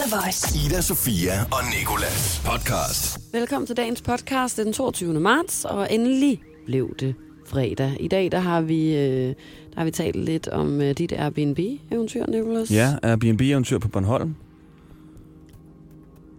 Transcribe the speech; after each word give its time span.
The 0.00 0.16
Voice. 0.16 0.66
Ida, 0.66 0.80
Sofia 0.80 1.32
og 1.42 1.58
Nikolas 1.78 2.42
podcast. 2.44 3.18
Velkommen 3.32 3.66
til 3.66 3.76
dagens 3.76 4.02
podcast. 4.02 4.56
Den 4.56 4.72
22. 4.72 5.20
marts, 5.20 5.64
og 5.64 5.94
endelig 5.94 6.42
blev 6.66 6.94
det 7.00 7.14
fredag. 7.46 7.96
I 8.00 8.08
dag 8.08 8.32
der 8.32 8.38
har 8.38 8.60
vi, 8.60 8.96
øh, 8.96 9.28
der 9.28 9.76
har 9.76 9.84
vi 9.84 9.90
talt 9.90 10.16
lidt 10.16 10.48
om 10.48 10.80
øh, 10.80 10.90
dit 10.90 11.12
Airbnb-eventyr, 11.12 12.26
Nicholas. 12.26 12.70
Ja, 12.70 12.94
Airbnb-eventyr 13.02 13.78
på 13.78 13.88
Bornholm. 13.88 14.34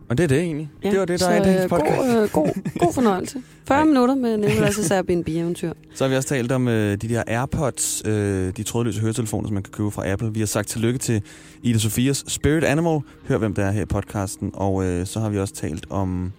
Og 0.10 0.18
det 0.18 0.24
er 0.24 0.28
det 0.28 0.40
egentlig. 0.40 0.70
Ja, 0.84 0.90
det 0.90 1.00
var 1.00 1.06
det, 1.06 1.20
der 1.20 1.26
så, 1.26 1.32
er 1.32 1.42
i 1.42 1.44
dagens 1.44 1.64
øh, 1.64 1.70
podcast. 1.70 1.98
God, 1.98 2.22
øh, 2.22 2.30
god, 2.30 2.80
god 2.80 2.94
fornøjelse. 2.94 3.42
40 3.68 3.86
minutter 3.86 4.16
med 4.16 4.38
Nicholas' 4.38 4.94
Airbnb-eventyr. 4.94 5.74
Så 5.96 6.04
har 6.04 6.10
vi 6.10 6.16
også 6.16 6.30
talt 6.30 6.52
om 6.52 6.68
øh, 6.68 6.98
de 7.02 7.10
der 7.10 7.24
AirPods, 7.28 8.02
øh, 8.06 8.54
de 8.58 8.64
trådløse 8.64 9.02
høretelefoner, 9.02 9.48
som 9.48 9.54
man 9.54 9.64
kan 9.64 9.72
købe 9.72 9.92
fra 9.92 10.08
Apple. 10.08 10.34
Vi 10.34 10.40
har 10.40 10.48
sagt 10.48 10.68
tillykke 10.68 11.00
til 11.00 11.22
Ida 11.62 11.80
Sofias 11.80 12.24
Spirit 12.28 12.64
Animal. 12.64 13.00
Hør, 13.28 13.38
hvem 13.38 13.54
der 13.54 13.66
er 13.66 13.72
her 13.72 13.82
i 13.82 13.86
podcasten. 13.86 14.52
Og 14.54 14.86
øh, 14.86 15.06
så 15.06 15.20
har 15.20 15.30
vi 15.30 15.40
også 15.40 15.54
talt 15.54 15.86
om... 15.90 16.32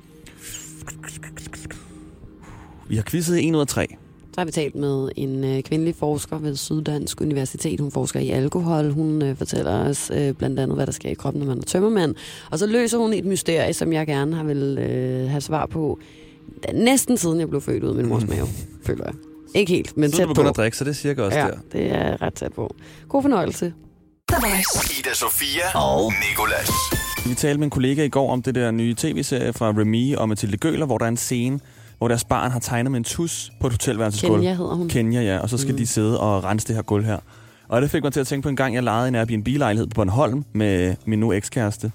Vi 2.89 2.97
har 2.97 3.03
quizzet 3.03 3.49
1 3.49 3.55
ud 3.55 3.61
af 3.61 3.67
3. 3.67 3.97
Så 4.35 4.41
har 4.41 4.45
vi 4.45 4.51
talt 4.53 4.75
med 4.75 5.09
en 5.17 5.45
øh, 5.45 5.63
kvindelig 5.63 5.95
forsker 5.95 6.39
ved 6.39 6.57
Syddansk 6.57 7.21
Universitet. 7.21 7.81
Hun 7.81 7.91
forsker 7.91 8.21
i 8.21 8.31
alkohol. 8.31 8.91
Hun 8.91 9.23
øh, 9.23 9.37
fortæller 9.37 9.73
os 9.89 10.11
øh, 10.15 10.33
blandt 10.35 10.61
andet, 10.61 10.77
hvad 10.77 10.87
der 10.87 10.93
sker 10.93 11.11
i 11.11 11.15
kroppen, 11.15 11.41
når 11.43 11.47
man 11.47 11.59
er 11.59 11.63
tømmermand. 11.63 12.15
Og 12.51 12.59
så 12.59 12.67
løser 12.67 12.99
hun 12.99 13.13
et 13.13 13.25
mysterie, 13.25 13.73
som 13.75 13.93
jeg 13.93 14.07
gerne 14.07 14.37
har 14.37 14.45
vil 14.45 14.79
øh, 14.79 15.31
have 15.31 15.41
svar 15.41 15.67
på. 15.67 15.99
Da- 16.67 16.73
Næsten 16.73 17.17
siden 17.17 17.41
jeg 17.41 17.49
blev 17.49 17.61
født 17.61 17.85
ud 17.85 17.89
af 17.89 17.95
min 17.95 18.07
mors 18.09 18.27
mave, 18.29 18.47
føler 18.87 19.05
jeg. 19.05 19.15
Ikke 19.55 19.73
helt, 19.73 19.97
men 19.97 20.11
Så 20.11 20.17
tæt 20.17 20.23
du 20.25 20.29
på. 20.29 20.35
begynder 20.35 20.51
at 20.51 20.57
drikke, 20.57 20.77
så 20.77 20.85
det 20.85 20.91
er 20.91 20.95
cirka 20.95 21.23
også 21.23 21.39
Ja, 21.39 21.47
der. 21.47 21.57
det 21.73 21.93
er 21.93 22.23
ret 22.23 22.35
tæt 22.35 22.53
på. 22.53 22.75
God 23.09 23.23
fornøjelse. 23.23 23.73
Ida, 24.99 25.15
Sofia 25.15 25.79
og 25.79 26.13
Nikolas. 26.31 26.71
Vi 27.29 27.35
talte 27.35 27.59
med 27.59 27.65
en 27.67 27.71
kollega 27.71 28.05
i 28.05 28.09
går 28.09 28.31
om 28.33 28.43
det 28.43 28.55
der 28.55 28.71
nye 28.71 28.95
tv-serie 28.95 29.53
fra 29.53 29.69
Remy 29.71 30.17
og 30.17 30.29
Mathilde 30.29 30.57
Gøler, 30.57 30.87
hvor 30.87 30.99
der 30.99 31.05
er 31.05 31.09
en 31.09 31.17
scene, 31.17 31.61
hvor 31.99 32.09
deres 32.09 32.25
barn 32.25 32.51
har 32.51 32.59
tegnet 32.61 32.91
med 32.91 32.99
en 32.99 33.05
tus 33.05 33.53
på 33.61 33.67
et 33.67 33.73
hotelværelsesgulv. 33.73 34.35
Kenya 34.41 34.55
hedder 34.55 34.75
hun. 34.75 34.89
Kenya, 34.89 35.23
ja. 35.23 35.39
Og 35.39 35.51
så 35.51 35.59
skal 35.59 35.73
mm. 35.73 35.77
de 35.79 35.87
sidde 35.87 36.21
og 36.21 36.45
rense 36.45 36.67
det 36.69 36.75
her 36.75 36.83
gulv 36.83 37.05
her. 37.05 37.19
Og 37.69 37.83
det 37.83 37.91
fik 37.91 38.03
mig 38.03 38.13
til 38.13 38.21
at 38.21 38.27
tænke 38.27 38.43
på 38.43 38.49
en 38.49 38.57
gang, 38.57 38.75
jeg 38.75 38.83
lejede 38.83 39.09
en 39.09 39.15
Airbnb-lejlighed 39.15 39.87
på 39.87 39.95
Bornholm 39.95 40.45
med 40.53 40.97
min 41.07 41.19
nu 41.21 41.33
ekskæreste. 41.33 41.93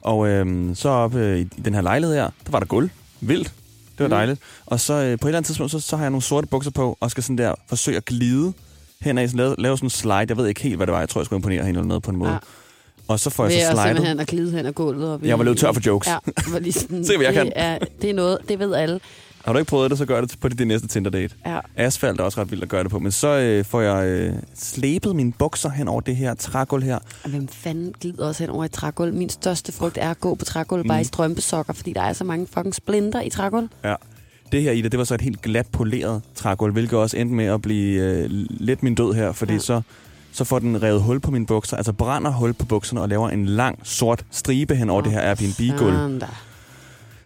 Og 0.00 0.28
øhm, 0.28 0.74
så 0.74 0.88
oppe 0.88 1.18
øh, 1.18 1.40
i 1.40 1.44
den 1.44 1.74
her 1.74 1.80
lejlighed 1.80 2.16
her, 2.16 2.24
der 2.46 2.50
var 2.50 2.58
der 2.58 2.66
gulv. 2.66 2.88
Vildt. 3.20 3.52
Det 3.98 4.00
var 4.00 4.06
Mm. 4.06 4.10
dejligt. 4.10 4.40
Og 4.66 4.80
så 4.80 4.92
øh, 4.94 5.00
på 5.00 5.26
et 5.26 5.30
eller 5.30 5.38
andet 5.38 5.46
tidspunkt, 5.46 5.72
så, 5.72 5.80
så 5.80 5.96
har 5.96 6.04
jeg 6.04 6.10
nogle 6.10 6.22
sorte 6.22 6.46
bukser 6.46 6.70
på, 6.70 6.96
og 7.00 7.10
skal 7.10 7.22
sådan 7.22 7.38
der 7.38 7.54
forsøge 7.68 7.96
at 7.96 8.04
glide 8.04 8.52
henad, 9.00 9.28
sådan, 9.28 9.38
lave, 9.38 9.54
lave 9.58 9.76
sådan 9.76 9.86
en 9.86 9.90
slide. 9.90 10.26
Jeg 10.28 10.36
ved 10.36 10.46
ikke 10.46 10.62
helt, 10.62 10.76
hvad 10.76 10.86
det 10.86 10.92
var. 10.92 10.98
Jeg 10.98 11.08
tror, 11.08 11.20
jeg 11.20 11.26
skulle 11.26 11.38
imponere 11.38 11.64
hende 11.64 11.78
eller 11.78 11.88
noget 11.88 12.02
på 12.02 12.10
en 12.10 12.16
måde. 12.16 12.30
Ja. 12.30 12.38
Og 13.08 13.20
så 13.20 13.30
får 13.30 13.44
Ved 13.44 13.52
jeg 13.52 13.60
så 13.62 13.66
slidet. 13.70 13.82
simpelthen 13.86 14.20
at 14.20 14.26
glide 14.26 14.50
hen 14.52 14.66
ad 14.66 14.72
gulvet. 14.72 15.12
Op 15.14 15.22
Jeg 15.22 15.38
var 15.38 15.44
løbet 15.44 15.58
tør 15.60 15.72
for 15.72 15.80
jokes. 15.86 16.08
Ja, 16.08 16.16
var 16.52 16.58
lige 16.58 16.72
sådan, 16.72 17.04
Se, 17.06 17.16
hvad 17.16 17.26
jeg 17.26 17.34
det 17.34 17.42
kan. 17.42 17.52
Er, 17.56 17.78
det 18.02 18.10
er 18.10 18.14
noget, 18.14 18.38
det 18.48 18.58
ved 18.58 18.74
alle. 18.74 19.00
Har 19.44 19.52
du 19.52 19.58
ikke 19.58 19.68
prøvet 19.68 19.90
det, 19.90 19.98
så 19.98 20.04
gør 20.06 20.20
det 20.20 20.36
på 20.40 20.48
din 20.48 20.68
næste 20.68 20.88
Tinder-date. 20.88 21.34
Ja. 21.46 21.58
Asfalt 21.76 22.20
er 22.20 22.24
også 22.24 22.40
ret 22.40 22.50
vildt 22.50 22.62
at 22.62 22.68
gøre 22.68 22.82
det 22.82 22.90
på. 22.90 22.98
Men 22.98 23.12
så 23.12 23.28
øh, 23.28 23.64
får 23.64 23.80
jeg 23.80 24.06
øh, 24.06 24.34
slæbet 24.54 25.16
mine 25.16 25.32
bukser 25.32 25.70
hen 25.70 25.88
over 25.88 26.00
det 26.00 26.16
her 26.16 26.34
trægulv 26.34 26.82
her. 26.84 26.98
Og 27.24 27.30
hvem 27.30 27.48
fanden 27.48 27.94
glider 28.00 28.26
også 28.26 28.42
hen 28.42 28.50
over 28.50 28.64
et 28.64 28.70
trægulv? 28.70 29.14
Min 29.14 29.28
største 29.28 29.72
frygt 29.72 29.98
er 29.98 30.10
at 30.10 30.20
gå 30.20 30.34
på 30.34 30.44
trægulv, 30.44 30.82
mm. 30.82 30.88
bare 30.88 31.00
i 31.00 31.04
strømpesokker, 31.04 31.72
fordi 31.72 31.92
der 31.92 32.02
er 32.02 32.12
så 32.12 32.24
mange 32.24 32.46
fucking 32.54 32.74
splinter 32.74 33.20
i 33.20 33.30
trægulv. 33.30 33.68
Ja. 33.84 33.94
Det 34.52 34.62
her, 34.62 34.72
Ida, 34.72 34.88
det 34.88 34.98
var 34.98 35.04
så 35.04 35.14
et 35.14 35.20
helt 35.20 35.42
glat 35.42 35.66
poleret 35.72 36.22
trægulv, 36.34 36.72
hvilket 36.72 36.98
også 36.98 37.16
endte 37.16 37.34
med 37.34 37.44
at 37.44 37.62
blive 37.62 38.00
øh, 38.02 38.26
lidt 38.50 38.82
min 38.82 38.94
død 38.94 39.14
her, 39.14 39.32
fordi 39.32 39.52
Ja. 39.52 39.58
så, 39.58 39.80
så 40.32 40.44
får 40.44 40.58
den 40.58 40.82
revet 40.82 41.02
hul 41.02 41.20
på 41.20 41.30
mine 41.30 41.46
bukser, 41.46 41.76
altså 41.76 41.92
brænder 41.92 42.30
hul 42.30 42.52
på 42.52 42.66
bukserne 42.66 43.00
og 43.00 43.08
laver 43.08 43.30
en 43.30 43.46
lang 43.46 43.78
sort 43.82 44.24
stribe 44.30 44.74
hen 44.76 44.90
over 44.90 45.00
det 45.00 45.12
her 45.12 45.20
Airbnb-gulv. 45.20 46.22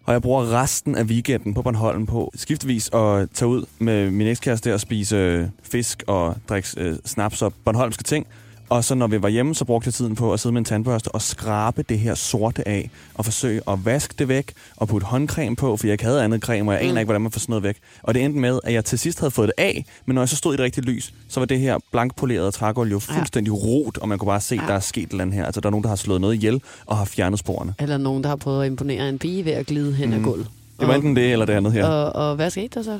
Og 0.06 0.12
jeg 0.12 0.22
bruger 0.22 0.62
resten 0.62 0.94
af 0.94 1.04
weekenden 1.04 1.54
på 1.54 1.62
Bornholm 1.62 2.06
på 2.06 2.32
skiftevis 2.34 2.90
at 2.92 3.30
tage 3.34 3.48
ud 3.48 3.64
med 3.78 4.10
min 4.10 4.26
ekskæreste 4.26 4.74
og 4.74 4.80
spise 4.80 5.16
øh, 5.16 5.48
fisk 5.62 6.02
og 6.06 6.36
drikke 6.48 6.68
øh, 6.77 6.96
snaps 7.05 7.42
og 7.42 7.52
bornholmske 7.64 8.02
ting. 8.02 8.27
Og 8.68 8.84
så 8.84 8.94
når 8.94 9.06
vi 9.06 9.22
var 9.22 9.28
hjemme, 9.28 9.54
så 9.54 9.64
brugte 9.64 9.86
jeg 9.88 9.94
tiden 9.94 10.14
på 10.14 10.32
at 10.32 10.40
sidde 10.40 10.52
med 10.52 10.60
en 10.60 10.64
tandbørste 10.64 11.08
og 11.08 11.22
skrabe 11.22 11.82
det 11.88 11.98
her 11.98 12.14
sorte 12.14 12.68
af, 12.68 12.90
og 13.14 13.24
forsøge 13.24 13.60
at 13.68 13.84
vaske 13.84 14.14
det 14.18 14.28
væk, 14.28 14.52
og 14.77 14.88
putte 14.88 15.06
håndcreme 15.06 15.56
på, 15.56 15.77
for 15.77 15.86
jeg 15.86 15.92
ikke 15.92 16.04
havde 16.04 16.22
andet 16.24 16.40
creme, 16.42 16.70
og 16.70 16.74
jeg 16.74 16.82
mm. 16.82 16.88
aner 16.88 17.00
ikke, 17.00 17.06
hvordan 17.06 17.22
man 17.22 17.32
får 17.32 17.40
sådan 17.40 17.50
noget 17.52 17.62
væk. 17.62 17.77
Og 18.02 18.14
det 18.14 18.24
endte 18.24 18.38
med, 18.38 18.60
at 18.64 18.72
jeg 18.72 18.84
til 18.84 18.98
sidst 18.98 19.20
havde 19.20 19.30
fået 19.30 19.46
det 19.48 19.54
af, 19.64 19.84
men 20.06 20.14
når 20.14 20.22
jeg 20.22 20.28
så 20.28 20.36
stod 20.36 20.54
i 20.54 20.56
det 20.56 20.64
rigtige 20.64 20.84
lys, 20.84 21.12
så 21.28 21.40
var 21.40 21.44
det 21.46 21.60
her 21.60 21.78
blankpolerede 21.92 22.50
trægulv 22.50 22.90
jo 22.90 22.98
fuldstændig 22.98 23.52
rot, 23.64 23.98
og 23.98 24.08
man 24.08 24.18
kunne 24.18 24.27
bare 24.27 24.40
se, 24.40 24.54
Ja. 24.54 24.62
der 24.68 24.74
er 24.74 24.80
sket 24.80 25.02
et 25.02 25.10
eller 25.10 25.22
andet 25.24 25.36
her. 25.36 25.44
Altså, 25.44 25.60
der 25.60 25.66
er 25.68 25.70
nogen, 25.70 25.83
der 25.84 25.88
har 25.88 25.96
slået 25.96 26.20
noget 26.20 26.34
ihjel 26.34 26.62
og 26.86 26.96
har 26.96 27.04
fjernet 27.04 27.38
sporene. 27.38 27.74
Eller 27.78 27.96
nogen, 27.98 28.22
der 28.22 28.28
har 28.28 28.36
prøvet 28.36 28.60
at 28.64 28.66
imponere 28.70 29.08
en 29.08 29.18
pige 29.18 29.44
ved 29.44 29.52
at 29.52 29.66
glide 29.66 29.92
hen 29.94 30.12
ad 30.12 30.18
Mhm. 30.18 30.28
gulvet. 30.28 30.46
Det 30.80 30.88
var 30.88 30.94
enten 30.94 31.16
det 31.16 31.33
eller 31.33 31.46
det 31.46 31.52
andet 31.52 31.72
her. 31.72 31.86
Og, 31.86 32.28
og 32.28 32.36
hvad 32.36 32.50
skete 32.50 32.68
der 32.74 32.83
så? 32.83 32.98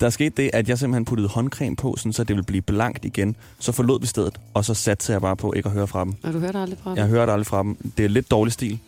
Der 0.00 0.10
skete 0.10 0.42
det, 0.42 0.50
at 0.52 0.68
jeg 0.68 0.78
simpelthen 0.78 1.04
puttede 1.04 1.28
håndcreme 1.28 1.76
på, 1.76 1.94
sådan, 1.98 2.12
så 2.12 2.24
det 2.24 2.36
ville 2.36 2.44
blive 2.46 2.62
blankt 2.62 3.04
igen. 3.04 3.36
Så 3.58 3.72
forlod 3.72 4.00
vi 4.00 4.06
stedet, 4.06 4.40
og 4.54 4.64
så 4.64 4.74
satte 4.74 5.12
jeg 5.12 5.20
bare 5.20 5.36
på 5.36 5.52
ikke 5.52 5.66
at 5.66 5.72
høre 5.72 5.86
fra 5.86 6.04
dem. 6.04 6.14
Og 6.22 6.32
du 6.32 6.38
hørte 6.38 6.58
aldrig 6.58 6.78
fra 6.82 6.94
Jeg 6.96 7.06
hørte 7.06 7.32
aldrig 7.32 7.46
fra 7.46 7.62
dem. 7.62 7.76
Det 7.96 8.04
er 8.04 8.08
lidt 8.08 8.30
dårlig 8.30 8.52
stil. 8.52 8.78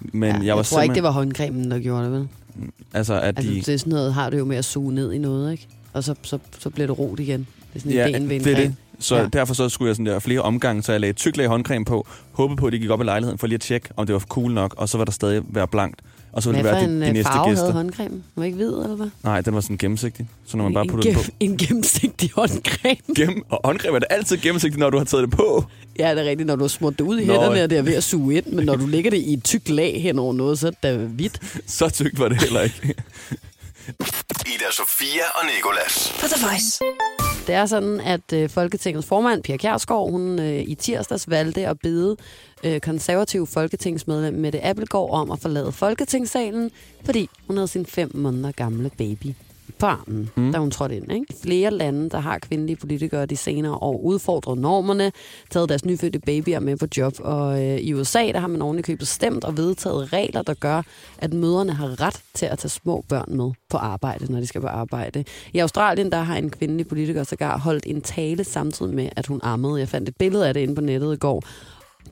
Men 0.00 0.30
ja, 0.30 0.36
jeg, 0.36 0.44
jeg, 0.44 0.56
var 0.56 0.62
tror 0.62 0.82
ikke, 0.82 0.94
det 0.94 1.02
var 1.02 1.10
håndcremen, 1.10 1.70
der 1.70 1.78
gjorde 1.78 2.04
det, 2.04 2.12
vel? 2.12 2.28
Altså, 2.94 3.14
at 3.14 3.22
Altså, 3.38 3.52
de... 3.52 3.56
det 3.56 3.68
er 3.68 3.76
sådan 3.78 3.90
noget, 3.92 4.14
har 4.14 4.30
du 4.30 4.36
jo 4.36 4.44
med 4.44 4.56
at 4.56 4.64
suge 4.64 4.94
ned 4.94 5.12
i 5.12 5.18
noget, 5.18 5.52
ikke? 5.52 5.68
Og 5.92 6.04
så, 6.04 6.14
så, 6.22 6.38
så 6.58 6.70
bliver 6.70 6.86
det 6.86 6.98
rot 6.98 7.20
igen. 7.20 7.40
Det 7.40 7.46
er 7.74 7.78
sådan 7.78 7.92
Ja, 7.92 8.06
ideen 8.06 8.28
ved 8.28 8.36
en 8.36 8.44
det 8.44 8.52
er 8.52 8.56
det. 8.56 8.74
Så 8.98 9.16
Ja. 9.16 9.26
derfor 9.32 9.54
så 9.54 9.68
skulle 9.68 9.88
jeg 9.88 9.96
sådan 9.96 10.06
der 10.06 10.18
flere 10.18 10.40
omgange, 10.40 10.82
så 10.82 10.92
jeg 10.92 11.00
lagde 11.00 11.12
tyk 11.12 11.36
lag 11.36 11.46
håndcreme 11.46 11.84
på, 11.84 12.06
håbede 12.32 12.56
på, 12.56 12.66
at 12.66 12.72
de 12.72 12.78
gik 12.78 12.90
op 12.90 13.00
i 13.00 13.04
lejligheden 13.04 13.38
for 13.38 13.46
lige 13.46 13.54
at 13.54 13.60
tjekke, 13.60 13.88
om 13.96 14.06
det 14.06 14.12
var 14.12 14.20
cool 14.20 14.52
nok, 14.52 14.74
og 14.78 14.88
så 14.88 14.98
var 14.98 15.04
der 15.04 15.12
stadig 15.12 15.42
være 15.48 15.68
blankt. 15.68 16.00
Og 16.34 16.42
så 16.42 16.50
ville 16.50 16.62
Hvad 16.62 16.72
det 16.72 16.80
for 16.80 16.86
være 16.88 16.94
de, 16.96 17.00
de 17.00 17.06
øh, 17.08 17.12
næste 17.12 17.32
farve 17.32 17.48
gæster. 17.48 17.64
havde 17.64 17.72
håndcremen? 17.74 18.24
Var 18.36 18.44
ikke 18.44 18.56
hvid, 18.56 18.68
eller 18.72 18.96
hvad? 18.96 19.06
Nej, 19.22 19.40
den 19.40 19.54
var 19.54 19.60
sådan 19.60 19.78
gennemsigtig. 19.78 20.28
Så 20.46 20.56
når 20.56 20.64
man 20.64 20.74
bare 20.74 20.84
en, 20.84 20.90
puttede 20.90 21.14
den 21.14 21.24
på... 21.24 21.30
en 21.40 21.56
gennemsigtig 21.56 22.30
håndcreme. 22.34 23.14
Gennem, 23.16 23.42
og 23.48 23.60
håndcreme 23.64 23.94
er 23.96 23.98
det 23.98 24.08
altid 24.10 24.36
gennemsigtigt, 24.36 24.78
når 24.78 24.90
du 24.90 24.98
har 24.98 25.04
taget 25.04 25.22
det 25.28 25.36
på. 25.36 25.64
Ja, 25.98 26.10
det 26.14 26.24
er 26.24 26.30
rigtigt, 26.30 26.46
når 26.46 26.56
du 26.56 26.60
har 26.62 26.68
smurt 26.68 26.98
det 26.98 27.04
ud 27.04 27.18
i 27.18 27.24
Nå, 27.26 27.32
hænderne, 27.32 27.62
og 27.62 27.70
det 27.70 27.78
er 27.78 27.82
ved 27.82 27.94
at 27.94 28.04
suge 28.04 28.34
ind. 28.36 28.46
Men 28.46 28.66
når 28.66 28.76
du 28.76 28.86
lægger 28.86 29.10
det 29.10 29.18
i 29.18 29.32
et 29.32 29.44
tykt 29.44 29.68
lag 29.68 30.02
hen 30.02 30.18
over 30.18 30.32
noget, 30.32 30.58
så 30.58 30.66
er 30.66 30.70
det 30.70 30.82
da 30.82 30.96
hvidt. 30.96 31.40
Så 31.66 31.88
tykt 31.90 32.18
var 32.18 32.28
det 32.28 32.42
heller 32.42 32.60
ikke. 32.60 32.94
Ida, 34.46 34.68
Sofia 34.72 35.24
og 35.34 35.46
Nikolas. 35.56 36.14
På 36.20 36.26
The 36.26 36.46
Voice. 36.46 36.80
Det 37.46 37.54
er 37.54 37.66
sådan, 37.66 38.00
at 38.00 38.32
øh, 38.32 38.50
Folketingets 38.50 39.06
formand, 39.06 39.42
Pia 39.42 39.56
Kjærsgaard, 39.56 40.10
hun 40.10 40.38
øh, 40.38 40.60
i 40.60 40.74
tirsdags 40.74 41.30
valgte 41.30 41.66
at 41.66 41.76
bede 41.82 42.16
øh, 42.64 42.80
konservativ 42.80 43.46
folketingsmedlem 43.46 44.34
Mette 44.34 44.64
Appelgaard 44.64 45.10
om 45.10 45.30
at 45.30 45.38
forlade 45.38 45.72
Folketingssalen, 45.72 46.70
fordi 47.04 47.28
hun 47.46 47.56
havde 47.56 47.68
sin 47.68 47.86
fem 47.86 48.10
måneder 48.14 48.52
gamle 48.52 48.90
baby 48.98 49.34
på 49.78 49.86
armen, 49.86 50.30
mm. 50.36 50.52
da 50.52 50.58
hun 50.58 50.70
trådte 50.70 50.96
ind. 50.96 51.12
Ikke? 51.12 51.26
Flere 51.42 51.70
lande, 51.70 52.10
der 52.10 52.18
har 52.18 52.38
kvindelige 52.38 52.76
politikere 52.76 53.26
de 53.26 53.36
senere 53.36 53.74
år 53.74 53.98
udfordret 53.98 54.58
normerne, 54.58 55.12
taget 55.50 55.68
deres 55.68 55.84
nyfødte 55.84 56.18
babyer 56.18 56.60
med 56.60 56.76
på 56.76 56.86
job, 56.96 57.14
og 57.18 57.62
øh, 57.62 57.78
i 57.78 57.94
USA, 57.94 58.26
der 58.26 58.38
har 58.38 58.48
man 58.48 58.78
i 58.78 58.82
købet 58.82 59.08
stemt 59.08 59.44
og 59.44 59.56
vedtaget 59.56 60.12
regler, 60.12 60.42
der 60.42 60.54
gør, 60.54 60.82
at 61.18 61.32
møderne 61.32 61.72
har 61.72 62.00
ret 62.00 62.20
til 62.34 62.46
at 62.46 62.58
tage 62.58 62.70
små 62.70 63.04
børn 63.08 63.36
med 63.36 63.50
på 63.70 63.76
arbejde, 63.76 64.32
når 64.32 64.40
de 64.40 64.46
skal 64.46 64.60
på 64.60 64.66
arbejde. 64.66 65.24
I 65.52 65.58
Australien, 65.58 66.12
der 66.12 66.18
har 66.18 66.36
en 66.36 66.50
kvindelig 66.50 66.88
politiker 66.88 67.24
sågar 67.24 67.58
holdt 67.58 67.84
en 67.86 68.00
tale 68.00 68.44
samtidig 68.44 68.94
med, 68.94 69.08
at 69.16 69.26
hun 69.26 69.40
ammede. 69.42 69.78
Jeg 69.78 69.88
fandt 69.88 70.08
et 70.08 70.16
billede 70.16 70.48
af 70.48 70.54
det 70.54 70.60
inde 70.60 70.74
på 70.74 70.80
nettet 70.80 71.14
i 71.14 71.18
går. 71.18 71.42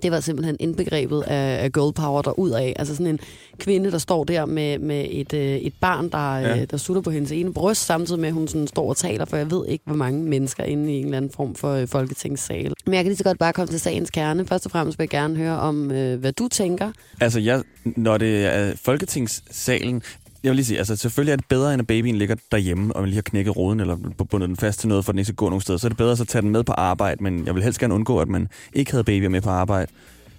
Det 0.03 0.11
var 0.11 0.21
simpelthen 0.21 0.57
indbegrebet 0.61 1.23
af, 1.23 1.65
af 1.65 1.73
girl 1.73 1.93
power 1.93 2.23
der 2.23 2.39
ud 2.39 2.51
af. 2.51 2.73
Altså 2.77 2.95
sådan 2.95 3.07
en 3.07 3.19
kvinde, 3.59 3.91
der 3.91 3.99
står 3.99 4.25
der 4.25 4.47
med, 4.47 4.79
med 4.79 5.07
et, 5.11 5.33
øh, 5.35 5.57
et 5.57 5.75
barn, 5.81 6.09
der, 6.09 6.37
ja. 6.39 6.49
Ja. 6.49 6.61
øh, 6.61 6.67
der 6.71 6.77
sutter 6.77 7.03
på 7.03 7.11
hendes 7.11 7.33
ene 7.33 7.55
bryst, 7.55 7.87
samtidig 7.87 8.21
med, 8.21 8.29
at 8.29 8.35
hun 8.35 8.49
sådan 8.49 8.67
står 8.67 8.89
og 8.89 8.97
taler, 8.97 9.25
for 9.25 9.37
jeg 9.37 9.51
ved 9.51 9.67
ikke, 9.69 9.85
hvor 9.87 9.97
mange 9.97 10.23
mennesker 10.23 10.65
inde 10.65 10.93
i 10.93 10.97
en 10.97 11.05
eller 11.05 11.17
anden 11.17 11.31
form 11.31 11.55
for 11.55 11.73
øh, 11.75 11.89
folketingssal. 11.89 12.73
Men 12.87 12.95
jeg 12.95 13.05
kan 13.05 13.11
lige 13.11 13.19
så 13.19 13.25
godt 13.25 13.39
bare 13.39 13.53
komme 13.53 13.73
til 13.73 13.81
sagens 13.81 14.11
kerne. 14.11 14.47
Først 14.47 14.67
og 14.67 14.73
fremmest 14.73 14.99
vil 14.99 15.03
jeg 15.03 15.11
gerne 15.11 15.37
høre 15.37 15.59
om, 15.59 15.91
øh, 15.91 16.21
hvad 16.21 16.33
du 16.33 16.49
tænker. 16.49 16.93
Altså, 17.21 17.41
jeg, 17.41 17.63
når 17.85 18.19
det 18.19 18.47
er 18.47 18.73
Folketingssalen... 18.85 20.03
Jeg 20.45 20.51
vil 20.51 20.57
lige 20.57 20.67
sige, 20.67 20.79
altså 20.79 20.97
selvfølgelig 20.97 21.33
er 21.33 21.37
det 21.37 21.45
bedre, 21.49 21.75
end 21.75 21.81
at 21.81 21.87
babyen 21.87 22.17
ligger 22.17 22.35
derhjemme, 22.53 22.93
og 22.97 23.01
man 23.01 23.09
lige 23.09 23.17
har 23.17 23.23
knækket 23.23 23.57
roden, 23.57 23.81
eller 23.81 23.97
bundet 24.31 24.49
den 24.49 24.57
fast 24.57 24.81
til 24.81 24.89
noget, 24.89 25.05
for 25.05 25.11
at 25.11 25.15
den 25.15 25.19
ikke 25.19 25.27
skal 25.27 25.35
gå 25.37 25.49
nogen 25.49 25.61
steder. 25.61 25.79
Så 25.79 25.87
er 25.87 25.89
det 25.89 25.99
bedre 25.99 26.17
så 26.17 26.23
at 26.23 26.29
tage 26.29 26.43
den 26.43 26.51
med 26.51 26.65
på 26.65 26.73
arbejde, 26.73 27.23
men 27.25 27.47
jeg 27.47 27.55
vil 27.55 27.63
helst 27.63 27.79
gerne 27.81 27.95
undgå, 27.95 28.19
at 28.19 28.29
man 28.29 28.49
ikke 28.73 28.91
havde 28.91 29.05
babyer 29.05 29.29
med 29.29 29.41
på 29.41 29.51
arbejde. 29.51 29.93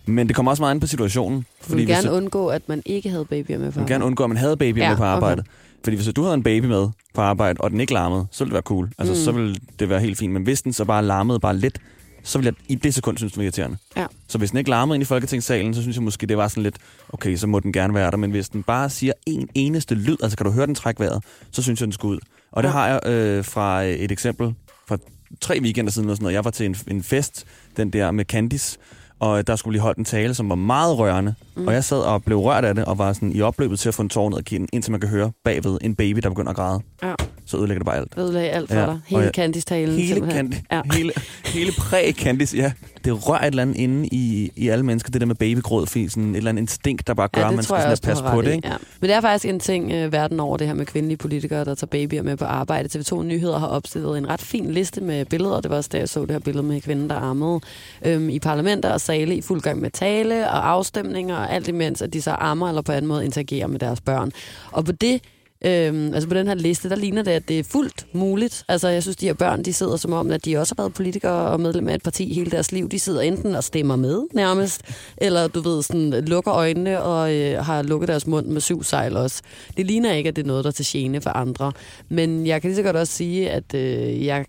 Men 0.05 0.27
det 0.27 0.35
kommer 0.35 0.51
også 0.51 0.63
meget 0.63 0.71
an 0.71 0.79
på 0.79 0.87
situationen. 0.87 1.37
Du 1.67 1.75
vil 1.75 1.85
hvis 1.85 1.95
gerne 1.95 2.07
jeg- 2.07 2.13
undgå, 2.17 2.47
at 2.47 2.61
man 2.69 2.81
ikke 2.85 3.09
havde 3.09 3.25
babyer 3.25 3.57
med 3.57 3.71
for 3.71 3.79
jeg 3.79 3.87
vil 3.87 3.93
gerne 3.93 4.05
undgå, 4.05 4.23
at 4.23 4.29
man 4.29 4.37
havde 4.37 4.57
babyer 4.57 4.83
Ja, 4.83 4.89
med 4.89 4.97
på 4.97 5.03
okay. 5.03 5.11
arbejde. 5.11 5.43
Fordi 5.83 5.95
hvis 5.95 6.07
du 6.15 6.21
havde 6.21 6.33
en 6.33 6.43
baby 6.43 6.65
med 6.65 6.87
på 7.13 7.21
arbejde, 7.21 7.61
og 7.61 7.71
den 7.71 7.79
ikke 7.79 7.93
larmede, 7.93 8.25
så 8.31 8.43
ville 8.43 8.49
det 8.49 8.53
være 8.53 8.61
cool. 8.61 8.89
Altså, 8.97 9.13
mm. 9.13 9.19
så 9.19 9.31
ville 9.31 9.55
det 9.79 9.89
være 9.89 9.99
helt 9.99 10.17
fint. 10.17 10.33
Men 10.33 10.43
hvis 10.43 10.61
den 10.61 10.73
så 10.73 10.85
bare 10.85 11.03
larmede 11.05 11.39
bare 11.39 11.57
lidt, 11.57 11.79
så 12.23 12.37
ville 12.37 12.53
jeg 12.59 12.71
i 12.71 12.75
det 12.75 12.93
sekund 12.93 13.17
synes, 13.17 13.33
det 13.33 13.37
var 13.37 13.43
irriterende. 13.43 13.77
Ja. 13.97 14.05
Så 14.27 14.37
hvis 14.37 14.49
den 14.49 14.57
ikke 14.57 14.69
larmede 14.69 14.95
ind 14.95 15.01
i 15.01 15.05
Folketingssalen, 15.05 15.73
så 15.73 15.81
synes 15.81 15.95
jeg 15.97 16.03
måske, 16.03 16.27
det 16.27 16.37
var 16.37 16.47
sådan 16.47 16.63
lidt, 16.63 16.75
okay, 17.09 17.35
så 17.35 17.47
må 17.47 17.59
den 17.59 17.73
gerne 17.73 17.93
være 17.93 18.11
der. 18.11 18.17
Men 18.17 18.31
hvis 18.31 18.49
den 18.49 18.63
bare 18.63 18.89
siger 18.89 19.13
en 19.27 19.49
eneste 19.55 19.95
lyd, 19.95 20.17
altså 20.23 20.37
kan 20.37 20.45
du 20.45 20.51
høre 20.51 20.65
den 20.67 20.75
trække 20.75 20.99
vejret, 20.99 21.23
så 21.51 21.61
synes 21.63 21.79
jeg, 21.81 21.85
den 21.85 21.93
skal 21.93 22.07
ud. 22.07 22.19
Og 22.51 22.63
det 22.63 22.69
Ja. 22.69 22.73
har 22.73 22.87
jeg 22.87 22.99
øh, 23.07 23.45
fra 23.45 23.81
et 23.83 24.11
eksempel 24.11 24.53
fra 24.87 24.97
tre 25.41 25.59
weekender 25.61 25.91
siden, 25.91 26.05
eller 26.07 26.15
sådan 26.15 26.23
noget. 26.23 26.33
jeg 26.33 26.45
var 26.45 26.51
til 26.51 26.65
en, 26.65 26.75
en 26.87 27.03
fest, 27.03 27.45
den 27.77 27.89
der 27.89 28.11
med 28.11 28.25
Candice, 28.25 28.77
og 29.19 29.47
der 29.47 29.55
skulle 29.55 29.71
blive 29.71 29.81
holdt 29.81 29.97
en 29.97 30.05
tale, 30.05 30.33
som 30.33 30.49
var 30.49 30.55
meget 30.55 30.97
rørende. 30.97 31.35
Mm. 31.55 31.67
Og 31.67 31.73
jeg 31.73 31.83
sad 31.83 31.97
og 31.97 32.23
blev 32.23 32.37
rørt 32.37 32.65
af 32.65 32.75
det, 32.75 32.85
og 32.85 32.97
var 32.97 33.13
sådan 33.13 33.31
i 33.35 33.41
opløbet 33.41 33.79
til 33.79 33.89
at 33.89 33.95
få 33.95 34.01
en 34.01 34.09
tår 34.09 34.29
ned 34.29 34.37
ad 34.37 34.43
kinden, 34.43 34.69
indtil 34.73 34.91
man 34.91 34.99
kan 35.01 35.09
høre 35.09 35.31
bagved 35.43 35.77
en 35.81 35.95
baby, 35.95 36.19
der 36.23 36.29
begynder 36.29 36.49
at 36.49 36.55
græde. 36.55 36.79
Ja. 37.03 37.13
Så 37.45 37.57
ødelægger 37.57 37.79
det 37.79 37.85
bare 37.85 37.97
alt. 37.97 38.13
Ødelagde 38.17 38.49
alt 38.49 38.69
for 38.69 38.75
Ja, 38.75 38.81
dig. 38.81 38.89
og 38.89 38.99
Hele 39.05 39.31
Candice-talen. 39.35 39.95
Hele. 39.99 40.31
Candy, 40.31 40.53
Ja. 40.71 40.81
hele, 40.93 41.11
hele 41.45 41.71
præ-Candice, 41.71 42.57
ja. 42.57 42.71
Det 43.05 43.29
rører 43.29 43.39
et 43.41 43.45
eller 43.47 43.61
andet 43.61 43.77
inde 43.77 44.07
i, 44.07 44.51
i 44.55 44.67
alle 44.69 44.85
mennesker, 44.85 45.11
det 45.11 45.21
der 45.21 45.27
med 45.27 45.35
babygråd, 45.35 45.87
fordi 45.87 46.09
sådan 46.09 46.31
et 46.31 46.37
eller 46.37 46.49
andet 46.49 46.61
instinkt, 46.61 47.07
der 47.07 47.13
bare 47.13 47.27
gør, 47.27 47.41
Ja, 47.41 47.47
at 47.49 47.55
man 47.55 47.63
skal 47.63 47.81
sådan 47.81 47.97
passe 48.03 48.23
på 48.23 48.41
det. 48.41 48.51
i, 48.51 48.55
Ikke? 48.55 48.67
Ja. 48.67 48.73
Men 49.01 49.09
det 49.09 49.15
er 49.15 49.21
faktisk 49.21 49.45
en 49.53 49.59
ting 49.59 49.91
øh, 49.91 50.11
verden 50.11 50.39
over, 50.39 50.57
det 50.57 50.67
her 50.67 50.73
med 50.73 50.85
kvindelige 50.85 51.17
politikere, 51.17 51.65
der 51.65 51.75
tager 51.75 51.87
babyer 51.87 52.21
med 52.23 52.37
på 52.37 52.45
arbejde. 52.45 52.99
TV2 52.99 53.23
Nyheder 53.23 53.57
har 53.59 53.67
opstillet 53.67 54.17
en 54.17 54.29
ret 54.29 54.41
fin 54.41 54.71
liste 54.71 55.01
med 55.01 55.25
billeder. 55.25 55.61
Det 55.61 55.71
var 55.71 55.77
også 55.77 55.89
da 55.93 55.97
jeg 55.97 56.09
så 56.09 56.21
det 56.21 56.31
her 56.31 56.39
billede 56.39 56.63
med 56.67 56.81
kvinden, 56.81 57.09
der 57.09 57.15
armede 57.15 57.59
øhm, 58.05 58.29
i 58.29 58.39
parlamenter 58.39 58.89
og 58.93 59.01
sale 59.01 59.35
i 59.35 59.41
fuld 59.41 59.61
gang 59.61 59.81
med 59.81 59.89
tale 59.91 60.49
og 60.49 60.69
afstemninger 60.71 61.42
og 61.43 61.53
alt 61.53 61.67
imens, 61.67 62.01
at 62.01 62.13
de 62.13 62.21
så 62.21 62.31
ammer 62.31 62.67
eller 62.69 62.81
på 62.81 62.91
anden 62.91 63.07
måde 63.07 63.25
interagerer 63.25 63.67
med 63.67 63.79
deres 63.79 64.01
børn. 64.01 64.31
Og 64.71 64.85
på 64.85 64.91
det 64.91 65.21
Øhm, 65.65 66.13
altså 66.13 66.29
på 66.29 66.35
den 66.35 66.47
her 66.47 66.55
liste, 66.55 66.89
der 66.89 66.95
ligner 66.95 67.23
det, 67.23 67.31
at 67.31 67.47
det 67.47 67.59
er 67.59 67.63
fuldt 67.63 68.05
muligt. 68.13 68.63
Altså 68.67 68.87
jeg 68.87 69.01
synes, 69.01 69.15
de 69.15 69.25
her 69.25 69.33
børn, 69.33 69.63
de 69.63 69.73
sidder 69.73 69.95
som 69.95 70.13
om, 70.13 70.31
at 70.31 70.45
de 70.45 70.57
også 70.57 70.75
har 70.77 70.83
været 70.83 70.93
politikere 70.93 71.47
og 71.47 71.59
medlem 71.59 71.87
af 71.87 71.95
et 71.95 72.03
parti 72.03 72.33
hele 72.33 72.51
deres 72.51 72.71
liv. 72.71 72.89
De 72.89 72.99
sidder 72.99 73.21
enten 73.21 73.55
og 73.55 73.63
stemmer 73.63 73.95
med 73.95 74.23
nærmest, 74.33 74.81
eller 75.17 75.47
du 75.47 75.61
ved, 75.61 75.83
sådan, 75.83 76.25
lukker 76.25 76.53
øjnene 76.53 77.01
og 77.01 77.35
øh, 77.35 77.65
har 77.65 77.81
lukket 77.81 78.07
deres 78.07 78.27
mund 78.27 78.45
med 78.45 78.61
syv 78.61 78.83
sejl 78.83 79.17
også. 79.17 79.41
Det 79.77 79.85
ligner 79.85 80.13
ikke, 80.13 80.27
at 80.27 80.35
det 80.35 80.41
er 80.41 80.47
noget, 80.47 80.63
der 80.63 80.69
er 80.69 80.73
til 80.73 80.85
gene 80.85 81.21
for 81.21 81.29
andre. 81.29 81.71
Men 82.09 82.47
jeg 82.47 82.61
kan 82.61 82.69
lige 82.69 82.75
så 82.75 82.83
godt 82.83 82.95
også 82.95 83.13
sige, 83.13 83.49
at 83.49 83.73
øh, 83.73 84.25
jeg 84.25 84.45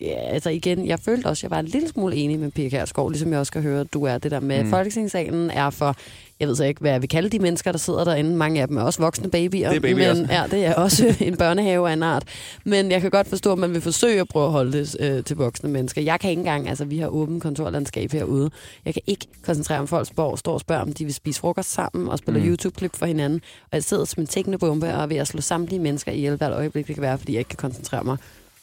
Ja, 0.00 0.14
altså 0.18 0.50
igen, 0.50 0.86
jeg 0.86 0.98
følte 1.00 1.26
også, 1.26 1.40
at 1.40 1.42
jeg 1.42 1.50
var 1.50 1.58
en 1.60 1.66
lille 1.66 1.88
smule 1.88 2.16
enig 2.16 2.38
med 2.38 2.50
Pia 2.50 2.68
Kjærsgaard, 2.68 3.10
ligesom 3.10 3.30
jeg 3.32 3.38
også 3.40 3.52
kan 3.52 3.62
høre, 3.62 3.80
at 3.80 3.92
du 3.92 4.04
er 4.04 4.18
det 4.18 4.30
der 4.30 4.40
med, 4.40 4.62
Mm. 4.64 4.70
Folketingssalen 4.70 5.50
er 5.50 5.70
for, 5.70 5.96
jeg 6.40 6.48
ved 6.48 6.56
så 6.56 6.64
ikke, 6.64 6.80
hvad 6.80 6.90
jeg 6.90 7.00
vil 7.02 7.08
kalde 7.08 7.28
de 7.28 7.38
mennesker, 7.38 7.72
der 7.72 7.78
sidder 7.78 8.04
derinde. 8.04 8.36
Mange 8.36 8.60
af 8.62 8.68
dem 8.68 8.76
er 8.76 8.82
også 8.82 9.02
voksne 9.02 9.30
babyer. 9.30 9.68
Det 9.68 9.76
er 9.76 9.80
babyer 9.80 10.14
men. 10.14 10.26
Ja, 10.30 10.44
det 10.50 10.64
er 10.66 10.74
også 10.74 11.14
en 11.20 11.36
børnehave 11.36 11.88
af 11.88 11.92
en 11.92 12.02
art. 12.02 12.24
Men 12.64 12.90
jeg 12.90 13.00
kan 13.00 13.10
godt 13.10 13.28
forstå, 13.28 13.52
at 13.52 13.58
man 13.58 13.72
vil 13.74 13.80
forsøge 13.80 14.20
at 14.20 14.28
prøve 14.28 14.44
at 14.46 14.52
holde 14.52 14.72
det 14.72 14.96
øh, 15.00 15.24
til 15.24 15.36
voksne 15.36 15.70
mennesker. 15.70 16.02
Jeg 16.02 16.20
kan 16.20 16.30
ikke 16.30 16.40
engang, 16.40 16.68
altså 16.68 16.84
vi 16.84 16.98
har 16.98 17.08
åbent 17.08 17.42
kontorlandskab 17.42 18.12
herude. 18.12 18.50
Jeg 18.84 18.94
kan 18.94 19.02
ikke 19.06 19.26
koncentrere 19.42 19.78
om 19.78 19.86
folks 19.86 20.10
borg, 20.10 20.38
står 20.38 20.52
og 20.52 20.60
spørger, 20.60 20.82
om 20.82 20.92
de 20.92 21.04
vil 21.04 21.14
spise 21.14 21.40
frokost 21.40 21.72
sammen 21.72 22.08
og 22.08 22.18
spille 22.18 22.40
Mm. 22.40 22.46
mm. 22.46 22.50
YouTube-klip 22.50 22.96
for 22.96 23.06
hinanden. 23.06 23.40
Og 23.62 23.68
jeg 23.72 23.84
sidder 23.84 24.04
som 24.04 24.20
en 24.20 24.26
tækkende 24.26 24.58
bombe 24.58 24.86
og 24.86 25.02
er 25.02 25.06
ved 25.06 25.16
at 25.16 25.28
slå 25.28 25.40
samtlige 25.40 25.80
mennesker 25.80 26.12
ihjel 26.12 26.36
hvert 26.36 26.52
øjeblik, 26.52 26.86
det 26.86 26.94
kan 26.94 27.02
være, 27.02 27.18
fordi 27.18 27.32
jeg 27.32 27.38
ikke 27.38 27.48
kan 27.48 27.56
koncentrere 27.56 28.04
mig. 28.04 28.16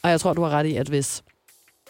Og 0.04 0.10
jeg 0.10 0.20
tror, 0.20 0.32
du 0.32 0.42
har 0.42 0.50
ret 0.50 0.66
i, 0.66 0.76
at 0.76 0.88
hvis 0.88 1.22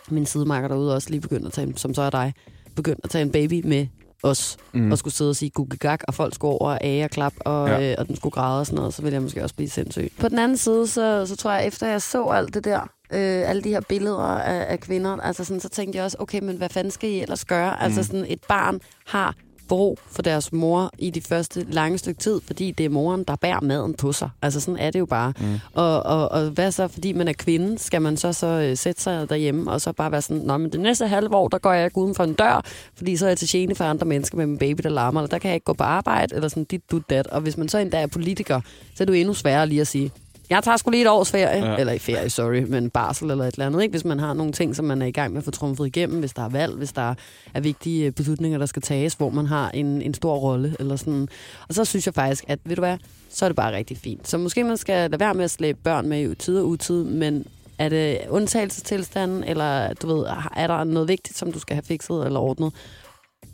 min 0.09 0.27
sidemarker 0.27 0.69
derude 0.69 0.95
også 0.95 1.11
lige 1.11 1.21
begynder 1.21 1.47
at 1.47 1.53
tage, 1.53 1.67
en- 1.67 1.77
som 1.77 1.95
så 1.95 2.03
er 2.03 2.11
dig, 2.11 2.35
begynder 2.77 3.01
at 3.05 3.11
tage 3.11 3.23
en 3.23 3.31
baby 3.33 3.67
med 3.67 3.87
os, 4.23 4.57
Mm. 4.73 4.93
og 4.93 4.99
skulle 4.99 5.15
sidde 5.15 5.31
og 5.31 5.37
sige 5.37 5.51
google 5.51 5.77
gag, 5.79 5.99
og 6.09 6.15
folk 6.15 6.35
skulle 6.35 6.51
over 6.53 6.71
og 6.71 6.85
age 6.85 7.05
og 7.05 7.11
klap, 7.11 7.33
og, 7.41 7.69
Ja. 7.69 7.79
ja. 7.79 7.91
øh, 7.91 7.97
og 7.99 8.09
den 8.09 8.17
skulle 8.17 8.33
græde 8.33 8.61
og 8.61 8.67
sådan 8.67 8.77
noget, 8.77 8.95
så 8.95 9.03
ville 9.03 9.15
jeg 9.15 9.23
måske 9.23 9.43
også 9.43 9.55
blive 9.55 9.69
sindssyg. 9.71 10.13
På 10.21 10.29
den 10.29 10.39
anden 10.39 10.57
side, 10.57 10.87
så, 10.87 11.27
så 11.27 11.37
tror 11.37 11.53
jeg, 11.53 11.67
efter 11.67 11.87
jeg 11.87 12.03
så 12.03 12.25
alt 12.27 12.55
det 12.55 12.65
der, 12.65 12.81
øh, 13.13 13.49
alle 13.51 13.63
de 13.63 13.69
her 13.69 13.81
billeder 13.89 14.19
af, 14.25 14.73
af 14.73 14.81
kvinder, 14.81 15.17
altså 15.17 15.45
sådan, 15.45 15.61
så 15.61 15.69
tænkte 15.69 15.97
jeg 15.97 16.05
også, 16.05 16.17
okay, 16.21 16.41
men 16.43 16.57
hvad 16.57 16.69
fanden 16.69 16.91
skal 16.91 17.11
I 17.11 17.21
ellers 17.21 17.45
gøre? 17.45 17.71
Mm. 17.71 17.85
Altså 17.85 18.03
sådan, 18.03 18.25
et 18.29 18.41
barn 18.49 18.81
har 19.07 19.35
brug 19.69 19.99
for 20.07 20.23
deres 20.23 20.53
mor 20.53 20.91
i 20.99 21.11
de 21.11 21.21
første 21.21 21.67
lange 21.71 21.99
stykke 21.99 22.21
tid, 22.21 22.41
fordi 22.47 22.71
det 22.71 22.87
er 22.87 22.91
moren, 22.91 23.25
der 23.25 23.37
bærer 23.37 23.61
maden 23.61 23.95
på 23.95 24.13
sig. 24.13 24.31
Altså 24.43 24.61
sådan 24.61 24.79
er 24.79 24.91
det 24.91 24.99
jo 24.99 25.07
bare. 25.07 25.33
Mm. 25.41 25.61
Og, 25.73 26.03
og, 26.03 26.29
og 26.29 26.51
hvad 26.51 26.73
så, 26.73 26.89
fordi 26.89 27.13
man 27.13 27.29
er 27.29 27.33
kvinde, 27.33 27.79
skal 27.79 28.03
man 28.03 28.17
så, 28.17 28.33
så 28.33 28.47
øh, 28.47 28.77
sætte 28.77 29.03
sig 29.03 29.29
derhjemme, 29.29 29.71
og 29.71 29.81
så 29.81 29.93
bare 29.93 30.13
være 30.13 30.23
sådan, 30.23 30.43
Nå, 30.43 30.57
men 30.57 30.73
det 30.73 30.81
næste 30.81 31.09
halve 31.09 31.37
år, 31.37 31.49
der 31.49 31.59
går 31.59 31.73
jeg 31.73 31.85
ikke 31.85 31.99
uden 31.99 32.15
for 32.15 32.25
en 32.25 32.35
dør, 32.35 32.65
fordi 32.95 33.17
så 33.17 33.25
er 33.25 33.31
jeg 33.31 33.39
til 33.39 33.49
gene 33.49 33.75
for 33.75 33.85
andre 33.85 34.07
mennesker 34.07 34.37
med 34.37 34.47
min 34.47 34.59
baby, 34.59 34.81
der 34.83 34.89
larmer, 34.89 35.21
eller 35.21 35.29
der 35.29 35.39
kan 35.39 35.49
jeg 35.49 35.55
ikke 35.55 35.65
gå 35.65 35.73
på 35.73 35.85
arbejde, 35.85 36.35
eller 36.35 36.49
sådan 36.49 36.65
dit, 36.65 36.91
du, 36.91 37.01
dat. 37.11 37.27
Og 37.27 37.41
hvis 37.41 37.57
man 37.57 37.69
så 37.69 37.79
endda 37.79 38.03
er 38.03 38.07
politiker, 38.07 38.61
så 38.95 39.05
er 39.05 39.07
det 39.07 39.13
jo 39.13 39.19
endnu 39.19 39.35
sværere 39.35 39.67
lige 39.67 39.81
at 39.81 39.87
sige, 39.87 40.13
jeg 40.51 40.63
tager 40.65 40.77
sgu 40.77 40.91
lige 40.91 41.03
et 41.03 41.09
års 41.11 41.31
ferie, 41.31 41.67
Ja. 41.73 41.77
eller 41.77 41.93
i 41.93 41.99
ferie, 41.99 42.31
sorry, 42.31 42.63
men 42.63 42.91
barsel 42.91 43.31
eller 43.31 43.45
et 43.45 43.53
eller 43.55 43.67
andet, 43.67 43.83
ikke? 43.83 43.93
hvis 43.93 44.05
man 44.05 44.19
har 44.19 44.35
nogle 44.35 44.53
ting, 44.53 44.77
som 44.77 44.85
man 44.85 45.03
er 45.03 45.07
i 45.07 45.11
gang 45.11 45.33
med 45.33 45.39
at 45.39 45.45
få 45.45 45.51
trumfet 45.51 45.87
igennem, 45.87 46.21
hvis 46.21 46.33
der 46.33 46.43
er 46.45 46.49
valg, 46.49 46.75
hvis 46.77 46.93
der 46.93 47.15
er 47.55 47.61
vigtige 47.61 48.07
øh, 48.07 48.13
beslutninger, 48.13 48.59
der 48.59 48.67
skal 48.67 48.83
tages, 48.83 49.15
hvor 49.15 49.31
man 49.31 49.47
har 49.47 49.71
en, 49.71 50.03
en 50.03 50.15
stor 50.15 50.35
rolle, 50.37 50.77
eller 50.79 50.97
sådan. 50.97 51.29
Og 51.69 51.75
så 51.75 51.85
synes 51.85 52.07
jeg 52.07 52.15
faktisk, 52.15 52.45
at 52.49 52.59
ved 52.65 52.77
du 52.77 52.83
hvad, 52.83 52.99
så 53.31 53.45
er 53.45 53.49
det 53.49 53.57
bare 53.57 53.77
rigtig 53.77 53.97
fint. 53.99 54.29
Så 54.29 54.39
måske 54.39 54.65
man 54.65 54.77
skal 54.77 55.11
lade 55.11 55.21
være 55.21 55.35
med 55.35 55.45
at 55.45 55.51
slæbe 55.51 55.79
børn 55.85 56.09
med 56.09 56.31
i 56.31 56.35
tid 56.35 56.59
og 56.59 56.67
utid, 56.69 57.05
men 57.05 57.47
er 57.79 57.89
det 57.89 58.19
undtagelsestilstanden, 58.29 59.45
eller 59.45 59.95
du 59.95 60.07
ved, 60.17 60.27
er 60.57 60.67
der 60.67 60.85
noget 60.85 61.09
vigtigt, 61.09 61.39
som 61.39 61.53
du 61.53 61.59
skal 61.59 61.75
have 61.77 61.83
fikset 61.89 62.27
eller 62.27 62.41
ordnet, 62.41 62.73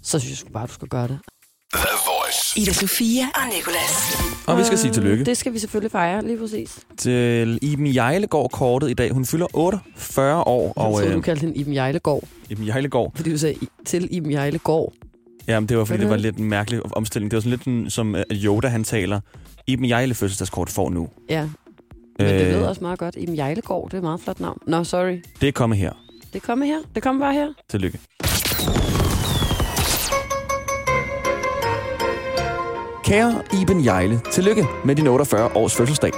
så 0.02 0.18
synes 0.18 0.42
jeg 0.44 0.52
bare, 0.52 0.66
du 0.66 0.72
skal 0.72 0.88
gøre 0.88 1.08
det. 1.08 1.18
Voice. 2.30 2.60
Ida 2.60 2.72
Sofia 2.72 3.24
og 3.34 3.40
Nicolas. 3.56 4.18
Og 4.46 4.58
vi 4.58 4.64
skal 4.64 4.78
sige 4.78 4.92
tillykke 4.92 5.24
Det 5.24 5.36
skal 5.36 5.52
vi 5.52 5.58
selvfølgelig 5.58 5.90
fejre, 5.92 6.26
lige 6.26 6.38
præcis. 6.38 6.78
til 6.98 7.58
Iben 7.62 7.94
Jejlegård 7.94 8.50
kortet 8.50 8.90
i 8.90 8.94
dag. 8.94 9.10
Hun 9.12 9.24
fylder 9.26 9.46
48 9.56 10.42
år, 10.46 10.72
Og, 10.76 10.86
og 10.92 10.98
så 10.98 11.04
du 11.08 11.16
øh, 11.16 11.22
kaldte 11.22 11.40
hende 11.40 11.56
Iben 11.56 11.74
Jejlegård, 11.74 12.24
Iben 12.50 12.66
Jejlegård, 12.66 13.12
fordi 13.16 13.30
du 13.32 13.38
sagde 13.38 13.58
til 13.86 14.08
Iben 14.10 14.32
Jejlegård. 14.32 14.92
Jamen, 15.48 15.68
det 15.68 15.78
var 15.78 15.84
fordi, 15.84 16.00
det 16.00 16.06
var 16.08 16.12
er 16.12 16.16
det? 16.16 16.22
lidt 16.24 16.36
en 16.36 16.44
mærkelig 16.44 16.80
omstilling. 16.96 17.30
Det 17.30 17.36
var 17.36 17.40
sådan 17.40 17.50
lidt 17.50 17.64
en, 17.84 17.90
som 17.90 18.14
øh, 18.14 18.22
Yoda, 18.32 18.68
han 18.68 18.84
taler. 18.84 19.20
Iben 19.66 19.88
Jejle 19.88 20.14
fødselsdagskort 20.14 20.70
får 20.70 20.90
nu. 20.90 21.08
Ja, 21.28 21.42
men 22.18 22.26
det 22.26 22.40
Øh, 22.40 22.48
lyder 22.52 22.68
også 22.68 22.80
meget 22.80 22.98
godt. 22.98 23.14
Iben 23.18 23.36
Jejlegård, 23.36 23.88
det 23.88 23.94
er 23.94 23.98
et 23.98 24.04
meget 24.04 24.20
flot 24.20 24.40
navn. 24.40 24.58
Nå, 24.66 24.84
sorry. 24.84 25.22
Det 25.40 25.48
er 25.48 25.52
kommet 25.52 25.78
her. 25.78 25.92
Det 26.32 26.42
kommer 26.42 26.66
her. 26.66 26.78
Det 26.94 27.02
kommer 27.02 27.24
bare 27.26 27.34
her. 27.34 27.48
Tillykke. 27.70 27.98
Kære 33.04 33.42
Iben 33.62 33.84
Jejle, 33.84 34.20
tillykke 34.32 34.66
med 34.84 34.96
din 34.96 35.06
48 35.06 35.50
års 35.56 35.74
fødselsdag. 35.74 36.12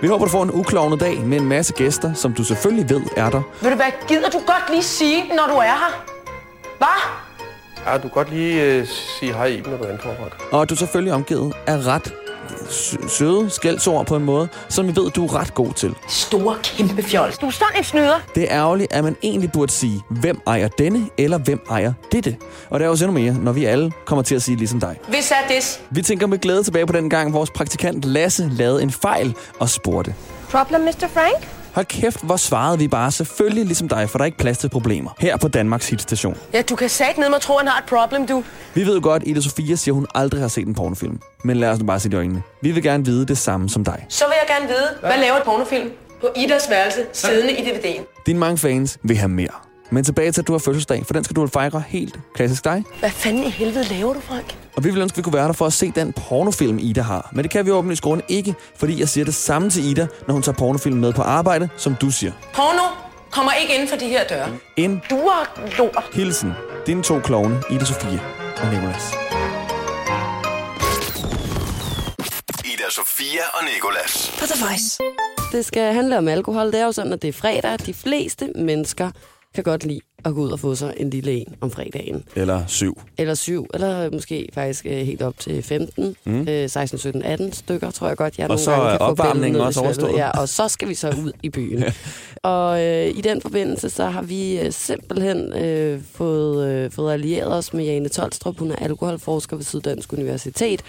Vi 0.00 0.06
håber, 0.08 0.24
du 0.24 0.30
får 0.30 0.42
en 0.42 0.50
uklovnet 0.50 1.00
dag 1.00 1.20
med 1.20 1.40
en 1.40 1.46
masse 1.48 1.72
gæster, 1.72 2.14
som 2.14 2.32
du 2.34 2.44
selvfølgelig 2.44 2.90
ved 2.90 3.00
er 3.16 3.30
der. 3.30 3.42
Ved 3.62 3.70
du 3.70 3.76
hvad, 3.76 3.86
gider 4.08 4.30
du 4.30 4.38
godt 4.38 4.70
lige 4.70 4.82
sige, 4.82 5.24
når 5.28 5.46
du 5.52 5.54
er 5.58 5.62
her? 5.62 6.04
Hvad? 6.78 6.86
Ja, 7.86 7.94
du 7.96 8.00
kan 8.00 8.10
godt 8.10 8.30
lige 8.30 8.62
øh, 8.64 8.86
sige 8.86 9.32
hej 9.32 9.46
Iben, 9.46 9.70
når 9.72 9.78
du 9.78 9.84
ankommer. 9.84 10.16
Og 10.52 10.70
du 10.70 10.76
selvfølgelig 10.76 11.10
er 11.10 11.14
omgivet 11.14 11.52
af 11.66 11.86
ret 11.86 12.14
søde 13.08 13.50
skældsord 13.50 14.06
på 14.06 14.16
en 14.16 14.24
måde, 14.24 14.48
som 14.68 14.86
vi 14.86 14.96
ved, 14.96 15.10
du 15.10 15.24
er 15.24 15.34
ret 15.34 15.54
god 15.54 15.72
til. 15.72 15.94
Store 16.08 16.56
kæmpe 16.62 17.02
fjols. 17.02 17.38
Du 17.38 17.46
er 17.46 17.50
sådan 17.50 17.78
en 17.78 17.84
snyder. 17.84 18.20
Det 18.34 18.42
er 18.42 18.56
ærgerligt, 18.58 18.92
at 18.92 19.04
man 19.04 19.16
egentlig 19.22 19.52
burde 19.52 19.72
sige, 19.72 20.02
hvem 20.10 20.40
ejer 20.46 20.68
denne, 20.68 21.06
eller 21.18 21.38
hvem 21.38 21.60
ejer 21.70 21.92
dette. 22.12 22.36
Og 22.70 22.80
det 22.80 22.86
er 22.86 22.90
også 22.90 23.04
endnu 23.04 23.20
mere, 23.20 23.34
når 23.34 23.52
vi 23.52 23.64
alle 23.64 23.92
kommer 24.04 24.22
til 24.22 24.34
at 24.34 24.42
sige 24.42 24.56
ligesom 24.56 24.80
dig. 24.80 24.96
Hvis 25.08 25.30
er 25.30 25.48
det. 25.48 25.80
Vi 25.90 26.02
tænker 26.02 26.26
med 26.26 26.38
glæde 26.38 26.62
tilbage 26.62 26.86
på 26.86 26.92
den 26.92 27.10
gang, 27.10 27.32
vores 27.32 27.50
praktikant 27.50 28.04
Lasse 28.04 28.48
lavede 28.52 28.82
en 28.82 28.90
fejl 28.90 29.34
og 29.58 29.68
spurgte. 29.68 30.14
Problem, 30.50 30.80
Mr. 30.80 31.08
Frank? 31.12 31.57
Hold 31.78 31.86
kæft, 31.86 32.24
hvor 32.24 32.36
svarede 32.36 32.78
vi 32.78 32.88
bare 32.88 33.10
selvfølgelig 33.10 33.64
ligesom 33.64 33.88
dig, 33.88 34.10
for 34.10 34.18
der 34.18 34.22
er 34.22 34.26
ikke 34.26 34.38
plads 34.38 34.58
til 34.58 34.68
problemer. 34.68 35.10
Her 35.18 35.36
på 35.36 35.48
Danmarks 35.48 35.88
hitstation. 35.88 36.36
Ja, 36.52 36.62
du 36.62 36.76
kan 36.76 36.88
sat 36.88 37.18
ned 37.18 37.30
mig 37.30 37.40
tro, 37.40 37.58
han 37.58 37.68
har 37.68 37.78
et 37.78 37.88
problem, 37.88 38.26
du. 38.26 38.44
Vi 38.74 38.86
ved 38.86 38.94
jo 38.94 39.00
godt, 39.02 39.22
Ida 39.26 39.40
Sofia 39.40 39.74
siger, 39.74 39.94
hun 39.94 40.06
aldrig 40.14 40.40
har 40.40 40.48
set 40.48 40.66
en 40.66 40.74
pornofilm. 40.74 41.20
Men 41.44 41.56
lad 41.56 41.68
os 41.70 41.78
nu 41.78 41.86
bare 41.86 42.00
se 42.00 42.08
i 42.12 42.14
øjnene. 42.14 42.42
Vi 42.62 42.70
vil 42.70 42.82
gerne 42.82 43.04
vide 43.04 43.26
det 43.26 43.38
samme 43.38 43.68
som 43.68 43.84
dig. 43.84 44.06
Så 44.08 44.24
vil 44.24 44.34
jeg 44.48 44.56
gerne 44.56 44.68
vide, 44.68 44.88
hvad 45.00 45.18
laver 45.20 45.36
et 45.36 45.42
pornofilm 45.44 45.90
på 46.20 46.26
Idas 46.36 46.70
værelse, 46.70 47.00
siddende 47.12 47.52
i 47.52 47.70
DVD'en? 47.70 48.22
Dine 48.26 48.38
mange 48.38 48.58
fans 48.58 48.98
vil 49.02 49.16
have 49.16 49.28
mere. 49.28 49.67
Men 49.90 50.04
tilbage 50.04 50.32
til, 50.32 50.40
at 50.40 50.46
du 50.46 50.52
har 50.52 50.58
fødselsdag, 50.58 51.06
for 51.06 51.12
den 51.12 51.24
skal 51.24 51.36
du 51.36 51.40
vel 51.40 51.50
fejre 51.50 51.82
helt 51.88 52.18
klassisk 52.34 52.64
dig. 52.64 52.84
Hvad 53.00 53.10
fanden 53.10 53.44
i 53.44 53.50
helvede 53.50 53.84
laver 53.84 54.14
du, 54.14 54.20
Frank? 54.20 54.56
Og 54.76 54.84
vi 54.84 54.90
vil 54.90 55.02
ønske, 55.02 55.14
at 55.14 55.16
vi 55.16 55.22
kunne 55.22 55.32
være 55.32 55.46
der 55.46 55.52
for 55.52 55.66
at 55.66 55.72
se 55.72 55.92
den 55.94 56.12
pornofilm, 56.12 56.78
Ida 56.78 57.02
har. 57.02 57.28
Men 57.32 57.42
det 57.42 57.50
kan 57.50 57.66
vi 57.66 57.70
åbenlyst 57.70 58.02
grund 58.02 58.22
ikke, 58.28 58.54
fordi 58.76 59.00
jeg 59.00 59.08
siger 59.08 59.24
det 59.24 59.34
samme 59.34 59.70
til 59.70 59.90
Ida, 59.90 60.06
når 60.26 60.32
hun 60.32 60.42
tager 60.42 60.56
pornofilm 60.56 60.96
med 60.96 61.12
på 61.12 61.22
arbejde, 61.22 61.68
som 61.76 61.94
du 61.94 62.10
siger. 62.10 62.32
Porno 62.54 62.82
kommer 63.30 63.52
ikke 63.52 63.74
inden 63.74 63.88
for 63.88 63.96
de 63.96 64.08
her 64.08 64.26
døre. 64.26 64.48
En 64.76 65.02
Du 65.10 65.16
er 65.16 65.76
lort. 65.78 66.04
hilsen. 66.12 66.52
Dine 66.86 67.02
to 67.02 67.20
klovne, 67.20 67.62
Ida 67.70 67.84
Sofia 67.84 68.18
og 68.62 68.72
Nicolas. 68.72 69.12
Ida 72.64 72.88
Sofia 72.90 73.42
og 73.54 73.60
Nicolas. 73.74 74.36
På 74.40 74.46
The 74.46 74.64
Voice. 74.64 74.98
Det 75.52 75.64
skal 75.64 75.94
handle 75.94 76.18
om 76.18 76.28
alkohol. 76.28 76.66
Det 76.66 76.80
er 76.80 76.84
jo 76.84 76.92
sådan, 76.92 77.12
at 77.12 77.22
det 77.22 77.28
er 77.28 77.32
fredag. 77.32 77.78
De 77.86 77.94
fleste 77.94 78.48
mennesker 78.54 79.10
kan 79.54 79.64
godt 79.64 79.84
lide 79.84 80.00
at 80.24 80.34
gå 80.34 80.40
ud 80.40 80.50
og 80.50 80.60
få 80.60 80.74
sig 80.74 80.94
en 80.96 81.10
lille 81.10 81.32
en 81.32 81.54
om 81.60 81.70
fredagen. 81.70 82.24
Eller 82.34 82.66
syv. 82.66 83.00
Eller 83.18 83.34
syv, 83.34 83.66
eller 83.74 84.10
måske 84.10 84.48
faktisk 84.54 84.86
øh, 84.86 84.92
helt 84.92 85.22
op 85.22 85.38
til 85.38 85.62
15, 85.62 86.16
mm. 86.24 86.48
øh, 86.48 86.68
16, 86.70 86.98
17, 86.98 87.22
18 87.22 87.52
stykker, 87.52 87.90
tror 87.90 88.08
jeg 88.08 88.16
godt, 88.16 88.38
jeg 88.38 88.44
Og 88.44 88.48
nogle 88.48 88.60
så 88.60 88.70
gange 88.70 88.86
er 88.86 88.90
kan 88.90 88.98
få 88.98 89.04
opvarmningen 89.04 89.60
i 89.60 89.64
også 89.64 89.80
overstået. 89.80 90.16
Ja, 90.16 90.30
og 90.30 90.48
så 90.48 90.68
skal 90.68 90.88
vi 90.88 90.94
så 90.94 91.08
ud 91.08 91.32
i 91.42 91.50
byen. 91.50 91.84
og 92.42 92.84
øh, 92.84 93.06
i 93.06 93.20
den 93.20 93.40
forbindelse, 93.40 93.90
så 93.90 94.04
har 94.04 94.22
vi 94.22 94.60
øh, 94.60 94.72
simpelthen 94.72 95.52
øh, 95.52 96.02
fået, 96.12 96.68
øh, 96.68 96.90
fået 96.90 97.12
allieret 97.12 97.54
os 97.54 97.72
med 97.72 97.84
Jane 97.84 98.08
Tolstrup. 98.08 98.58
Hun 98.58 98.70
er 98.70 98.76
alkoholforsker 98.76 99.56
ved 99.56 99.64
Syddansk 99.64 100.12
Universitet. 100.12 100.82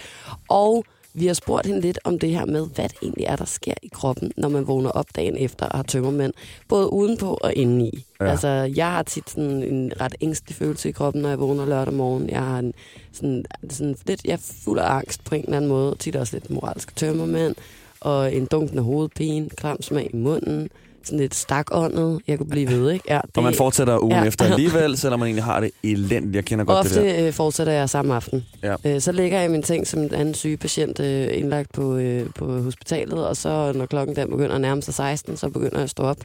Og 0.48 0.84
Vi 1.14 1.26
har 1.26 1.34
spurgt 1.34 1.66
hende 1.66 1.80
lidt 1.80 1.98
om 2.04 2.18
det 2.18 2.30
her 2.30 2.44
med, 2.46 2.66
hvad 2.74 2.88
det 2.88 2.96
egentlig 3.02 3.24
er, 3.24 3.36
der 3.36 3.44
sker 3.44 3.74
i 3.82 3.88
kroppen, 3.92 4.32
når 4.36 4.48
man 4.48 4.66
vågner 4.66 4.90
op 4.90 5.06
dagen 5.16 5.36
efter 5.36 5.66
og 5.66 5.78
har 5.78 5.82
tømmermænd. 5.82 6.32
Både 6.68 6.92
udenpå 6.92 7.38
og 7.40 7.54
indeni. 7.54 8.06
Ja. 8.20 8.30
Altså, 8.30 8.48
jeg 8.48 8.90
har 8.90 9.02
tit 9.02 9.30
sådan 9.30 9.62
en 9.62 9.92
ret 10.00 10.14
ængstelig 10.20 10.56
følelse 10.56 10.88
i 10.88 10.92
kroppen, 10.92 11.22
når 11.22 11.28
jeg 11.28 11.40
vågner 11.40 11.66
lørdag 11.66 11.94
morgen. 11.94 12.30
Jeg 12.30 12.42
har 12.42 12.58
en, 12.58 12.74
sådan, 13.12 13.44
sådan 13.70 13.96
lidt, 14.06 14.24
jeg 14.24 14.32
er 14.32 14.52
fuld 14.64 14.78
af 14.78 14.90
angst 14.90 15.24
på 15.24 15.34
en 15.34 15.44
eller 15.44 15.56
anden 15.56 15.68
måde. 15.68 15.96
Tit 15.98 16.16
også 16.16 16.36
lidt 16.36 16.50
moralske 16.50 16.92
tømmermænd. 16.94 17.54
Og 18.00 18.34
en 18.34 18.46
dunkende 18.46 18.82
hovedpine, 18.82 19.48
klam 19.48 19.82
smag 19.82 20.10
i 20.12 20.16
munden. 20.16 20.70
Sådan 21.04 21.18
lidt 21.18 21.34
stakåndet. 21.34 22.20
Jeg 22.28 22.38
kunne 22.38 22.48
blive 22.48 22.68
ved, 22.68 22.90
ikke? 22.90 23.04
Ja, 23.08 23.20
det, 23.26 23.30
Og 23.36 23.42
man 23.42 23.54
fortsætter 23.54 23.98
ugen 23.98 24.16
Ja. 24.16 24.24
efter 24.24 24.44
alligevel, 24.44 24.96
selvom 24.98 25.20
man 25.20 25.26
egentlig 25.26 25.44
har 25.44 25.60
det 25.60 25.70
elendigt. 25.82 26.34
Jeg 26.34 26.44
kender 26.44 26.64
godt 26.64 26.86
det 26.86 26.94
der. 26.94 27.00
Ofte 27.10 27.22
øh, 27.26 27.32
fortsætter 27.32 27.72
jeg 27.72 27.90
samme 27.90 28.14
aften. 28.14 28.46
Ja. 28.62 28.74
Øh, 28.84 29.00
så 29.00 29.12
ligger 29.12 29.38
jeg 29.38 29.48
i 29.48 29.52
min 29.52 29.62
ting 29.62 29.86
som 29.86 30.00
en 30.00 30.14
anden 30.14 30.34
syge 30.34 30.56
patient 30.56 31.00
øh, 31.00 31.28
indlagt 31.38 31.72
på, 31.72 31.96
øh, 31.96 32.26
på 32.34 32.62
hospitalet, 32.62 33.26
og 33.26 33.36
så 33.36 33.72
når 33.74 33.86
klokken 33.86 34.16
den 34.16 34.30
begynder 34.30 34.54
at 34.54 34.60
nærme 34.60 34.82
sig 34.82 34.94
16, 34.94 35.36
så 35.36 35.48
begynder 35.48 35.76
jeg 35.76 35.82
at 35.84 35.90
stå 35.90 36.02
op. 36.02 36.16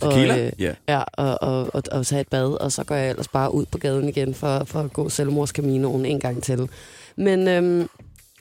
Tequila? 0.00 0.34
Og, 0.34 0.40
øh, 0.40 0.52
Ja. 0.58 0.72
ja, 0.88 1.02
og, 1.12 1.38
og, 1.42 1.70
og, 1.74 1.82
og 1.92 2.06
tage 2.06 2.20
et 2.20 2.28
bad, 2.28 2.60
og 2.60 2.72
så 2.72 2.84
går 2.84 2.94
jeg 2.94 3.10
ellers 3.10 3.28
bare 3.28 3.54
ud 3.54 3.64
på 3.66 3.78
gaden 3.78 4.08
igen 4.08 4.34
for, 4.34 4.64
for 4.64 4.80
at 4.80 4.92
gå 4.92 5.08
selvmordskaminoen 5.08 6.06
en 6.06 6.20
gang 6.20 6.42
til. 6.42 6.68
Men 7.16 7.48
øhm, 7.48 7.88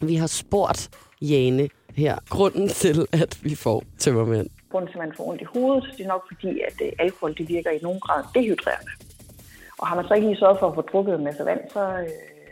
vi 0.02 0.16
har 0.16 0.28
spurgt 0.28 0.90
Jane 1.22 1.70
her, 1.96 2.16
grunden 2.30 2.70
til, 2.70 3.06
at 3.12 3.38
vi 3.42 3.56
får 3.56 3.84
tømmermænd 4.00 4.48
grunden 4.72 4.92
til, 4.92 4.98
at 5.00 5.06
man 5.06 5.16
får 5.18 5.28
ondt 5.30 5.42
i 5.42 5.52
hovedet, 5.54 5.94
det 5.98 6.04
er 6.04 6.08
nok 6.08 6.26
fordi, 6.32 6.62
at 6.68 6.78
øh, 6.86 6.92
alkohol 7.00 7.38
det 7.38 7.50
virker 7.50 7.72
i 7.72 7.80
nogen 7.82 8.00
grad 8.00 8.24
dehydrerende. 8.36 8.92
Og 9.80 9.88
har 9.88 9.96
man 9.96 10.06
så 10.08 10.14
ikke 10.14 10.28
lige 10.28 10.40
sørget 10.40 10.60
for 10.60 10.68
at 10.68 10.76
få 10.76 10.82
drukket 10.82 11.16
en 11.16 11.24
masse 11.24 11.46
vand, 11.46 11.62
så, 11.74 11.84
øh, 12.00 12.10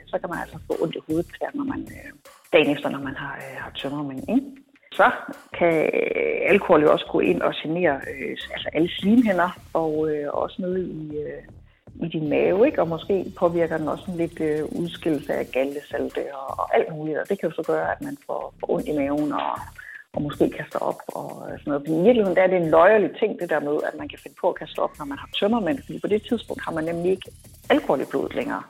så 0.08 0.20
kan 0.20 0.30
man 0.30 0.40
altså 0.40 0.58
få 0.68 0.74
ondt 0.84 0.96
i 0.96 1.00
hovedet 1.08 1.28
der, 1.40 1.50
når 1.54 1.64
man, 1.64 1.82
øh, 1.98 2.12
dagen 2.54 2.70
efter, 2.76 2.90
når 2.90 3.00
man 3.00 3.16
har, 3.16 3.36
øh, 3.36 3.58
har 3.64 3.72
tømmermænd. 3.76 4.30
Ikke? 4.30 4.48
Så 4.92 5.12
kan 5.58 5.74
øh, 5.94 6.52
alkohol 6.54 6.82
jo 6.82 6.92
også 6.92 7.08
gå 7.12 7.20
ind 7.20 7.42
og 7.42 7.54
genere 7.64 7.96
øh, 7.96 8.38
altså 8.54 8.70
alle 8.74 8.90
slimhænder, 8.90 9.50
og 9.74 10.10
øh, 10.12 10.28
også 10.34 10.62
nede 10.62 10.82
i, 10.90 11.18
øh, 11.18 11.44
i 12.06 12.08
din 12.08 12.30
mave, 12.30 12.66
ikke? 12.66 12.82
og 12.82 12.88
måske 12.88 13.34
påvirker 13.38 13.78
den 13.78 13.88
også 13.88 14.12
en 14.12 14.18
lidt 14.18 14.42
øh, 14.42 14.64
udskillelse 14.66 15.34
af 15.34 15.48
galdesalte 15.54 16.22
og, 16.34 16.60
og 16.60 16.76
alt 16.76 16.96
muligt, 16.96 17.18
og 17.18 17.30
det 17.30 17.40
kan 17.40 17.50
jo 17.50 17.56
så 17.56 17.64
gøre, 17.68 17.92
at 17.92 18.02
man 18.02 18.18
får, 18.26 18.54
får 18.60 18.72
ondt 18.72 18.88
i 18.88 18.98
maven 18.98 19.34
og, 19.34 19.60
og 20.18 20.24
måske 20.24 20.46
kaster 20.60 20.80
op 20.80 21.00
og 21.08 21.30
øh, 21.46 21.60
sådan 21.60 21.70
noget. 21.72 21.84
Men 21.88 21.94
i 22.00 22.04
virkeligheden 22.04 22.36
der 22.36 22.44
er 22.44 22.52
det 22.54 22.60
en 22.62 22.70
løjerlig 22.78 23.12
ting, 23.20 23.40
det 23.42 23.50
der 23.50 23.60
med, 23.60 23.78
at 23.88 23.96
man 24.00 24.08
kan 24.10 24.20
finde 24.24 24.38
på 24.42 24.50
at 24.50 24.60
kaste 24.62 24.80
op, 24.80 24.94
når 25.00 25.06
man 25.06 25.18
har 25.18 25.30
tømmermænd, 25.40 25.80
fordi 25.86 26.00
på 26.00 26.08
det 26.08 26.22
tidspunkt 26.30 26.62
har 26.66 26.72
man 26.78 26.84
nemlig 26.84 27.12
ikke 27.12 27.30
alkohol 27.70 28.02
i 28.02 28.12
blodet 28.12 28.36
længere. 28.36 28.64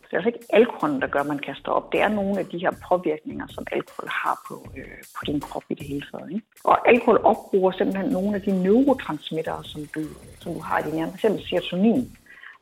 Så 0.00 0.06
det 0.08 0.12
er 0.12 0.16
altså 0.16 0.28
ikke 0.32 0.44
alkoholen, 0.60 1.00
der 1.02 1.06
gør, 1.06 1.20
at 1.20 1.26
man 1.34 1.38
kaster 1.48 1.72
op. 1.78 1.92
Det 1.92 2.00
er 2.00 2.08
nogle 2.08 2.34
af 2.40 2.46
de 2.46 2.58
her 2.58 2.72
påvirkninger, 2.88 3.46
som 3.54 3.64
alkohol 3.72 4.08
har 4.22 4.36
på, 4.48 4.54
øh, 4.78 4.98
på 5.16 5.22
din 5.26 5.40
krop 5.40 5.66
i 5.72 5.74
det 5.74 5.86
hele 5.86 6.04
taget. 6.10 6.30
Ikke? 6.34 6.46
Og 6.64 6.88
alkohol 6.92 7.20
opbruger 7.32 7.72
simpelthen 7.72 8.08
nogle 8.18 8.34
af 8.36 8.42
de 8.42 8.62
neurotransmittere, 8.62 9.64
som 9.64 9.80
du, 9.94 10.02
som 10.40 10.54
du 10.54 10.60
har 10.60 10.78
i 10.78 10.82
din 10.82 10.94
hjerne. 10.94 11.12
For 11.12 11.18
eksempel 11.18 11.42
serotonin. 11.48 12.02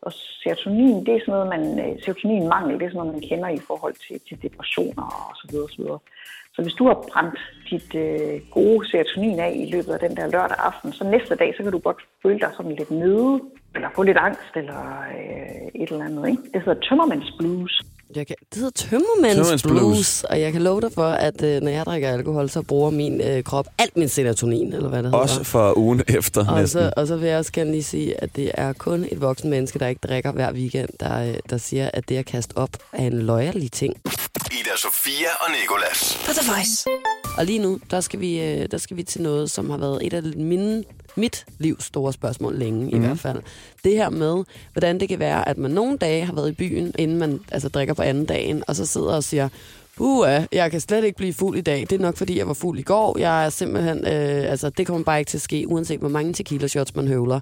Og 0.02 0.12
serotonin, 0.42 1.06
det 1.06 1.14
er 1.14 1.20
sådan 1.20 1.34
noget, 1.34 1.48
man, 1.54 1.62
øh, 1.84 2.02
serotoninmangel, 2.02 2.78
det 2.78 2.84
er 2.84 2.90
sådan 2.90 3.00
noget, 3.02 3.12
man 3.12 3.28
kender 3.28 3.48
i 3.48 3.66
forhold 3.68 3.94
til, 4.06 4.20
til 4.28 4.42
depressioner 4.42 5.06
og 5.28 5.36
så 5.36 5.46
videre, 5.50 5.64
og 5.64 5.70
så 5.70 5.82
videre. 5.82 5.98
Så 6.54 6.62
hvis 6.62 6.74
du 6.74 6.84
har 6.86 6.98
brændt 7.12 7.38
dit 7.70 7.94
øh, 7.94 8.40
gode 8.50 8.88
serotonin 8.90 9.38
af 9.40 9.52
i 9.56 9.70
løbet 9.70 9.92
af 9.92 10.00
den 10.00 10.16
der 10.16 10.26
lørdag 10.26 10.58
aften, 10.58 10.92
så 10.92 11.04
næste 11.04 11.34
dag, 11.34 11.54
så 11.56 11.62
kan 11.62 11.72
du 11.72 11.78
godt 11.78 12.00
føle 12.22 12.40
dig 12.40 12.50
sådan 12.56 12.76
lidt 12.76 12.90
nede, 12.90 13.40
eller 13.74 13.88
få 13.94 14.02
lidt 14.02 14.16
angst, 14.16 14.52
eller 14.56 14.80
øh, 15.18 15.82
et 15.82 15.90
eller 15.90 16.04
andet. 16.04 16.28
Ikke? 16.28 16.42
Det 16.52 16.62
hedder 16.62 16.80
tømmermænds 16.80 17.30
blues. 17.38 17.82
Jeg 18.16 18.26
kan, 18.26 18.36
det 18.50 18.54
hedder 18.58 18.70
tømmermænds 18.70 19.34
Tømmermænds 19.36 19.62
blues, 19.62 19.80
blues. 19.80 20.24
og 20.24 20.40
jeg 20.40 20.52
kan 20.52 20.62
love 20.62 20.80
dig 20.80 20.92
for, 20.94 21.08
at 21.08 21.42
øh, 21.42 21.62
når 21.62 21.70
jeg 21.70 21.86
drikker 21.86 22.12
alkohol, 22.12 22.50
så 22.50 22.62
bruger 22.62 22.90
min 22.90 23.20
øh, 23.20 23.44
krop 23.44 23.66
alt 23.78 23.96
min 23.96 24.08
serotonin, 24.08 24.72
eller 24.72 24.88
hvad 24.88 25.02
det 25.02 25.14
Også 25.14 25.34
hedder. 25.34 25.44
for 25.44 25.78
ugen 25.78 26.02
efter 26.18 26.46
Og 26.52 26.60
næsten. 26.60 26.80
så, 26.82 26.92
og 26.96 27.06
så 27.06 27.16
vil 27.16 27.28
jeg 27.28 27.38
også 27.38 27.52
gerne 27.52 27.70
lige 27.70 27.82
sige, 27.82 28.22
at 28.22 28.36
det 28.36 28.50
er 28.54 28.72
kun 28.72 29.06
et 29.12 29.20
voksen 29.20 29.50
menneske, 29.50 29.78
der 29.78 29.86
ikke 29.86 30.00
drikker 30.08 30.32
hver 30.32 30.52
weekend, 30.52 30.88
der, 31.00 31.28
øh, 31.28 31.34
der 31.50 31.56
siger, 31.58 31.90
at 31.94 32.08
det 32.08 32.16
at 32.16 32.26
kaste 32.26 32.52
op 32.56 32.70
er 32.92 33.06
en 33.06 33.22
løjerlig 33.22 33.72
ting. 33.72 33.94
Ida 34.52 34.76
Sofia 34.76 35.28
og 35.40 35.46
Nikolas. 35.60 36.18
På 36.26 36.32
The 36.32 36.52
Voice. 36.52 36.86
Og 37.38 37.44
lige 37.46 37.58
nu, 37.58 37.78
der 37.90 38.00
skal 38.00 38.20
vi, 38.20 38.40
øh, 38.40 38.66
der 38.70 38.78
skal 38.78 38.96
vi 38.96 39.02
til 39.02 39.22
noget, 39.22 39.50
som 39.50 39.70
har 39.70 39.76
været 39.76 40.06
et 40.06 40.12
af 40.12 40.22
mine, 40.36 40.84
mit 41.16 41.46
livs 41.58 41.84
store 41.84 42.12
spørgsmål 42.12 42.58
længe 42.58 42.84
mm. 42.84 42.96
i 42.96 43.06
hvert 43.06 43.18
fald. 43.18 43.42
Det 43.84 43.92
her 43.92 44.10
med, 44.10 44.44
hvordan 44.72 45.00
det 45.00 45.08
kan 45.08 45.18
være, 45.18 45.48
at 45.48 45.58
man 45.58 45.70
nogle 45.70 45.98
dage 45.98 46.24
har 46.24 46.32
været 46.32 46.48
i 46.48 46.52
byen, 46.52 46.92
inden 46.98 47.18
man 47.18 47.40
altså, 47.52 47.68
drikker 47.68 47.94
på 47.94 48.02
anden 48.02 48.24
dagen, 48.24 48.62
og 48.66 48.76
så 48.76 48.86
sidder 48.86 49.12
og 49.16 49.24
siger, 49.24 49.48
Uha, 49.98 50.40
jeg 50.52 50.70
kan 50.70 50.80
slet 50.80 51.04
ikke 51.04 51.16
blive 51.16 51.32
fuld 51.32 51.58
i 51.58 51.60
dag. 51.60 51.80
Det 51.80 51.92
er 51.92 51.98
nok, 51.98 52.16
fordi 52.16 52.38
jeg 52.38 52.46
var 52.46 52.54
fuld 52.54 52.78
i 52.78 52.82
går. 52.82 53.18
Jeg 53.18 53.44
er 53.44 53.48
simpelthen, 53.48 53.98
øh, 53.98 54.50
altså, 54.50 54.70
det 54.70 54.86
kommer 54.86 55.04
bare 55.04 55.18
ikke 55.18 55.28
til 55.28 55.38
at 55.38 55.42
ske, 55.42 55.64
uanset 55.68 56.00
hvor 56.00 56.08
mange 56.08 56.32
tequila 56.32 56.66
shots 56.66 56.96
man 56.96 57.08
høvler. 57.08 57.40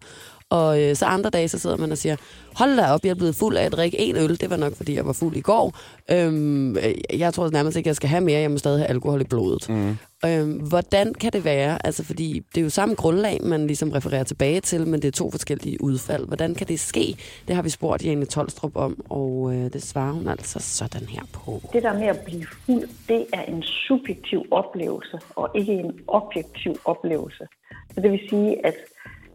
Og 0.50 0.82
øh, 0.82 0.96
så 0.96 1.06
andre 1.06 1.30
dage, 1.30 1.48
så 1.48 1.58
sidder 1.58 1.76
man 1.76 1.92
og 1.92 1.98
siger, 1.98 2.16
hold 2.54 2.76
da 2.76 2.92
op, 2.92 3.04
jeg 3.04 3.10
er 3.10 3.14
blevet 3.14 3.34
fuld 3.34 3.56
af 3.56 3.64
at 3.64 3.72
drikke 3.72 4.00
en 4.00 4.16
øl. 4.16 4.40
Det 4.40 4.50
var 4.50 4.56
nok, 4.56 4.76
fordi 4.76 4.94
jeg 4.94 5.06
var 5.06 5.12
fuld 5.12 5.36
i 5.36 5.40
går. 5.40 5.78
Øhm, 6.10 6.76
øh, 6.76 7.20
jeg 7.20 7.34
tror 7.34 7.50
nærmest 7.50 7.76
ikke, 7.76 7.88
jeg 7.88 7.96
skal 7.96 8.08
have 8.08 8.20
mere. 8.20 8.40
Jeg 8.40 8.50
må 8.50 8.58
stadig 8.58 8.78
have 8.78 8.88
alkohol 8.88 9.20
i 9.20 9.24
blodet. 9.24 9.68
Mm. 9.68 9.96
Øhm, 10.24 10.52
hvordan 10.52 11.14
kan 11.14 11.32
det 11.32 11.44
være? 11.44 11.86
Altså, 11.86 12.04
fordi 12.04 12.42
det 12.54 12.60
er 12.60 12.64
jo 12.64 12.70
samme 12.70 12.94
grundlag, 12.94 13.38
man 13.42 13.66
ligesom 13.66 13.92
refererer 13.92 14.24
tilbage 14.24 14.60
til, 14.60 14.86
men 14.86 15.02
det 15.02 15.08
er 15.08 15.12
to 15.12 15.30
forskellige 15.30 15.84
udfald. 15.84 16.26
Hvordan 16.26 16.54
kan 16.54 16.66
det 16.68 16.80
ske? 16.80 17.16
Det 17.48 17.56
har 17.56 17.62
vi 17.62 17.70
spurgt 17.70 18.04
Jane 18.04 18.26
Tolstrup 18.26 18.76
om, 18.76 19.04
og 19.08 19.54
øh, 19.54 19.72
det 19.72 19.82
svarer 19.82 20.12
hun 20.12 20.28
altså 20.28 20.58
sådan 20.60 21.08
her 21.08 21.22
på. 21.32 21.60
Det 21.72 21.82
der 21.82 21.92
med 21.92 22.06
at 22.06 22.20
blive 22.20 22.46
fuld, 22.66 22.88
det 23.08 23.26
er 23.32 23.42
en 23.42 23.62
subjektiv 23.62 24.42
oplevelse, 24.50 25.18
og 25.36 25.50
ikke 25.54 25.72
en 25.72 26.00
objektiv 26.06 26.76
oplevelse. 26.84 27.46
Så 27.94 28.00
det 28.00 28.10
vil 28.10 28.20
sige, 28.30 28.66
at 28.66 28.74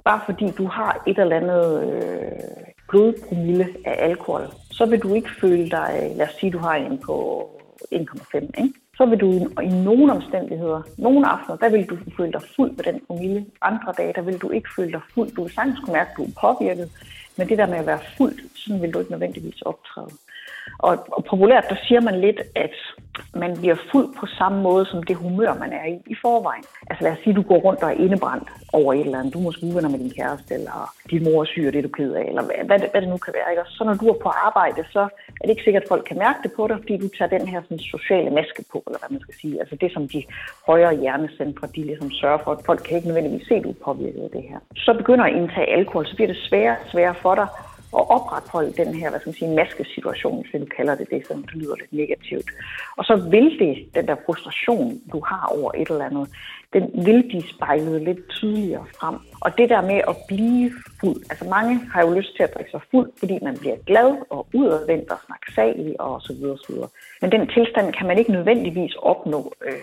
bare 0.05 0.21
fordi 0.25 0.51
du 0.51 0.65
har 0.67 1.03
et 1.07 1.19
eller 1.19 1.35
andet 1.35 1.83
øh, 1.83 2.31
blodpromille 2.89 3.67
af 3.85 4.09
alkohol, 4.09 4.47
så 4.71 4.85
vil 4.85 4.99
du 4.99 5.13
ikke 5.13 5.29
føle 5.41 5.69
dig, 5.69 6.11
lad 6.15 6.27
os 6.27 6.33
sige, 6.39 6.51
du 6.51 6.57
har 6.57 6.75
en 6.75 6.97
på 6.97 7.49
1,5, 7.93 8.35
ikke? 8.35 8.73
så 8.97 9.05
vil 9.05 9.19
du 9.19 9.31
i, 9.31 9.65
i 9.65 9.69
nogle 9.69 10.13
omstændigheder, 10.13 10.81
nogle 10.97 11.27
aftener, 11.27 11.57
der 11.57 11.69
vil 11.69 11.85
du 11.85 11.97
føle 12.17 12.31
dig 12.31 12.41
fuld 12.55 12.71
med 12.71 12.83
den 12.83 13.01
promille. 13.07 13.45
Andre 13.61 13.93
dage, 13.97 14.13
der 14.13 14.21
vil 14.21 14.37
du 14.37 14.49
ikke 14.49 14.69
føle 14.75 14.91
dig 14.91 15.01
fuld. 15.13 15.29
Du 15.35 15.43
vil 15.43 15.53
sagtens 15.53 15.79
kunne 15.79 15.93
mærke, 15.93 16.09
at 16.11 16.17
du 16.17 16.23
er 16.23 16.29
påvirket, 16.41 16.91
men 17.37 17.49
det 17.49 17.57
der 17.57 17.67
med 17.67 17.77
at 17.77 17.85
være 17.85 17.99
fuld, 18.17 18.39
sådan 18.55 18.81
vil 18.81 18.93
du 18.93 18.99
ikke 18.99 19.11
nødvendigvis 19.11 19.61
optræde. 19.61 20.09
Og, 20.79 20.93
og 21.17 21.23
populært, 21.29 21.65
der 21.69 21.75
siger 21.87 22.01
man 22.01 22.21
lidt, 22.21 22.41
at 22.55 22.75
man 23.35 23.57
bliver 23.61 23.77
fuld 23.91 24.07
på 24.19 24.25
samme 24.25 24.61
måde, 24.61 24.85
som 24.85 25.03
det 25.03 25.15
humør, 25.15 25.53
man 25.53 25.73
er 25.73 25.85
i 25.85 25.97
i 26.13 26.15
forvejen. 26.21 26.65
Altså 26.89 27.03
lad 27.03 27.11
os 27.11 27.17
sige, 27.23 27.33
at 27.33 27.35
du 27.35 27.41
går 27.41 27.59
rundt 27.65 27.83
og 27.83 27.89
er 27.89 27.97
indebrændt 28.05 28.49
over 28.73 28.93
et 28.93 28.99
eller 28.99 29.19
andet. 29.19 29.33
Du 29.33 29.39
er 29.39 29.43
måske 29.43 29.65
uvenner 29.65 29.89
med 29.89 29.99
din 29.99 30.13
kæreste, 30.19 30.53
eller 30.53 30.77
din 31.11 31.23
mor 31.23 31.41
er 31.41 31.45
syg, 31.45 31.63
og 31.67 31.73
det 31.73 31.79
er 31.79 31.87
du 31.87 31.93
ked 31.99 32.11
af, 32.13 32.25
eller 32.31 32.43
hvad, 32.47 32.55
hvad, 32.65 32.79
det, 32.79 32.87
hvad 32.91 33.01
det 33.01 33.09
nu 33.09 33.17
kan 33.17 33.33
være. 33.37 33.49
Ikke? 33.51 33.61
Og 33.61 33.67
så 33.75 33.83
når 33.83 33.93
du 34.01 34.05
er 34.07 34.17
på 34.25 34.29
arbejde, 34.47 34.81
så 34.95 35.01
er 35.39 35.43
det 35.43 35.49
ikke 35.49 35.63
sikkert, 35.63 35.83
at 35.83 35.91
folk 35.93 36.03
kan 36.09 36.17
mærke 36.17 36.39
det 36.43 36.51
på 36.57 36.67
dig, 36.67 36.77
fordi 36.81 36.97
du 36.97 37.07
tager 37.17 37.37
den 37.37 37.47
her 37.47 37.61
sådan, 37.61 37.79
sociale 37.79 38.29
maske 38.39 38.61
på, 38.71 38.77
eller 38.87 38.99
hvad 38.99 39.11
man 39.15 39.21
skal 39.25 39.35
sige. 39.41 39.59
Altså 39.61 39.75
det, 39.81 39.89
som 39.95 40.07
de 40.13 40.23
højere 40.69 40.93
hjernecentre, 41.01 41.67
de 41.75 41.81
ligesom 41.89 42.11
sørger 42.11 42.41
for, 42.43 42.51
at 42.51 42.65
folk 42.65 42.81
kan 42.85 42.95
ikke 42.97 43.07
nødvendigvis 43.07 43.47
se, 43.47 43.55
at 43.55 43.63
du 43.63 43.69
er 43.69 43.83
påvirket 43.87 44.23
af 44.27 44.31
det 44.37 44.43
her. 44.49 44.59
Så 44.85 44.93
begynder 45.01 45.25
at 45.25 45.33
indtage 45.39 45.73
alkohol, 45.77 46.05
så 46.05 46.15
bliver 46.15 46.31
det 46.33 46.39
sværere 46.47 46.77
og 46.83 46.89
sværere 46.91 47.15
for 47.25 47.35
dig 47.35 47.47
at 47.99 48.09
opretholde 48.15 48.73
den 48.73 48.93
her, 48.93 49.09
hvad 49.09 49.19
skal 49.19 49.29
man 49.29 49.35
sige, 49.35 49.55
maskesituation, 49.55 50.45
hvis 50.51 50.61
du 50.61 50.67
kalder 50.77 50.95
det 50.95 51.07
det, 51.09 51.27
så 51.27 51.33
det 51.33 51.55
lyder 51.55 51.75
lidt 51.75 51.93
negativt. 51.93 52.49
Og 52.97 53.03
så 53.05 53.15
vil 53.15 53.59
det, 53.59 53.95
den 53.95 54.07
der 54.07 54.15
frustration, 54.25 55.01
du 55.11 55.19
har 55.25 55.53
over 55.57 55.71
et 55.75 55.89
eller 55.89 56.05
andet, 56.05 56.27
den 56.73 57.05
vil 57.05 57.23
blive 57.23 57.43
spejlet 57.55 58.01
lidt 58.01 58.29
tydeligere 58.29 58.85
frem. 58.99 59.15
Og 59.41 59.57
det 59.57 59.69
der 59.69 59.81
med 59.81 60.01
at 60.07 60.15
blive 60.27 60.71
fuld, 60.99 61.21
altså 61.29 61.45
mange 61.45 61.79
har 61.93 62.01
jo 62.05 62.13
lyst 62.13 62.35
til 62.35 62.43
at 62.43 62.53
drikke 62.55 62.71
sig 62.71 62.81
fuld, 62.91 63.11
fordi 63.19 63.39
man 63.41 63.57
bliver 63.57 63.75
glad 63.85 64.11
og 64.29 64.47
udadvendt 64.53 65.11
og 65.11 65.17
snaksalig 65.25 66.01
og 66.01 66.21
så 66.21 66.33
videre, 66.33 66.57
så 66.57 66.73
videre. 66.73 66.89
Men 67.21 67.31
den 67.31 67.47
tilstand 67.47 67.93
kan 67.93 68.07
man 68.07 68.17
ikke 68.17 68.31
nødvendigvis 68.31 68.95
opnå 68.95 69.53
øh, 69.65 69.73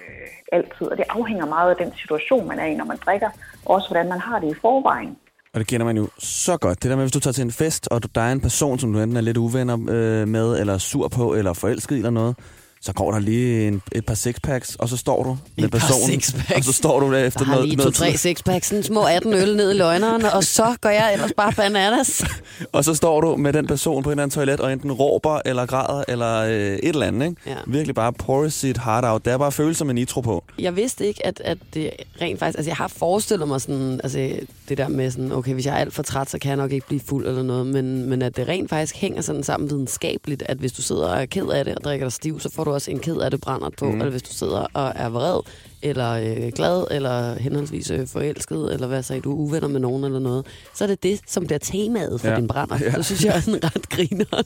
altid, 0.53 0.87
og 0.87 0.97
det 0.97 1.05
afhænger 1.09 1.47
meget 1.47 1.71
af 1.71 1.77
den 1.77 1.93
situation, 1.95 2.49
man 2.49 2.59
er 2.59 2.67
i, 2.67 2.75
når 2.75 2.85
man 2.85 2.97
drikker, 3.07 3.31
og 3.67 3.75
også 3.75 3.89
hvordan 3.89 4.09
man 4.09 4.21
har 4.21 4.39
det 4.39 4.51
i 4.51 4.61
forvejen. 4.61 5.17
Og 5.55 5.61
det 5.61 5.67
kender 5.67 5.87
man 5.87 5.97
jo 5.97 6.09
så 6.19 6.57
godt. 6.57 6.83
Det 6.83 6.91
der 6.91 6.97
med, 6.97 7.05
hvis 7.05 7.13
du 7.13 7.21
tager 7.21 7.33
til 7.33 7.43
en 7.43 7.51
fest, 7.53 7.89
og 7.91 8.03
du- 8.03 8.09
der 8.15 8.21
er 8.21 8.33
en 8.33 8.41
person, 8.41 8.79
som 8.79 8.93
du 8.93 9.01
enten 9.01 9.17
er 9.17 9.21
lidt 9.21 9.37
uvenner 9.37 9.75
øh, 9.91 10.29
med, 10.29 10.61
eller 10.61 10.79
sur 10.79 11.09
på, 11.09 11.35
eller 11.35 11.53
forelsket 11.53 11.97
i, 11.97 11.99
eller 11.99 12.11
noget, 12.11 12.37
så 12.83 12.93
går 12.93 13.13
der 13.13 13.19
lige 13.19 13.69
en, 13.69 13.83
et 13.93 14.07
par 14.07 14.15
sixpacks, 14.15 14.77
og 14.77 14.89
så 14.89 14.97
står 14.97 15.23
du 15.23 15.39
med 15.57 15.65
Et 15.65 15.71
personen. 15.71 16.23
Og 16.57 16.65
så 16.65 16.73
står 16.73 17.01
du 17.01 17.13
der 17.13 17.19
efter 17.19 17.39
Der 17.39 17.47
har 17.47 17.55
noget, 17.55 17.69
lige 17.69 17.77
noget 17.77 17.95
to-tre 17.95 18.17
sixpacks, 18.17 18.67
sådan 18.69 18.83
små 18.83 19.03
18 19.03 19.35
øl 19.35 19.57
ned 19.57 19.75
i 19.75 19.79
løgneren, 19.79 20.25
og 20.25 20.45
så 20.45 20.77
går 20.81 20.89
jeg 20.89 21.13
ellers 21.13 21.33
bare 21.37 21.53
bananas. 21.53 22.25
Og 22.73 22.85
så 22.85 22.95
står 22.95 23.21
du 23.21 23.37
med 23.37 23.53
den 23.53 23.67
person 23.67 24.03
på 24.03 24.09
en 24.11 24.13
eller 24.13 24.23
anden 24.23 24.35
toilet, 24.35 24.61
og 24.61 24.73
enten 24.73 24.93
råber, 24.93 25.41
eller 25.45 25.67
græder, 25.67 26.05
eller 26.09 26.37
øh, 26.37 26.51
et 26.53 26.89
eller 26.89 27.07
andet. 27.07 27.29
Ikke? 27.29 27.41
Ja. 27.47 27.55
Virkelig 27.67 27.95
bare 27.95 28.13
pour 28.13 28.49
sit 28.49 28.79
heart 28.79 29.05
out. 29.05 29.25
Det 29.25 29.33
er 29.33 29.39
bare 29.39 29.53
følelser 29.53 29.85
med 29.85 29.95
nitro 29.95 30.21
på. 30.21 30.45
jeg 30.59 30.77
vidste 30.77 31.07
ikke, 31.07 31.27
at, 31.27 31.41
at 31.45 31.59
det 31.75 31.91
rent 32.21 32.39
faktisk... 32.39 32.59
Altså, 32.59 32.71
jeg 32.71 32.77
har 32.77 32.89
forestillet 32.89 33.49
mig 33.49 33.61
sådan... 33.61 34.01
Altså, 34.05 34.33
det 34.69 34.79
der 34.79 34.89
med 34.89 35.11
sådan, 35.11 35.33
okay, 35.33 35.55
hvis 35.55 35.67
jeg 35.67 35.75
er 35.75 35.79
alt 35.79 35.95
for 35.95 36.03
træt, 36.03 36.31
så 36.31 36.39
kan 36.39 36.49
jeg 36.49 36.57
nok 36.57 36.73
ikke 36.73 36.87
blive 36.87 37.01
fuld 37.01 37.27
eller 37.27 37.43
noget. 37.43 37.67
Men, 37.67 38.09
men 38.09 38.23
at 38.23 38.37
det 38.37 38.49
rent 38.49 38.71
faktisk 38.71 38.97
hænger 38.97 39.23
sådan 39.23 39.43
sammen 39.43 39.71
videnskabeligt, 39.71 40.43
at 40.47 40.57
hvis 40.57 40.73
du 40.73 40.83
sidder 40.83 41.09
og 41.09 41.23
er 41.23 41.27
ked 41.27 41.47
af 41.47 41.65
det 41.65 41.75
og 41.75 41.85
drikker 41.85 42.07
dig 42.07 42.13
stiv, 42.13 42.41
så 42.41 42.51
får 42.55 42.65
du 42.65 42.70
også 42.73 42.91
en 42.91 42.99
ked 42.99 43.17
af 43.17 43.31
det 43.31 43.41
brænder 43.41 43.71
på. 43.79 43.85
Mm. 43.85 43.99
Eller 43.99 44.11
hvis 44.11 44.23
du 44.23 44.33
sidder 44.33 44.67
og 44.75 44.93
er 44.97 45.09
vred, 45.09 45.41
eller 45.83 46.11
øh, 46.13 46.53
glad, 46.53 46.85
eller 46.91 47.39
henholdsvis 47.39 47.91
øh, 47.91 48.07
forelsket, 48.07 48.73
eller 48.73 48.87
hvad 48.87 49.03
sagde 49.03 49.23
du, 49.23 49.33
uvenner 49.33 49.69
med 49.69 49.81
nogen 49.81 50.05
eller 50.05 50.19
noget, 50.19 50.47
så 50.75 50.85
er 50.85 50.89
det 50.89 51.03
det, 51.03 51.21
som 51.27 51.47
bliver 51.47 51.59
temaet 51.59 52.21
for 52.21 52.29
Ja. 52.29 52.37
din 52.37 52.49
brænder. 52.49 52.79
Ja. 52.81 52.93
Så 52.93 53.03
synes 53.03 53.25
jeg 53.25 53.37
er 53.37 53.41
sådan 53.41 53.65
ret 53.65 53.89
griner. 53.89 54.43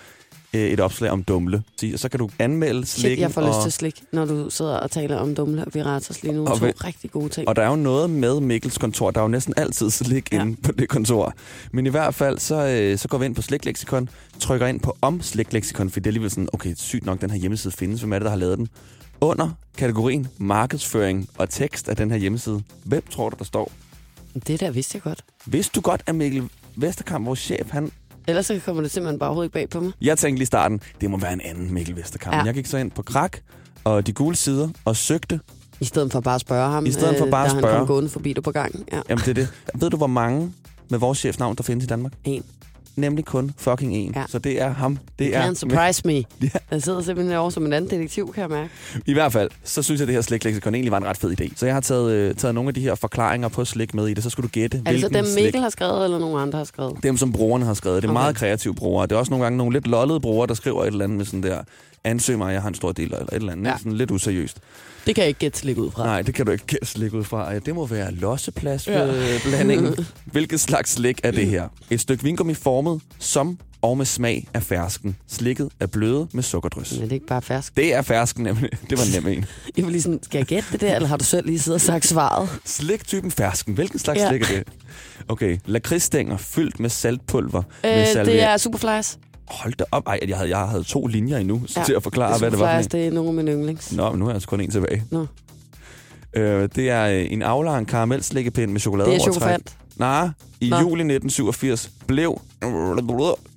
øh, 0.55 0.61
et 0.61 0.81
opslag 0.81 1.11
om 1.11 1.23
dumle. 1.23 1.63
Og 1.93 1.99
så 1.99 2.09
kan 2.09 2.19
du 2.19 2.31
anmelde 2.39 2.87
slikken. 2.87 3.21
jeg 3.21 3.31
får 3.31 3.43
og, 3.43 3.49
lyst 3.49 3.63
til 3.63 3.73
slik, 3.73 4.03
når 4.13 4.25
du 4.25 4.51
sidder 4.51 4.77
og 4.77 4.91
taler 4.91 5.17
om 5.17 5.35
dumle 5.35 5.65
og 5.65 5.75
viratas 5.75 6.23
lige 6.23 6.35
nu. 6.35 6.47
Og 6.47 6.59
to 6.59 6.67
rigtig 6.67 7.11
gode 7.11 7.29
ting. 7.29 7.49
Og 7.49 7.57
der 7.57 7.63
er 7.63 7.69
jo 7.69 7.77
noget 7.77 8.11
med 8.11 8.41
Mikkels 8.41 8.79
kontor. 8.79 9.11
Der 9.11 9.21
er 9.21 9.25
jo 9.25 9.29
næsten 9.29 9.55
altid 9.57 9.91
slik. 9.91 10.33
Ja. 10.33 10.41
inde 10.41 10.57
på 10.63 10.73
det 10.73 10.89
kontor. 10.89 11.35
Men 11.73 11.87
i 11.87 11.91
hvert 11.91 12.15
fald, 12.15 12.39
så, 12.39 12.67
øh, 12.67 12.99
så 12.99 13.09
går 13.09 13.19
vi 13.19 13.25
ind 13.25 13.35
på 13.35 13.43
slikleksikon, 13.43 14.09
trykker 14.41 14.67
ind 14.67 14.81
på 14.81 14.97
om 15.01 15.23
slikleksikon, 15.23 15.91
for 15.91 16.01
det 16.01 16.07
er 16.07 16.11
alligevel 16.11 16.31
sådan, 16.31 16.49
okay, 16.53 16.75
sygt 16.77 17.07
nok, 17.07 17.21
den 17.21 17.31
her 17.31 17.39
hjemmeside 17.39 17.73
findes. 17.73 18.01
Hvem 18.01 18.13
er 18.13 18.19
det, 18.19 18.25
der 18.25 18.31
har 18.31 18.39
lavet 18.39 18.59
den? 18.59 18.69
Under 19.21 19.51
kategorien 19.79 20.29
markedsføring 20.39 21.29
og 21.39 21.51
tekst 21.51 21.89
af 21.89 21.97
den 21.97 22.11
her 22.11 22.19
hjemmeside. 22.19 22.63
Hvem 22.85 23.03
tror 23.11 23.31
du, 23.31 23.37
der 23.39 23.45
står? 23.45 23.73
Det 24.47 24.61
der 24.61 24.71
vidste 24.71 24.97
jeg 24.97 25.03
godt. 25.03 25.25
Vidste 25.47 25.73
du 25.75 25.81
godt, 25.81 26.03
at 26.07 26.15
Mikkel 26.15 26.49
Vesterkamp, 26.77 27.27
vores 27.27 27.39
chef, 27.39 27.71
han... 27.71 27.93
Ellers 28.29 28.47
så 28.47 28.61
kommer 28.65 28.83
det 28.83 28.91
simpelthen 28.91 29.19
bare 29.19 29.29
overhovedet 29.29 29.47
ikke 29.49 29.53
bag 29.53 29.71
på 29.71 29.81
mig. 29.81 29.93
Jeg 30.01 30.19
tænkte 30.19 30.39
lige 30.39 30.43
i 30.43 30.47
starten, 30.47 30.81
det 31.01 31.11
må 31.11 31.17
være 31.17 31.33
en 31.33 31.41
anden 31.41 31.75
Mikkel 31.75 31.97
Vesterkamp. 31.97 32.37
Ja. 32.37 32.43
Jeg 32.43 32.55
gik 32.55 32.67
så 32.67 32.77
ind 32.77 32.91
på 32.91 33.03
Krak 33.03 33.39
og 33.85 34.07
de 34.07 34.13
gule 34.13 34.37
sider 34.37 34.69
og 34.85 34.97
søgte. 34.97 35.41
I 35.81 35.85
stedet 35.85 36.13
for 36.13 36.21
bare 36.21 36.35
at 36.35 36.41
spørge 36.41 36.71
ham, 36.71 36.87
I 36.87 36.93
stedet 36.93 37.19
for 37.19 37.25
øh, 37.25 37.31
bare 37.31 37.47
at 37.47 37.53
da 37.53 37.59
spørge. 37.59 37.73
han 37.73 37.81
kom 37.81 37.87
gående 37.87 38.11
forbi 38.11 38.33
dig 38.33 38.43
på 38.43 38.51
gangen. 38.53 38.85
Ja. 38.93 39.01
Jamen 39.09 39.25
det 39.25 39.29
er 39.29 39.35
det. 39.35 39.49
Ved 39.75 39.91
du, 39.91 39.97
hvor 39.97 40.07
mange 40.07 40.53
med 40.91 40.99
vores 40.99 41.19
chefnavn, 41.19 41.57
der 41.57 41.63
findes 41.63 41.85
i 41.85 41.87
Danmark? 41.87 42.13
En. 42.25 42.45
Nemlig 42.97 43.25
kun 43.25 43.53
fucking 43.57 43.95
en. 43.97 44.13
Ja. 44.17 44.25
Så 44.29 44.39
det 44.39 44.63
er 44.63 44.69
ham. 44.75 44.97
Det 44.97 45.19
Det 45.19 45.37
er 45.37 45.43
kan 45.45 45.55
surprise 45.65 46.03
me. 46.05 46.13
Ja. 46.13 46.25
Jeg 46.71 46.83
sidder 46.83 47.03
simpelthen 47.03 47.37
over 47.37 47.51
som 47.51 47.67
en 47.67 47.73
anden 47.73 47.91
detektiv, 47.91 48.33
kan 48.35 48.41
jeg 48.41 48.51
mærke. 48.51 48.71
I 49.07 49.13
hvert 49.13 49.33
fald, 49.33 49.51
så 49.65 49.83
synes 49.83 49.99
jeg, 49.99 50.05
at 50.05 50.09
det 50.09 50.15
her 50.15 50.23
slikleksikon 50.23 50.75
egentlig 50.75 50.93
var 50.93 50.99
en 50.99 51.05
ret 51.05 51.17
fed 51.17 51.41
idé. 51.41 51.53
Så 51.57 51.67
jeg 51.67 51.75
har 51.75 51.81
taget, 51.81 52.13
øh, 52.13 52.35
taget 52.35 52.55
nogle 52.55 52.69
af 52.69 52.75
de 52.75 52.81
her 52.81 52.95
forklaringer 52.95 53.49
på 53.49 53.65
slik 53.65 53.95
med 53.95 54.09
i 54.09 54.15
det. 54.15 54.23
Så 54.23 54.31
skulle 54.31 54.49
du 54.49 54.53
gætte, 54.53 54.79
det 54.79 54.87
så 54.87 54.93
hvilken 54.93 55.15
dem, 55.15 55.25
slik... 55.25 55.45
Mikkel 55.45 55.63
har 55.63 55.69
skrevet, 55.71 56.05
eller 56.05 56.19
nogen 56.19 56.41
andre 56.43 56.59
har 56.59 56.65
skrevet? 56.65 56.97
Dem, 57.03 57.17
som 57.17 57.33
brugerne 57.33 57.65
har 57.65 57.75
skrevet. 57.75 58.03
Det 58.03 58.09
er. 58.09 58.13
Okay. 58.13 58.21
meget 58.21 58.37
kreative 58.37 58.75
brugere. 58.75 59.07
Det 59.07 59.13
er 59.13 59.17
også 59.17 59.31
nogle 59.31 59.45
gange 59.45 59.57
nogle 59.59 59.73
lidt 59.73 59.87
lollede 59.87 60.21
brugere, 60.21 60.47
der 60.47 60.55
skriver 60.55 60.83
et 60.83 60.87
eller 60.87 61.05
andet 61.05 61.19
med 61.19 61.25
sådan 61.25 61.43
der, 61.43 61.59
ansøg 62.05 62.39
mig, 62.39 62.53
jeg 62.53 62.63
har 62.63 62.69
en 62.69 62.75
stor 62.75 62.93
del, 62.93 63.05
eller 63.05 63.19
et 63.19 63.29
eller 63.33 63.53
andet. 63.53 63.71
Ja. 63.71 63.79
Sådan 63.79 63.93
lidt 63.93 64.11
useriøst. 64.11 64.59
Det 65.07 65.15
kan 65.15 65.23
jeg 65.23 65.29
ikke 65.29 65.39
gætte 65.41 65.59
slik 65.59 65.79
ud 65.79 65.91
fra. 65.91 66.05
Nej, 66.07 66.23
det 66.23 66.35
kan 66.35 66.47
du 66.47 66.53
ikke 66.53 66.67
gætte 66.67 66.87
slik 66.87 67.13
ud 67.15 67.25
fra. 67.25 67.59
Det 67.59 67.75
må 67.75 67.87
være 67.87 68.13
lossepladsblandingen. 68.13 69.95
Ja. 69.99 70.05
Hvilket 70.33 70.61
slags 70.61 70.91
slik 70.91 71.21
er 71.23 71.31
det 71.31 71.47
her? 71.47 71.69
Et 71.91 72.01
stykke 72.01 72.25
vingummi 72.25 72.55
formet 72.55 73.01
som 73.19 73.59
og 73.83 73.99
med 73.99 74.07
smag 74.07 74.49
af 74.55 74.63
fersken. 74.63 75.17
Slikket 75.29 75.69
er 75.81 75.87
bløde 75.87 76.29
med 76.33 76.43
sukkerdrys. 76.43 76.93
Men 76.93 77.03
det 77.03 77.09
er 77.11 77.15
ikke 77.15 77.27
bare 77.27 77.43
fersk. 77.43 77.77
Det 77.77 77.95
er 77.95 78.03
fersken 78.03 78.45
nemlig. 78.45 78.71
Det 78.91 78.99
var 78.99 79.21
nem 79.21 79.27
en. 79.39 79.45
Jeg 79.77 79.85
var 79.85 79.91
lige 79.91 80.03
sådan, 80.03 80.21
skal 80.23 80.39
jeg 80.39 80.47
gætte 80.47 80.69
det 80.73 80.81
der, 80.81 80.95
eller 80.95 81.09
har 81.09 81.17
du 81.17 81.25
selv 81.25 81.47
lige 81.47 81.59
siddet 81.59 81.75
og 81.75 81.81
sagt 81.81 82.07
svaret? 82.07 82.49
Sliktypen 82.65 83.31
fersken. 83.31 83.75
Hvilken 83.75 83.99
slags 83.99 84.21
ja. 84.21 84.29
Slik 84.29 84.43
er 84.43 84.47
det? 84.47 84.63
Okay, 85.29 85.59
lakridsstænger 85.67 86.37
fyldt 86.37 86.81
med 86.81 86.91
saltpulver. 86.91 87.63
med 87.83 88.01
Øh, 88.01 88.07
salvia. 88.07 88.33
det 88.35 88.43
er 88.43 88.57
Superflies. 88.57 89.19
Hold 89.47 89.75
da 89.75 89.85
op. 89.91 90.07
Ej, 90.07 90.19
jeg 90.29 90.37
havde, 90.37 90.59
jeg 90.59 90.69
havde 90.69 90.85
to 90.85 91.07
linjer 91.07 91.39
endnu 91.39 91.63
ja. 91.77 91.81
Ja. 91.81 91.85
til 91.85 91.93
at 91.93 92.03
forklare, 92.03 92.39
hvad 92.39 92.51
det 92.51 92.59
var 92.59 92.79
en. 92.79 92.85
det 92.85 93.07
er 93.07 93.11
nogle 93.11 93.29
af 93.29 93.35
mine 93.35 93.53
yndlings. 93.53 93.93
Nå, 93.93 94.11
men 94.11 94.19
nu 94.19 94.25
har 94.25 94.31
jeg 94.31 94.35
altså 94.35 94.49
kun 94.49 94.61
en 94.61 94.71
tilbage. 94.71 95.05
Nå. 95.11 95.27
Øh, 96.37 96.69
det 96.75 96.91
er 96.91 97.07
øh, 97.07 97.33
en 97.33 97.43
aflang 97.43 97.87
karamelslikkepind 97.87 98.73
med 98.73 98.81
chokolade 98.81 99.11
Det 99.11 99.17
er 99.17 99.21
chokofant. 99.21 99.77
Nej, 99.97 100.29
i 100.61 100.69
Nå. 100.69 100.77
juli 100.77 101.03
1987 101.15 101.91
blev 102.07 102.41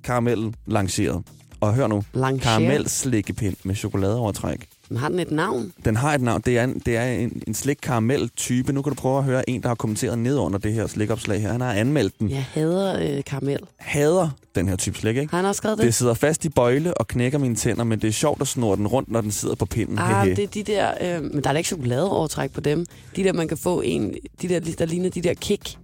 karamellen 0.04 0.54
lanceret. 0.66 1.22
Og 1.60 1.74
hør 1.74 1.86
nu, 1.86 2.04
karamelslikkepind 2.42 3.56
med 3.62 3.74
chokoladeovertræk. 3.74 4.68
Men 4.90 4.98
har 4.98 5.08
den 5.08 5.18
et 5.18 5.30
navn? 5.30 5.72
Den 5.84 5.96
har 5.96 6.14
et 6.14 6.20
navn. 6.22 6.42
Det 6.46 6.58
er 6.58 6.64
en, 6.64 6.78
det 6.86 6.96
er 6.96 7.04
en, 7.04 7.42
en 7.46 7.54
slik 7.54 7.78
karamel-type. 7.82 8.72
Nu 8.72 8.82
kan 8.82 8.90
du 8.90 8.94
prøve 8.94 9.18
at 9.18 9.24
høre 9.24 9.50
en, 9.50 9.62
der 9.62 9.68
har 9.68 9.74
kommenteret 9.74 10.18
ned 10.18 10.36
under 10.38 10.58
det 10.58 10.72
her 10.72 10.86
slikopslag 10.86 11.40
her. 11.42 11.52
Han 11.52 11.60
har 11.60 11.72
anmeldt 11.72 12.18
den. 12.18 12.30
Jeg 12.30 12.44
hader 12.52 13.16
øh, 13.16 13.24
karamel. 13.24 13.58
Hader 13.78 14.28
den 14.54 14.68
her 14.68 14.76
type 14.76 14.98
slik, 14.98 15.16
ikke? 15.16 15.30
Har 15.30 15.38
han 15.38 15.46
også 15.46 15.58
skrevet 15.58 15.78
Det 15.78 15.86
det? 15.86 15.94
sidder 15.94 16.14
fast 16.14 16.44
i 16.44 16.48
bøjle 16.48 16.94
og 16.94 17.06
knækker 17.08 17.38
mine 17.38 17.54
tænder, 17.54 17.84
men 17.84 18.00
det 18.00 18.08
er 18.08 18.12
sjovt 18.12 18.40
at 18.40 18.48
snurre 18.48 18.76
den 18.76 18.86
rundt, 18.86 19.10
når 19.10 19.20
den 19.20 19.30
sidder 19.30 19.54
på 19.54 19.66
pinden. 19.66 19.98
Ah, 19.98 20.24
Hehe. 20.24 20.36
det 20.36 20.42
er 20.44 20.48
de 20.48 20.62
der, 20.62 21.16
øh, 21.16 21.22
men 21.22 21.42
der 21.44 21.48
er 21.48 21.52
da 21.52 21.56
ikke 21.58 21.68
chokoladeovertræk 21.68 22.52
på 22.52 22.60
dem. 22.60 22.86
De 23.16 23.24
der, 23.24 23.32
man 23.32 23.48
kan 23.48 23.56
få 23.56 23.80
en, 23.80 24.14
de 24.42 24.48
der, 24.48 24.60
der 24.60 24.86
ligner 24.86 25.10
de 25.10 25.22
der 25.22 25.34
kick. 25.34 25.76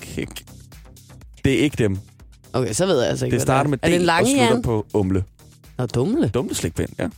Kick. 0.00 0.44
Det 1.44 1.52
er 1.54 1.58
ikke 1.58 1.76
dem. 1.78 1.98
Okay, 2.52 2.72
så 2.72 2.86
ved 2.86 3.00
jeg 3.00 3.08
altså 3.10 3.24
ikke, 3.24 3.34
Det 3.34 3.42
starter 3.42 3.70
med 3.70 3.78
er. 3.82 3.86
Er 3.86 3.90
det 3.90 3.96
en 3.96 4.00
D 4.00 4.02
og 4.02 4.06
lange 4.06 4.26
slutter 4.30 4.46
Jan? 4.54 4.62
på 4.62 4.86
umle. 4.94 5.24
Nå, 5.78 5.86
dumle. 5.86 6.28
Dumle 6.28 6.54
slikpind, 6.54 6.88
ja. 6.98 7.08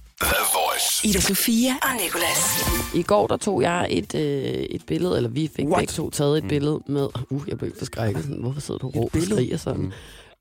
Ida 1.04 1.20
Sofia 1.20 1.72
og 1.82 2.02
Nicolas. 2.02 2.64
I 2.94 3.02
går, 3.02 3.26
der 3.26 3.36
tog 3.36 3.62
jeg 3.62 3.86
et, 3.90 4.14
øh, 4.14 4.20
et 4.22 4.86
billede, 4.86 5.16
eller 5.16 5.30
vi 5.30 5.50
fik 5.56 5.66
What? 5.66 5.78
begge 5.78 5.92
to 5.92 6.10
taget 6.10 6.38
et 6.38 6.48
billede 6.48 6.80
med... 6.86 7.08
Uh, 7.30 7.42
jeg 7.48 7.58
blev 7.58 7.66
ikke 7.68 7.78
forskrækket. 7.78 8.24
Sådan, 8.24 8.40
Hvorfor 8.40 8.60
sidder 8.60 8.78
du 8.78 8.86
og 8.86 8.96
råber 8.96 9.18
og 9.18 9.22
skriger 9.22 9.56
sådan? 9.56 9.92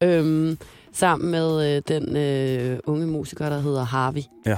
Mm. 0.02 0.08
Øhm, 0.08 0.58
sammen 0.94 1.32
med 1.32 1.76
øh, 1.76 1.82
den 1.88 2.18
øh, 2.18 2.80
unge 2.86 3.08
musiker, 3.08 3.50
der 3.50 3.60
hedder 3.60 3.84
Harvey. 3.84 4.22
Ja. 4.46 4.58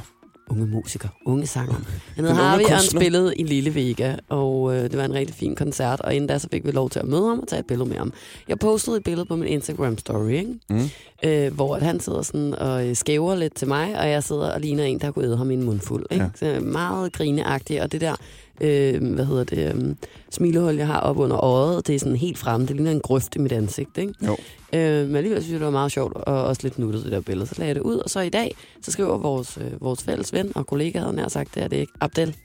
Unge 0.50 0.66
musiker, 0.66 1.10
unge 1.26 1.48
sanger. 1.48 1.74
Han 1.74 1.84
hed 2.16 2.24
Den 2.24 2.26
unge 2.26 2.36
Harvey, 2.36 2.64
og 2.64 2.72
han 2.72 2.82
spillede 2.82 3.36
i 3.36 3.44
Lille 3.44 3.76
Vega, 3.76 4.16
og 4.30 4.76
øh, 4.76 4.84
det 4.84 4.98
var 4.98 5.06
en 5.06 5.14
rigtig 5.14 5.36
fin 5.36 5.56
koncert, 5.56 6.02
og 6.02 6.16
inden 6.16 6.28
da 6.28 6.40
så 6.40 6.48
fik 6.52 6.66
vi 6.66 6.72
lov 6.72 6.90
til 6.90 7.00
at 7.00 7.06
møde 7.06 7.28
ham 7.28 7.40
og 7.40 7.48
tage 7.48 7.60
et 7.60 7.66
billede 7.66 7.90
med 7.90 7.98
ham. 7.98 8.14
Jeg 8.48 8.60
postede 8.60 8.98
et 8.98 9.04
billede 9.04 9.26
på 9.26 9.36
min 9.36 9.62
Instagram-story, 9.62 10.28
ikke? 10.28 10.60
Mm. 10.70 10.90
Øh, 11.24 11.54
hvor 11.54 11.76
at 11.76 11.82
han 11.82 12.00
sidder 12.00 12.22
sådan 12.22 12.56
og 12.56 12.88
øh, 12.88 12.96
skæver 12.96 13.36
lidt 13.36 13.56
til 13.56 13.68
mig, 13.68 14.00
og 14.00 14.10
jeg 14.10 14.24
sidder 14.24 14.52
og 14.52 14.62
ligner 14.62 14.84
en, 14.84 15.00
der 15.00 15.06
har 15.06 15.24
æde 15.24 15.38
ham 15.38 15.52
i 15.52 15.54
en 15.54 15.64
mundfuld. 15.64 16.06
Ikke? 16.12 16.30
Ja. 16.42 16.56
Så 16.56 16.60
meget 16.60 17.14
grineagtig, 17.14 17.82
og 17.82 17.92
det 17.92 18.02
der, 18.02 18.16
øh, 18.62 19.14
hvad 19.14 19.26
hedder 19.26 19.44
det, 19.44 19.76
øh, 19.76 19.96
smilehul, 20.32 20.76
jeg 20.76 20.88
har 20.88 21.00
op 21.00 21.18
under 21.18 21.44
øjet, 21.44 21.88
det 21.88 21.96
er 21.96 22.00
sådan 22.00 22.16
helt 22.16 22.38
fremme. 22.38 22.68
Det 22.68 22.76
ligner 22.76 22.92
en 22.92 23.00
grøft 23.00 23.36
i 23.36 23.40
mit 23.40 23.52
ansigt, 23.52 23.98
ikke? 23.98 24.14
Jo. 24.26 24.38
Øh, 24.74 25.08
men 25.08 25.16
alligevel 25.16 25.42
synes 25.42 25.52
jeg, 25.52 25.60
det 25.60 25.66
var 25.66 25.72
meget 25.72 25.92
sjovt, 25.92 26.14
og 26.14 26.44
også 26.44 26.62
lidt 26.64 26.80
nuttet, 26.80 27.04
det 27.04 27.12
der 27.12 27.22
billede. 27.22 27.48
Så 27.48 27.56
lagde 27.58 27.68
jeg 27.68 27.76
det 27.76 27.82
ud, 27.82 27.98
og 27.98 28.10
så 28.10 28.20
i 28.20 28.30
dag, 28.30 28.56
så 28.82 28.92
skriver 28.92 29.18
vores, 29.18 29.58
øh, 29.58 29.82
vores 29.82 30.04
fælles 30.04 30.34
ven 30.34 30.52
og 30.56 30.68
kollega, 30.68 31.00
havde 31.00 31.16
nær 31.16 31.28
sagt, 31.28 31.56
det 31.56 31.64
er 31.64 31.68
det 31.68 31.78
ikke. 31.78 31.94
Abdel, 32.02 32.36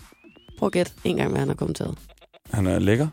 prøv 0.58 0.66
at 0.66 0.72
gætte 0.72 0.92
en 1.04 1.16
gang, 1.16 1.30
hvad 1.30 1.38
han 1.38 1.48
har 1.48 1.54
kommenteret. 1.54 1.98
Han 2.52 2.66
er 2.66 2.78
lækker. 2.78 3.08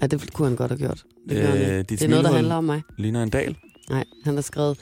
Ja, 0.00 0.06
det 0.06 0.32
kunne 0.32 0.48
han 0.48 0.56
godt 0.56 0.70
have 0.70 0.78
gjort. 0.78 1.02
Det, 1.28 1.36
Øh, 1.36 1.44
han 1.44 1.84
det 1.84 2.02
er 2.02 2.08
noget, 2.08 2.24
der 2.24 2.32
handler 2.32 2.54
om 2.54 2.64
mig. 2.64 2.82
Ligner 2.98 3.22
en 3.22 3.30
dal. 3.30 3.56
Nej, 3.90 4.04
han 4.24 4.34
har 4.34 4.42
skrevet, 4.42 4.78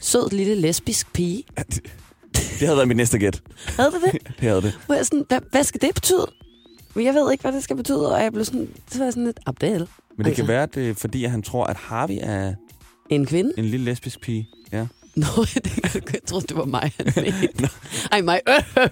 sød 0.00 0.30
lille 0.30 0.54
lesbisk 0.54 1.12
pige. 1.12 1.42
Det 2.60 2.66
havde 2.66 2.76
været 2.76 2.88
mit 2.88 2.96
næste 2.96 3.18
gæt. 3.18 3.42
Havde 3.66 3.90
det 3.90 4.12
det? 4.12 4.22
Havde 4.38 4.62
det. 4.62 4.78
Hvor 4.86 4.94
jeg 4.94 5.06
sådan, 5.06 5.24
hvad, 5.28 5.38
hvad 5.50 5.64
skal 5.64 5.80
det 5.80 5.94
betyde? 5.94 6.26
Men 6.94 7.04
jeg 7.04 7.14
ved 7.14 7.32
ikke, 7.32 7.42
hvad 7.42 7.52
det 7.52 7.62
skal 7.64 7.76
betyde, 7.76 8.14
og 8.14 8.22
jeg 8.22 8.32
blev 8.32 8.44
sådan, 8.44 8.68
så 8.90 8.98
var 8.98 9.04
jeg 9.06 9.12
sådan 9.12 9.24
lidt, 9.24 9.40
Abdel, 9.46 9.72
Men 9.78 9.86
det 10.18 10.26
Altså. 10.26 10.42
kan 10.42 10.48
være, 10.48 10.62
at 10.62 10.74
det 10.74 10.90
er, 10.90 10.94
fordi 10.94 11.24
at 11.24 11.30
han 11.30 11.42
tror, 11.42 11.64
at 11.64 11.76
Harvey 11.76 12.18
er 12.20 12.54
en 13.10 13.26
kvinde? 13.26 13.52
en 13.56 13.64
lille 13.64 13.84
lesbisk 13.84 14.20
pige. 14.20 14.48
Ja. 14.72 14.86
Nå, 15.16 15.26
det, 15.54 15.78
jeg 16.12 16.22
troede, 16.26 16.46
det 16.46 16.56
var 16.56 16.64
mig, 16.64 16.92
han 16.96 17.12
mente. 17.24 17.68
Ej, 18.12 18.20
mig. 18.20 18.40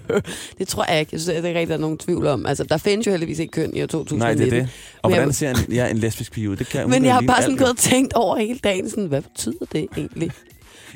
Det 0.59 0.67
tror 0.67 0.85
jeg 0.91 0.99
ikke. 0.99 1.09
Jeg 1.13 1.19
synes, 1.21 1.35
det 1.35 1.43
er 1.43 1.47
ikke 1.47 1.59
rigtig, 1.59 1.67
der 1.69 1.75
er 1.75 1.79
nogen 1.81 1.97
tvivl 1.97 2.27
om. 2.27 2.45
Altså, 2.45 2.63
der 2.63 2.77
findes 2.77 3.07
jo 3.07 3.11
heldigvis 3.11 3.39
ikke 3.39 3.51
køn 3.51 3.75
i 3.75 3.81
år 3.83 3.85
2019. 3.87 4.17
Nej, 4.19 4.33
det 4.51 4.57
er 4.57 4.61
det. 4.63 4.69
Og 5.01 5.11
jeg- 5.11 5.17
hvordan 5.19 5.33
ser 5.33 5.49
en, 5.49 5.73
ja, 5.73 5.87
en 5.89 5.97
lesbisk 5.97 6.31
pige 6.31 6.49
ud? 6.49 6.55
Det 6.55 6.67
kan, 6.69 6.89
Men 6.89 7.05
jeg 7.05 7.13
har 7.13 7.21
bare 7.21 7.41
sådan 7.41 7.57
gået 7.57 7.69
og 7.69 7.77
tænkt 7.77 8.13
over 8.13 8.37
hele 8.37 8.59
dagen, 8.63 8.89
sådan, 8.89 9.05
hvad 9.05 9.21
betyder 9.21 9.65
det 9.71 9.87
egentlig? 9.97 10.31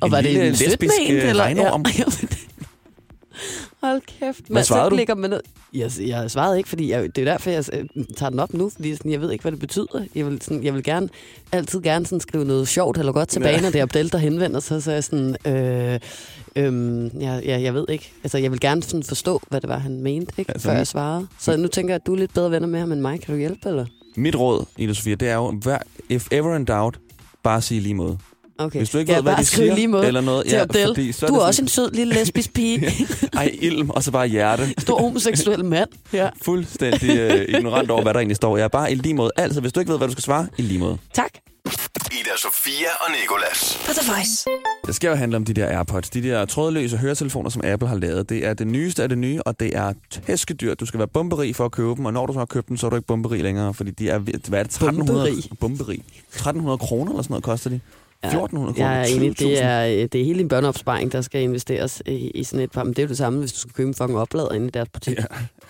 Og 0.02 0.08
En 0.08 0.12
var 0.12 0.22
det 0.22 0.48
en 0.48 0.56
sødt 0.56 0.70
lesbisk, 0.70 0.94
ment, 1.10 1.24
øh, 1.24 1.30
eller? 1.30 1.48
Ja. 1.48 1.72
Hold 3.84 4.02
kæft. 4.20 4.42
Hvad 4.50 4.64
svarede 4.64 4.90
du? 4.90 4.96
ligger 4.96 5.16
man 5.16 5.30
ned. 5.30 5.40
Jeg, 5.74 5.92
jeg 6.08 6.32
svarede 6.32 6.58
ikke, 6.58 6.70
fordi 6.70 6.92
jeg, 6.92 7.16
det 7.16 7.28
er 7.28 7.32
derfor, 7.32 7.50
jeg 7.50 7.64
øh, 7.74 7.86
tager 8.18 8.30
den 8.30 8.40
op 8.40 8.54
nu, 8.54 8.70
fordi 8.70 8.96
sådan, 8.96 9.12
jeg 9.12 9.22
ved 9.22 9.32
ikke, 9.32 9.42
hvad 9.42 9.52
det 9.52 9.60
betyder. 9.60 10.06
Jeg 10.16 10.26
vil, 10.26 10.42
sådan, 10.42 10.64
jeg 10.64 10.74
vil 10.74 10.84
gerne, 10.84 11.10
altid 11.52 11.82
gerne 11.82 12.06
sådan, 12.06 12.20
skrive 12.20 12.46
noget 12.46 12.68
sjovt 12.68 12.98
eller 12.98 13.12
godt 13.12 13.30
tilbage, 13.30 13.56
Ja. 13.56 13.62
når 13.62 13.70
det 13.70 13.80
er 13.80 13.84
Abdel, 13.84 14.12
der 14.12 14.18
henvender 14.18 14.60
sig. 14.60 14.84
Så 14.84 14.92
jeg 14.92 15.04
sådan, 15.04 15.36
øh, 15.48 16.00
øh, 16.56 17.12
jeg, 17.22 17.42
jeg, 17.46 17.62
jeg 17.64 17.74
ved 17.74 17.86
ikke. 17.90 18.12
Altså, 18.24 18.38
jeg 18.38 18.52
vil 18.52 18.60
gerne 18.60 18.84
sådan 18.84 19.04
forstå, 19.04 19.42
hvad 19.50 19.62
det 19.62 19.70
var, 19.70 19.78
han 19.78 20.02
mente, 20.02 20.34
ikke, 20.38 20.52
Altså, 20.52 20.68
før 20.68 20.76
jeg 20.78 20.88
svarede. 20.88 21.28
Så 21.40 21.58
nu 21.58 21.68
tænker 21.68 21.94
jeg, 21.94 22.02
at 22.02 22.08
du 22.08 22.14
er 22.14 22.18
lidt 22.18 22.34
bedre 22.34 22.52
venner 22.52 22.68
med 22.68 22.80
ham 22.80 22.92
end 22.92 23.02
mig. 23.02 23.22
Kan 23.22 23.34
du 23.34 23.40
hjælpe, 23.40 23.70
eller? 23.70 23.86
Mit 24.16 24.36
råd, 24.36 24.66
Ida 24.78 24.94
Sofia, 24.94 25.16
det 25.16 25.30
er 25.30 25.36
jo, 25.36 25.52
hver, 25.52 25.78
if 26.10 26.28
ever 26.32 26.56
in 26.56 26.66
doubt, 26.66 27.00
bare 27.44 27.62
sige 27.62 27.82
lige 27.82 27.94
måde. 27.96 28.18
Okay. 28.66 28.78
Hvis 28.80 28.90
du 28.90 28.98
ikke 28.98 29.10
Skal 29.12 29.16
ved, 29.16 29.24
hvad 29.24 29.34
bare 29.34 29.42
de 29.42 29.46
siger, 29.48 29.76
lige 29.76 29.88
måde 29.88 30.08
eller 30.08 30.22
noget, 30.22 30.46
til 30.46 30.56
ja, 30.56 30.62
Abdel? 30.62 30.88
fordi 30.88 31.12
så 31.12 31.26
er 31.26 31.30
Du 31.30 31.36
det 31.36 31.42
er 31.42 31.46
også 31.46 31.58
sådan- 31.58 31.66
en 31.66 31.70
sød 31.70 31.92
lille 31.92 32.14
lesbisk 32.14 32.54
pige. 32.54 32.94
Ej, 33.34 33.52
ilm, 33.62 33.90
og 33.90 34.04
så 34.04 34.12
bare 34.12 34.28
hjerte. 34.28 34.74
Stor 34.78 35.00
homoseksuel 35.02 35.66
mand. 35.66 35.90
Ja. 36.14 36.30
Fuldstændig 36.42 37.10
øh, 37.18 37.46
ignorant 37.58 37.92
over, 37.92 38.02
hvad 38.04 38.14
der 38.14 38.20
egentlig 38.20 38.36
står. 38.36 38.58
Jeg 38.58 38.64
er 38.64 38.68
bare 38.68 38.92
i 38.92 38.96
lige 38.96 39.14
måde. 39.14 39.32
Altså, 39.36 39.62
hvis 39.62 39.74
du 39.74 39.80
ikke 39.80 39.92
ved, 39.92 39.98
hvad 39.98 40.08
du 40.08 40.12
skal 40.12 40.24
svare, 40.24 40.48
i 40.58 40.62
lige 40.62 40.80
måde. 40.80 40.98
Tak. 41.14 41.32
Ida 42.12 42.30
Sofia 42.38 42.88
og 43.02 43.12
Nikolas. 43.22 43.80
På 43.86 43.94
The 43.94 44.12
Voice. 44.14 44.46
Det 44.88 44.96
skal 44.96 45.08
jo 45.08 45.16
handle 45.16 45.38
om 45.38 45.46
de 45.46 45.54
der 45.54 45.68
AirPods. 45.78 46.10
De 46.10 46.24
der 46.24 46.46
trådløse 46.46 46.98
høretelefoner, 46.98 47.50
som 47.50 47.62
Apple 47.66 47.88
har 47.88 47.96
lavet. 47.98 48.30
Det 48.30 48.46
er 48.46 48.54
det 48.54 48.68
nyeste 48.68 49.04
af 49.04 49.10
det 49.10 49.18
nye, 49.18 49.42
og 49.46 49.60
det 49.60 49.78
er 49.78 49.94
tæskedyrt. 50.28 50.80
Du 50.80 50.86
skal 50.86 50.98
være 50.98 51.08
bomberig 51.08 51.56
for 51.56 51.66
at 51.66 51.72
købe 51.72 51.96
dem, 51.96 52.06
og 52.06 52.14
når 52.14 52.26
du 52.26 52.34
så 52.34 52.40
har 52.40 52.46
købt 52.46 52.70
dem, 52.70 52.78
så 52.78 52.86
er 52.86 52.90
du 52.90 52.96
ikke 52.96 53.08
bomberig 53.08 53.44
længere, 53.44 53.74
fordi 53.74 53.92
de 53.92 54.10
er, 54.10 54.18
hvad 54.18 54.34
er 54.60 54.64
det, 54.64 54.72
1300, 54.72 55.30
Bomberig. 55.30 55.50
bomberig. 55.60 56.02
1300 56.30 56.78
kroner 56.78 57.12
eller 57.12 57.24
sådan 57.24 57.32
noget 57.32 57.44
koster 57.44 57.70
de. 57.70 57.80
1400 58.24 58.74
kroner. 58.74 58.90
Er 58.90 59.06
enig, 59.06 59.42
20.000. 59.42 59.48
det 59.48 59.64
er, 59.64 59.86
øh, 59.86 59.92
det 59.92 60.16
er 60.16 60.26
hele 60.26 60.40
din 60.40 60.48
børneopsparing, 60.48 61.12
der 61.12 61.22
skal 61.22 61.42
investeres 61.42 62.02
i, 62.06 62.12
i 62.12 62.44
sådan 62.44 62.64
et 62.64 62.72
par. 62.72 62.84
Men 62.84 62.94
det 62.94 63.00
er 63.00 63.04
jo 63.04 63.10
det 63.10 63.18
samme, 63.18 63.40
hvis 63.40 63.54
du 63.54 63.60
skal 63.60 63.72
købe 63.74 63.88
en 63.88 63.94
fucking 63.94 64.20
oplader 64.20 64.52
inde 64.52 64.68
i 64.68 64.70
deres 64.70 64.90
butik. 64.90 65.18
Ja. 65.18 65.24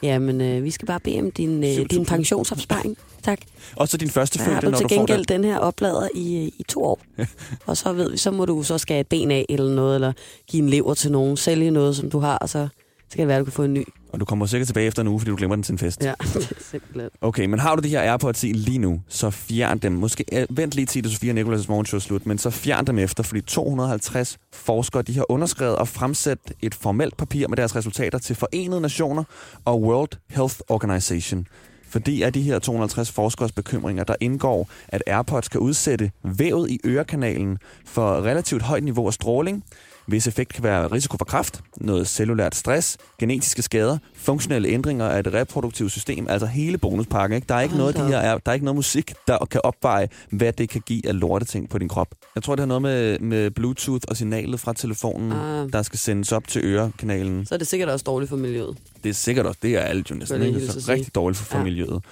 Ja. 0.03 0.13
Jamen, 0.13 0.41
øh, 0.41 0.63
vi 0.63 0.71
skal 0.71 0.85
bare 0.85 0.99
bede 0.99 1.19
om 1.19 1.31
din, 1.31 1.63
øh, 1.63 1.69
7.000. 1.69 1.87
din 1.87 2.05
pensionsopsparing. 2.05 2.97
Tak. 3.23 3.39
Og 3.75 3.87
så 3.87 3.97
din 3.97 4.09
første 4.09 4.39
fødte, 4.39 4.69
når 4.69 4.77
til 4.77 4.83
du 4.83 4.89
får 4.89 4.95
gengæld 4.95 5.25
den. 5.25 5.43
den 5.43 5.51
her 5.51 5.57
oplader 5.57 6.07
i, 6.15 6.45
øh, 6.45 6.51
i 6.59 6.65
to 6.67 6.83
år. 6.83 7.01
og 7.67 7.77
så 7.77 7.93
ved 7.93 8.11
vi, 8.11 8.17
så 8.17 8.31
må 8.31 8.45
du 8.45 8.63
så 8.63 8.77
skære 8.77 8.99
et 8.99 9.07
ben 9.07 9.31
af 9.31 9.45
eller 9.49 9.75
noget, 9.75 9.95
eller 9.95 10.13
give 10.47 10.63
en 10.63 10.69
lever 10.69 10.93
til 10.93 11.11
nogen, 11.11 11.37
sælge 11.37 11.71
noget, 11.71 11.95
som 11.95 12.09
du 12.09 12.19
har, 12.19 12.37
og 12.37 12.49
så, 12.49 12.67
så 13.11 13.15
kan 13.15 13.21
det 13.21 13.27
være, 13.27 13.37
at 13.37 13.39
du 13.39 13.45
kan 13.45 13.53
få 13.53 13.63
en 13.63 13.73
ny. 13.73 13.83
Og 14.13 14.19
du 14.19 14.25
kommer 14.25 14.45
sikkert 14.45 14.67
tilbage 14.67 14.87
efter 14.87 15.01
en 15.01 15.07
uge, 15.07 15.19
fordi 15.19 15.29
du 15.29 15.35
glemmer 15.35 15.55
den 15.55 15.63
til 15.63 15.71
en 15.71 15.77
fest. 15.77 16.03
Ja, 16.03 16.13
simpelthen. 16.71 17.09
Okay, 17.21 17.45
men 17.45 17.59
har 17.59 17.75
du 17.75 17.81
de 17.81 17.89
her 17.89 18.01
AirPods 18.01 18.43
i 18.43 18.51
lige 18.51 18.77
nu, 18.77 19.01
så 19.07 19.29
fjern 19.29 19.77
dem. 19.77 19.91
Måske 19.91 20.25
øh, 20.33 20.47
vent 20.49 20.75
lige 20.75 20.85
til, 20.85 21.05
at 21.05 21.11
Sofia 21.11 21.31
og 21.31 21.39
Nicolas' 21.39 21.65
morgenshow 21.67 21.97
er 21.97 22.01
slut, 22.01 22.25
men 22.25 22.37
så 22.37 22.49
fjern 22.49 22.87
dem 22.87 22.97
efter, 22.97 23.23
fordi 23.23 23.41
250 23.41 24.37
forskere 24.53 25.01
de 25.01 25.15
har 25.15 25.31
underskrevet 25.31 25.75
og 25.75 25.87
fremsat 25.87 26.37
et 26.61 26.75
formelt 26.75 27.17
papir 27.17 27.47
med 27.47 27.57
deres 27.57 27.75
resultater 27.75 28.17
til 28.17 28.35
Forenede 28.35 28.81
Nationer 28.81 29.23
og 29.65 29.81
World 29.81 30.11
Health 30.29 30.55
Organization. 30.69 31.47
Fordi 31.89 32.21
af 32.21 32.33
de 32.33 32.41
her 32.41 32.59
250 32.59 33.11
forskers 33.11 33.51
bekymringer, 33.51 34.03
der 34.03 34.15
indgår, 34.19 34.69
at 34.87 35.03
AirPods 35.07 35.47
kan 35.47 35.59
udsætte 35.59 36.11
vævet 36.23 36.71
i 36.71 36.79
ørekanalen 36.85 37.57
for 37.85 38.21
relativt 38.21 38.61
højt 38.61 38.83
niveau 38.83 39.07
af 39.07 39.13
stråling, 39.13 39.63
hvis 40.07 40.27
effekt 40.27 40.53
kan 40.53 40.63
være 40.63 40.87
risiko 40.87 41.17
for 41.17 41.25
kræft, 41.25 41.61
noget 41.77 42.07
cellulært 42.07 42.55
stress, 42.55 42.97
genetiske 43.19 43.61
skader, 43.61 43.97
funktionelle 44.15 44.67
ændringer 44.69 45.05
af 45.07 45.23
det 45.23 45.33
reproduktive 45.33 45.89
system, 45.89 46.27
altså 46.29 46.45
hele 46.47 46.77
bonuspakken. 46.77 47.35
Ikke? 47.35 47.45
Der, 47.49 47.55
er 47.55 47.61
ikke 47.61 47.75
Hold 47.75 47.93
noget, 47.95 48.11
de 48.11 48.11
her, 48.13 48.17
er- 48.17 48.37
der 48.37 48.49
er 48.51 48.53
ikke 48.53 48.65
noget 48.65 48.75
musik, 48.75 49.13
der 49.27 49.37
kan 49.51 49.61
opveje, 49.63 50.07
hvad 50.31 50.53
det 50.53 50.69
kan 50.69 50.81
give 50.85 51.07
af 51.07 51.19
lorteting 51.19 51.69
på 51.69 51.77
din 51.77 51.87
krop. 51.89 52.07
Jeg 52.35 52.43
tror, 52.43 52.55
det 52.55 52.61
har 52.61 52.67
noget 52.67 52.81
med, 52.81 53.19
med 53.19 53.51
Bluetooth 53.51 54.03
og 54.07 54.17
signalet 54.17 54.59
fra 54.59 54.73
telefonen, 54.73 55.31
Ah. 55.31 55.69
der 55.73 55.81
skal 55.81 55.99
sendes 55.99 56.31
op 56.31 56.47
til 56.47 56.61
ørekanalen. 56.65 57.45
Så 57.45 57.53
er 57.55 57.57
det 57.59 57.67
sikkert 57.67 57.89
også 57.89 58.03
dårligt 58.03 58.29
for 58.29 58.37
miljøet. 58.37 58.77
Det 59.03 59.09
er 59.09 59.13
sikkert 59.13 59.45
også, 59.45 59.59
det 59.63 59.75
er 59.75 59.79
alt 59.79 60.09
jo 60.11 60.15
næsten, 60.15 60.41
ikke? 60.41 60.59
hilse 60.59 60.81
Så 60.81 60.91
rigtig 60.91 61.15
dårligt 61.15 61.37
for, 61.39 61.45
for 61.45 61.57
Ja. 61.57 61.63
miljøet. 61.63 62.03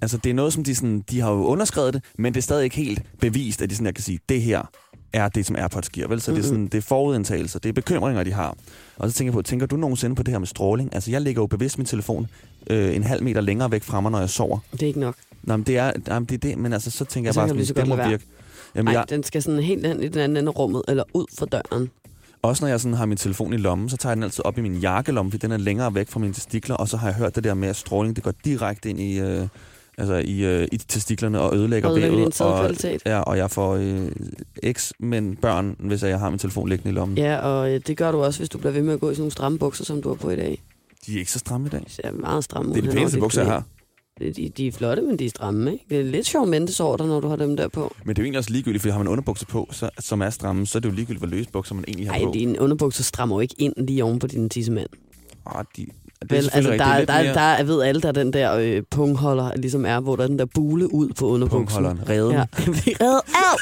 Altså, 0.00 0.16
det 0.16 0.30
er 0.30 0.34
noget, 0.34 0.52
som 0.52 0.64
de, 0.64 0.74
sådan, 0.74 1.04
de 1.10 1.20
har 1.20 1.30
jo 1.30 1.44
underskrevet 1.44 1.94
det, 1.94 2.02
men 2.18 2.34
det 2.34 2.38
er 2.40 2.42
stadig 2.42 2.64
ikke 2.64 2.76
helt 2.76 3.02
bevist, 3.20 3.62
at 3.62 3.70
de 3.70 3.74
sådan, 3.74 3.86
jeg 3.86 3.94
kan 3.94 4.04
sige, 4.04 4.18
det 4.28 4.42
her 4.42 4.62
er 5.14 5.28
det, 5.28 5.46
som 5.46 5.56
AirPods 5.56 5.88
giver. 5.88 6.08
Vel? 6.08 6.20
Så 6.20 6.32
det 6.32 6.38
er, 6.38 6.42
sådan, 6.42 6.66
det 6.66 6.74
er 6.74 6.82
forudindtagelser, 6.82 7.58
det 7.58 7.68
er 7.68 7.72
bekymringer, 7.72 8.24
de 8.24 8.32
har. 8.32 8.56
Og 8.96 9.10
så 9.10 9.16
tænker 9.16 9.28
jeg 9.28 9.34
på, 9.34 9.42
tænker 9.42 9.66
du 9.66 9.76
nogensinde 9.76 10.16
på 10.16 10.22
det 10.22 10.32
her 10.32 10.38
med 10.38 10.46
stråling? 10.46 10.94
Altså, 10.94 11.10
jeg 11.10 11.20
lægger 11.20 11.42
jo 11.42 11.46
bevidst 11.46 11.78
min 11.78 11.86
telefon 11.86 12.26
øh, 12.70 12.96
en 12.96 13.02
halv 13.02 13.22
meter 13.22 13.40
længere 13.40 13.70
væk 13.70 13.82
fra 13.82 14.00
mig, 14.00 14.12
når 14.12 14.18
jeg 14.18 14.30
sover. 14.30 14.58
Det 14.72 14.82
er 14.82 14.86
ikke 14.86 15.00
nok. 15.00 15.14
Nå, 15.42 15.56
men 15.56 15.66
det 15.66 15.78
er, 15.78 15.92
jamen, 16.08 16.26
det, 16.26 16.34
er 16.34 16.38
det, 16.48 16.58
men 16.58 16.72
altså, 16.72 16.90
så 16.90 17.04
tænker 17.04 17.28
jeg 17.28 17.34
Så 17.34 17.40
bare, 17.40 17.48
sådan, 17.48 17.76
det 17.76 17.88
må 17.88 17.96
virke. 17.96 18.24
Jamen, 18.74 18.84
Nej, 18.84 18.94
jeg, 18.98 19.10
den 19.10 19.22
skal 19.22 19.42
sådan 19.42 19.60
helt 19.60 19.86
hen 19.86 20.02
i 20.02 20.08
den 20.08 20.20
anden 20.20 20.36
ende 20.36 20.48
af 20.48 20.58
rummet, 20.58 20.82
eller 20.88 21.04
ud 21.14 21.26
fra 21.38 21.46
døren. 21.46 21.90
Også 22.42 22.64
når 22.64 22.68
jeg 22.68 22.80
sådan 22.80 22.96
har 22.96 23.06
min 23.06 23.16
telefon 23.16 23.52
i 23.52 23.56
lommen, 23.56 23.88
så 23.88 23.96
tager 23.96 24.10
jeg 24.10 24.16
den 24.16 24.22
altid 24.22 24.44
op 24.44 24.58
i 24.58 24.60
min 24.60 24.74
jakkelomme, 24.74 25.30
fordi 25.30 25.46
den 25.46 25.52
er 25.52 25.56
længere 25.56 25.94
væk 25.94 26.08
fra 26.08 26.20
mine 26.20 26.34
testikler, 26.34 26.76
og 26.76 26.88
så 26.88 26.96
har 26.96 27.08
jeg 27.08 27.14
hørt 27.14 27.34
det 27.36 27.44
der 27.44 27.54
med, 27.54 27.68
at 27.68 27.76
stråling 27.76 28.16
det 28.16 28.24
går 28.24 28.32
direkte 28.44 28.90
ind 28.90 29.00
i, 29.00 29.18
øh, 29.18 29.48
altså 29.98 30.14
i, 30.14 30.44
øh, 30.44 30.68
i 30.72 30.76
testiklerne 30.76 31.40
og 31.40 31.56
ødelægger 31.56 31.94
vævet. 31.94 32.40
Og, 32.40 32.70
ja, 33.06 33.20
og 33.20 33.36
jeg 33.36 33.50
får 33.50 33.74
øh, 33.74 34.08
eks, 34.62 34.92
men 34.98 35.36
børn, 35.36 35.76
hvis 35.78 36.02
jeg 36.02 36.18
har 36.18 36.30
min 36.30 36.38
telefon 36.38 36.68
liggende 36.68 36.90
i 36.90 36.94
lommen. 36.94 37.18
Ja, 37.18 37.38
og 37.38 37.74
øh, 37.74 37.80
det 37.86 37.96
gør 37.96 38.12
du 38.12 38.22
også, 38.22 38.40
hvis 38.40 38.48
du 38.48 38.58
bliver 38.58 38.72
ved 38.72 38.82
med 38.82 38.94
at 38.94 39.00
gå 39.00 39.10
i 39.10 39.14
sådan 39.14 39.20
nogle 39.22 39.32
stramme 39.32 39.58
bukser, 39.58 39.84
som 39.84 40.02
du 40.02 40.08
har 40.08 40.16
på 40.16 40.30
i 40.30 40.36
dag. 40.36 40.62
De 41.06 41.14
er 41.14 41.18
ikke 41.18 41.32
så 41.32 41.38
stramme 41.38 41.66
i 41.66 41.70
dag. 41.70 41.80
Det 41.80 41.92
ser 41.92 42.12
meget 42.12 42.44
stramme. 42.44 42.74
Det 42.74 42.78
er 42.78 42.82
de 42.82 42.88
over 42.88 42.96
pæneste 42.96 43.18
bukser, 43.18 43.42
jeg 43.42 43.50
har. 43.50 43.64
De, 44.20 44.52
de 44.56 44.66
er 44.68 44.72
flotte, 44.72 45.02
men 45.02 45.18
de 45.18 45.26
er 45.26 45.30
stramme, 45.30 45.72
ikke? 45.72 45.84
Det 45.90 46.00
er 46.00 46.04
lidt 46.04 46.26
sjovt 46.26 46.48
mentesår, 46.48 47.06
når 47.06 47.20
du 47.20 47.28
har 47.28 47.36
dem 47.36 47.56
der 47.56 47.68
på. 47.68 47.94
Men 48.04 48.08
det 48.08 48.18
er 48.18 48.22
jo 48.22 48.24
egentlig 48.24 48.38
også 48.38 48.50
ligegyldigt, 48.50 48.82
fordi 48.82 48.92
har 48.92 48.98
man 48.98 49.08
underbukser 49.08 49.46
på, 49.46 49.68
så, 49.72 49.90
som 49.98 50.22
er 50.22 50.30
stramme, 50.30 50.66
så 50.66 50.78
er 50.78 50.80
det 50.80 50.88
jo 50.88 50.94
ligegyldigt, 50.94 51.20
hvor 51.20 51.28
løse 51.28 51.50
bukser 51.50 51.74
man 51.74 51.84
egentlig 51.88 52.06
har 52.10 52.18
Nej, 52.18 52.24
på. 52.24 52.30
dine 52.34 52.60
underbukser 52.60 53.02
strammer 53.02 53.36
jo 53.36 53.40
ikke 53.40 53.54
ind 53.58 53.74
lige 53.76 54.04
oven 54.04 54.18
på 54.18 54.26
din 54.26 54.48
tissemand. 54.48 54.88
Åh, 55.46 55.62
de, 55.76 55.82
er 55.82 55.86
Vel, 56.30 56.50
altså, 56.52 56.60
der, 56.60 56.70
rigtigt. 56.70 57.08
der, 57.08 57.14
er 57.14 57.32
der, 57.32 57.56
der, 57.56 57.64
ved 57.64 57.82
alle, 57.82 58.00
der 58.00 58.12
den 58.12 58.32
der 58.32 58.56
øh, 58.56 58.82
pungholder 58.90 59.50
ligesom 59.56 59.86
er, 59.86 60.00
hvor 60.00 60.16
der 60.16 60.22
er 60.22 60.26
den 60.28 60.38
der 60.38 60.46
bule 60.54 60.94
ud 60.94 61.08
på 61.18 61.26
underbuksen. 61.26 61.82
pungholderen, 61.82 62.08
reden. 62.08 62.32
Ja, 62.32 62.44
redden. 62.66 63.06
Au! 63.34 63.58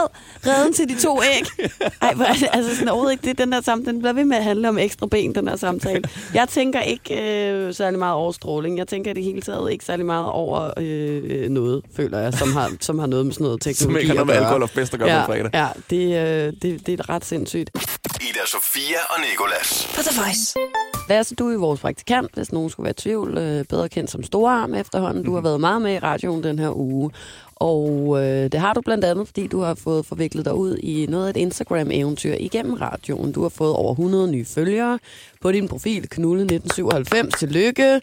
Au! 0.00 0.08
Redden 0.46 0.72
til 0.72 0.88
de 0.88 1.00
to 1.00 1.22
æg. 1.22 1.68
Ej, 2.02 2.14
hvor 2.14 2.24
er 2.24 2.32
det, 2.32 2.48
altså 2.52 2.74
sådan 2.74 2.88
overhovedet 2.88 3.12
ikke 3.12 3.28
det, 3.28 3.38
den 3.38 3.52
der 3.52 3.60
samtale. 3.60 3.92
Den 3.92 3.98
bliver 4.00 4.12
ved 4.12 4.24
med 4.24 4.36
at 4.36 4.44
handle 4.44 4.68
om 4.68 4.78
ekstra 4.78 5.06
ben, 5.06 5.34
den 5.34 5.46
der 5.46 5.56
samtale. 5.56 6.02
Jeg 6.34 6.48
tænker 6.48 6.80
ikke 6.80 7.14
øh, 7.50 7.74
særlig 7.74 7.98
meget 7.98 8.14
over 8.14 8.32
stråling. 8.32 8.78
Jeg 8.78 8.88
tænker 8.88 9.12
det 9.12 9.24
hele 9.24 9.40
taget 9.40 9.72
ikke 9.72 9.84
særlig 9.84 10.06
meget 10.06 10.26
over 10.26 10.70
øh, 10.76 11.48
noget, 11.48 11.82
føler 11.96 12.18
jeg, 12.18 12.34
som 12.34 12.52
har, 12.52 12.72
som 12.80 12.98
har 12.98 13.06
noget 13.06 13.26
med 13.26 13.32
sådan 13.32 13.44
noget 13.44 13.64
Som 13.64 13.72
teknologi 13.72 14.00
ikke 14.00 14.08
har 14.08 14.14
noget 14.14 14.26
med 14.26 14.34
alkohol 14.34 14.62
og 14.62 14.70
fest 14.70 14.94
at 14.94 15.00
gøre 15.00 15.10
ja, 15.10 15.20
på 15.26 15.32
fredag. 15.32 15.50
Ja, 15.54 15.68
det, 15.90 16.46
øh, 16.46 16.52
det, 16.62 16.86
det 16.86 17.00
er 17.00 17.08
ret 17.08 17.24
sindssygt. 17.24 17.70
Ida 18.20 18.46
Sofia 18.46 18.98
og 19.10 19.20
Nikolas. 19.30 19.88
På 19.94 20.02
The 20.02 20.20
Voice. 20.20 20.54
Lasse, 21.08 21.34
du 21.34 21.50
er 21.50 21.58
vores 21.58 21.80
praktikant, 21.80 22.34
hvis 22.34 22.52
nogen 22.52 22.70
skulle 22.70 22.84
være 22.84 22.90
i 22.90 23.02
tvivl. 23.02 23.38
Øh, 23.38 23.64
bedre 23.64 23.88
kendt 23.88 24.10
som 24.10 24.22
Storarm 24.22 24.74
efterhånden. 24.74 25.24
Du 25.24 25.34
har 25.34 25.40
været 25.40 25.60
meget 25.60 25.82
med 25.82 25.94
i 25.94 25.98
radioen 25.98 26.42
den 26.42 26.58
her 26.58 26.76
uge. 26.76 27.10
Og 27.60 28.16
øh, 28.22 28.52
det 28.52 28.60
har 28.60 28.74
du 28.74 28.80
blandt 28.80 29.04
andet, 29.04 29.26
fordi 29.28 29.46
du 29.46 29.60
har 29.60 29.74
fået 29.74 30.06
forviklet 30.06 30.44
dig 30.44 30.54
ud 30.54 30.76
i 30.76 31.06
noget 31.08 31.26
af 31.26 31.30
et 31.30 31.36
Instagram-eventyr 31.36 32.34
igennem 32.40 32.74
radioen. 32.74 33.32
Du 33.32 33.42
har 33.42 33.48
fået 33.48 33.72
over 33.74 33.92
100 33.92 34.30
nye 34.30 34.44
følgere 34.44 34.98
på 35.40 35.52
din 35.52 35.68
profil, 35.68 36.08
Knulle 36.08 36.42
1997. 36.42 37.34
Tillykke. 37.38 38.00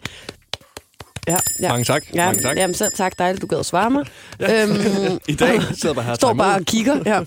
Ja, 1.28 1.36
ja. 1.60 1.68
Mange 1.68 1.84
tak. 1.84 2.04
Ja, 2.14 2.26
Mange 2.26 2.42
tak. 2.42 2.56
Jamen, 2.56 2.74
selv 2.74 2.92
tak. 2.96 3.18
Dejligt, 3.18 3.42
du 3.42 3.46
gad 3.46 3.58
at 3.58 3.66
svare 3.66 3.90
mig. 3.90 4.06
Ja. 4.40 4.62
Øhm, 4.62 4.74
I 5.28 5.34
dag 5.34 5.60
sidder 5.74 5.94
bare 5.94 6.04
her 6.04 6.10
og 6.10 6.16
står 6.16 6.32
bare 6.34 6.58
og 6.58 6.64
kigger. 6.64 7.02
Ja. 7.06 7.20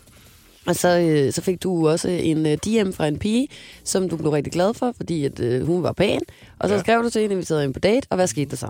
Og 0.67 0.75
så, 0.75 0.97
øh, 0.99 1.33
så 1.33 1.41
fik 1.41 1.63
du 1.63 1.89
også 1.89 2.07
en 2.09 2.45
øh, 2.45 2.57
DM 2.57 2.91
fra 2.91 3.07
en 3.07 3.19
pige, 3.19 3.47
som 3.83 4.09
du 4.09 4.15
blev 4.17 4.31
rigtig 4.31 4.53
glad 4.53 4.73
for, 4.73 4.93
fordi 4.97 5.25
at, 5.25 5.39
øh, 5.39 5.65
hun 5.65 5.83
var 5.83 5.91
pæn. 5.91 6.21
Og 6.59 6.69
så 6.69 6.75
Ja. 6.75 6.81
skrev 6.81 7.03
du 7.03 7.09
til 7.09 7.21
hende, 7.21 7.33
at 7.33 7.39
vi 7.39 7.45
sad 7.45 7.63
ind 7.63 7.73
på 7.73 7.79
date, 7.79 8.07
og 8.09 8.15
hvad 8.15 8.27
skete 8.27 8.49
der 8.51 8.55
så? 8.57 8.67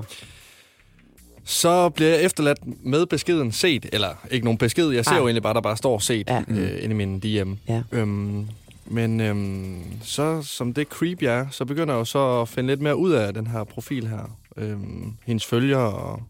Så 1.46 1.90
bliver 1.90 2.10
jeg 2.10 2.24
efterladt 2.24 2.60
med 2.86 3.06
beskeden 3.06 3.52
set, 3.52 3.86
eller 3.94 4.10
ikke 4.32 4.44
nogen 4.46 4.58
besked. 4.58 4.90
Jeg 4.90 5.06
ser 5.06 5.12
Ej. 5.12 5.18
jo 5.18 5.24
egentlig 5.28 5.44
bare, 5.44 5.54
der 5.54 5.62
bare 5.62 5.78
står 5.78 6.00
set 6.00 6.28
Ja. 6.30 6.42
øh, 6.48 6.84
inde 6.84 6.94
i 7.04 7.06
min 7.06 7.20
DM. 7.20 7.54
Ja. 7.70 7.82
Øhm, 7.92 8.48
men 8.86 9.20
øhm, 9.22 9.82
så 10.04 10.42
som 10.42 10.74
det 10.74 10.88
creep 10.88 11.22
jeg 11.22 11.38
er, 11.40 11.46
så 11.52 11.66
begynder 11.66 11.94
jeg 11.94 12.00
jo 12.00 12.06
så 12.06 12.42
at 12.42 12.50
finde 12.50 12.68
lidt 12.70 12.82
mere 12.82 12.96
ud 12.96 13.12
af 13.12 13.34
den 13.34 13.48
her 13.48 13.64
profil 13.64 14.08
her. 14.08 14.38
Øhm, 14.58 15.14
hendes 15.26 15.46
følgere 15.46 15.94
og 15.94 16.22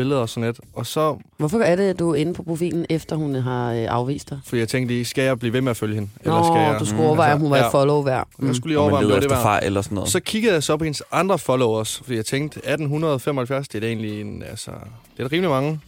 billeder 0.00 0.20
og 0.20 0.28
sådan 0.28 0.44
lidt. 0.48 0.60
Og 0.74 0.86
så, 0.86 1.16
Hvorfor 1.36 1.58
er 1.58 1.76
det, 1.76 1.82
at 1.82 1.98
du 1.98 2.10
er 2.10 2.14
inde 2.14 2.34
på 2.34 2.42
profilen, 2.42 2.86
efter 2.90 3.16
hun 3.16 3.34
har 3.34 3.72
øh, 3.72 3.86
afvist 3.88 4.30
dig? 4.30 4.38
fordi 4.46 4.60
jeg 4.60 4.68
tænkte 4.68 4.94
lige, 4.94 5.04
skal 5.04 5.24
jeg 5.24 5.38
blive 5.38 5.52
ved 5.52 5.60
med 5.60 5.70
at 5.70 5.76
følge 5.76 5.94
hende? 5.94 6.08
Nå, 6.24 6.44
skal 6.44 6.60
jeg, 6.60 6.76
du 6.80 6.84
skulle 6.86 7.02
overveje, 7.06 7.34
om 7.34 7.40
hun 7.40 7.50
var 7.50 7.56
ja, 7.56 7.66
et 7.66 7.70
follow 7.72 8.02
værd. 8.02 8.28
Jeg 8.42 8.54
skulle 8.54 8.70
lige 8.70 8.78
overveje, 8.78 9.04
om 9.04 9.10
det 9.10 9.14
var 9.30 9.36
det 9.36 9.42
fejl 9.42 9.66
eller 9.66 9.82
sådan 9.82 9.94
noget. 9.94 10.10
Så 10.10 10.20
kiggede 10.20 10.54
jeg 10.54 10.62
så 10.62 10.76
på 10.76 10.84
hendes 10.84 11.02
andre 11.12 11.38
followers, 11.38 12.00
fordi 12.04 12.16
jeg 12.16 12.26
tænkte, 12.26 12.58
1875, 12.58 13.68
det 13.68 13.74
er 13.74 13.80
da 13.80 13.86
egentlig 13.86 14.20
en, 14.20 14.42
altså, 14.42 14.70
det 15.16 15.24
er 15.24 15.28
da 15.28 15.34
rimelig 15.34 15.50
mange. 15.50 15.80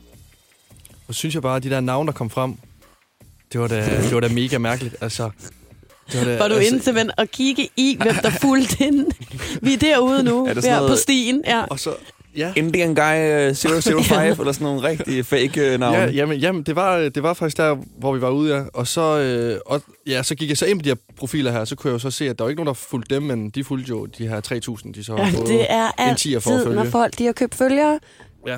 Og 1.09 1.15
så 1.15 1.19
synes 1.19 1.35
jeg 1.35 1.43
bare, 1.43 1.57
at 1.57 1.63
de 1.63 1.71
der 1.71 1.81
navne, 1.81 2.07
der 2.07 2.13
kom 2.13 2.31
frem, 2.31 2.55
det 3.53 3.61
var 3.61 3.67
da, 3.69 3.77
det 4.03 4.15
var 4.15 4.21
da 4.21 4.29
mega 4.29 4.59
mærkeligt. 4.59 4.97
Altså, 5.01 5.31
det 6.13 6.21
var, 6.21 6.25
da, 6.27 6.39
Var 6.39 6.49
du 6.49 6.55
altså, 6.55 6.75
inde 6.75 6.85
til 6.85 7.11
at 7.19 7.31
kigge 7.31 7.69
i, 7.77 7.97
hvem 8.03 8.15
der 8.23 8.31
fulgte 8.31 8.77
hende? 8.79 9.07
Vi 9.63 9.73
er 9.75 9.79
derude 9.79 10.23
nu, 10.23 10.47
Er 10.47 10.55
det 10.55 10.63
sådan 10.63 10.77
er 10.77 10.81
på 10.81 10.87
noget- 10.87 10.99
stien. 10.99 11.43
Ja. 11.47 11.65
Og 11.65 11.81
så, 11.81 11.91
ja, 12.37 12.53
Indian 12.57 12.95
Guy 12.95 13.49
øh, 13.49 13.55
005, 13.55 13.71
eller 14.41 14.53
sådan 14.53 14.65
nogle 14.65 14.83
rigtig 14.89 15.27
fake 15.27 15.73
øh, 15.73 15.81
navne. 15.81 15.99
ja 15.99 16.11
jamen, 16.11 16.39
jamen 16.39 16.63
det, 16.63 16.77
var, 16.77 16.99
det 16.99 17.23
var 17.23 17.35
faktisk 17.35 17.57
der, 17.57 17.77
hvor 17.99 18.13
vi 18.15 18.21
var 18.21 18.31
ude, 18.31 18.57
ja. 18.57 18.63
Og 18.75 18.87
så, 18.87 19.19
øh, 19.19 19.59
og, 19.67 19.83
ja, 20.07 20.23
så 20.23 20.35
gik 20.35 20.49
jeg 20.49 20.57
så 20.59 20.67
ind 20.67 20.79
på 20.79 20.83
de 20.83 20.89
her 20.89 20.97
profiler 21.17 21.53
her, 21.53 21.65
så 21.65 21.77
kunne 21.77 21.89
jeg 21.89 21.93
jo 21.95 21.99
så 21.99 22.11
se, 22.11 22.29
at 22.29 22.39
der 22.39 22.45
var 22.45 22.49
ikke 22.49 22.65
nogen, 22.65 22.67
der 22.67 22.73
fulgte 22.91 23.15
dem, 23.15 23.23
men 23.23 23.51
de 23.51 23.65
fulgte 23.65 23.89
jo 23.89 24.07
de 24.07 24.29
her 24.29 24.41
3.000, 24.85 24.93
de 24.93 25.05
så 25.05 25.17
har 25.17 25.25
Ja, 25.25 25.31
fået. 25.39 25.49
det 25.49 25.67
er 25.69 26.11
en 26.11 26.17
tier 26.17 26.41
for 26.41 26.51
at 26.51 26.57
altid, 26.57 26.71
når 26.75 26.81
følge. 26.83 26.91
folk 26.93 27.19
de 27.19 27.25
har 27.27 27.33
købt 27.33 27.55
følgere. 27.55 27.99
Ja. 28.47 28.57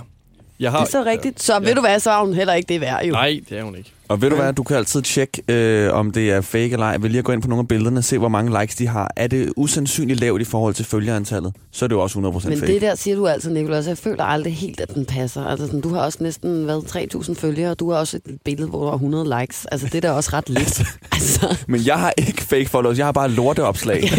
Jeg 0.64 0.72
har, 0.72 0.78
Det 0.78 0.86
er 0.86 0.90
så 0.90 1.04
rigtigt. 1.04 1.42
Så 1.42 1.60
ved 1.60 1.74
du 1.74 1.80
hvad, 1.80 2.00
så 2.00 2.10
er 2.10 2.24
hun 2.24 2.34
heller 2.34 2.54
ikke 2.54 2.72
det 2.72 2.80
værd, 2.80 3.04
jo. 3.04 3.12
Nej, 3.12 3.40
det 3.48 3.58
er 3.58 3.62
hun 3.62 3.76
ikke. 3.76 3.90
Og 4.08 4.22
ved 4.22 4.30
du 4.30 4.36
hvad, 4.36 4.52
du 4.52 4.62
kan 4.62 4.76
altid 4.76 5.02
tjekke, 5.02 5.42
øh, 5.48 5.92
om 5.92 6.10
det 6.10 6.30
er 6.30 6.40
fake 6.40 6.70
eller 6.70 6.86
ej. 6.86 6.96
Ved 6.96 7.08
lige 7.08 7.18
at 7.18 7.24
gå 7.24 7.32
ind 7.32 7.42
på 7.42 7.48
nogle 7.48 7.60
af 7.60 7.68
billederne 7.68 8.00
og 8.00 8.04
se, 8.04 8.18
hvor 8.18 8.28
mange 8.28 8.60
likes 8.60 8.76
de 8.76 8.86
har. 8.86 9.10
Er 9.16 9.26
det 9.26 9.52
usandsynligt 9.56 10.20
lavt 10.20 10.40
i 10.40 10.44
forhold 10.44 10.74
til 10.74 10.84
følgerantallet, 10.84 11.52
så 11.72 11.84
er 11.84 11.88
det 11.88 11.94
jo 11.94 12.00
også 12.00 12.18
100% 12.18 12.48
Men 12.48 12.58
fake. 12.58 12.72
det 12.72 12.82
der 12.82 12.94
siger 12.94 13.16
du 13.16 13.26
altså, 13.26 13.50
Nicolás. 13.50 13.88
Jeg 13.88 13.98
føler 13.98 14.24
aldrig 14.24 14.56
helt, 14.56 14.80
at 14.80 14.94
den 14.94 15.04
passer. 15.04 15.46
Altså, 15.46 15.66
sådan, 15.66 15.80
du 15.80 15.94
har 15.94 16.00
også 16.00 16.18
næsten 16.20 16.66
været 16.66 16.82
3.000 17.14 17.34
følgere, 17.34 17.70
og 17.70 17.78
du 17.80 17.90
har 17.90 17.98
også 17.98 18.16
et 18.16 18.38
billede, 18.44 18.68
hvor 18.68 18.80
du 18.80 18.86
har 18.86 18.94
100 18.94 19.40
likes. 19.40 19.66
Altså, 19.66 19.86
det 19.86 19.94
er 19.94 20.00
da 20.00 20.12
også 20.12 20.30
ret 20.32 20.48
lidt. 20.48 20.82
altså, 21.12 21.56
Men 21.68 21.86
jeg 21.86 21.98
har 21.98 22.12
ikke 22.16 22.42
fake 22.42 22.68
followers, 22.68 22.98
jeg 22.98 23.06
har 23.06 23.12
bare 23.12 23.30
lorteopslag. 23.30 24.02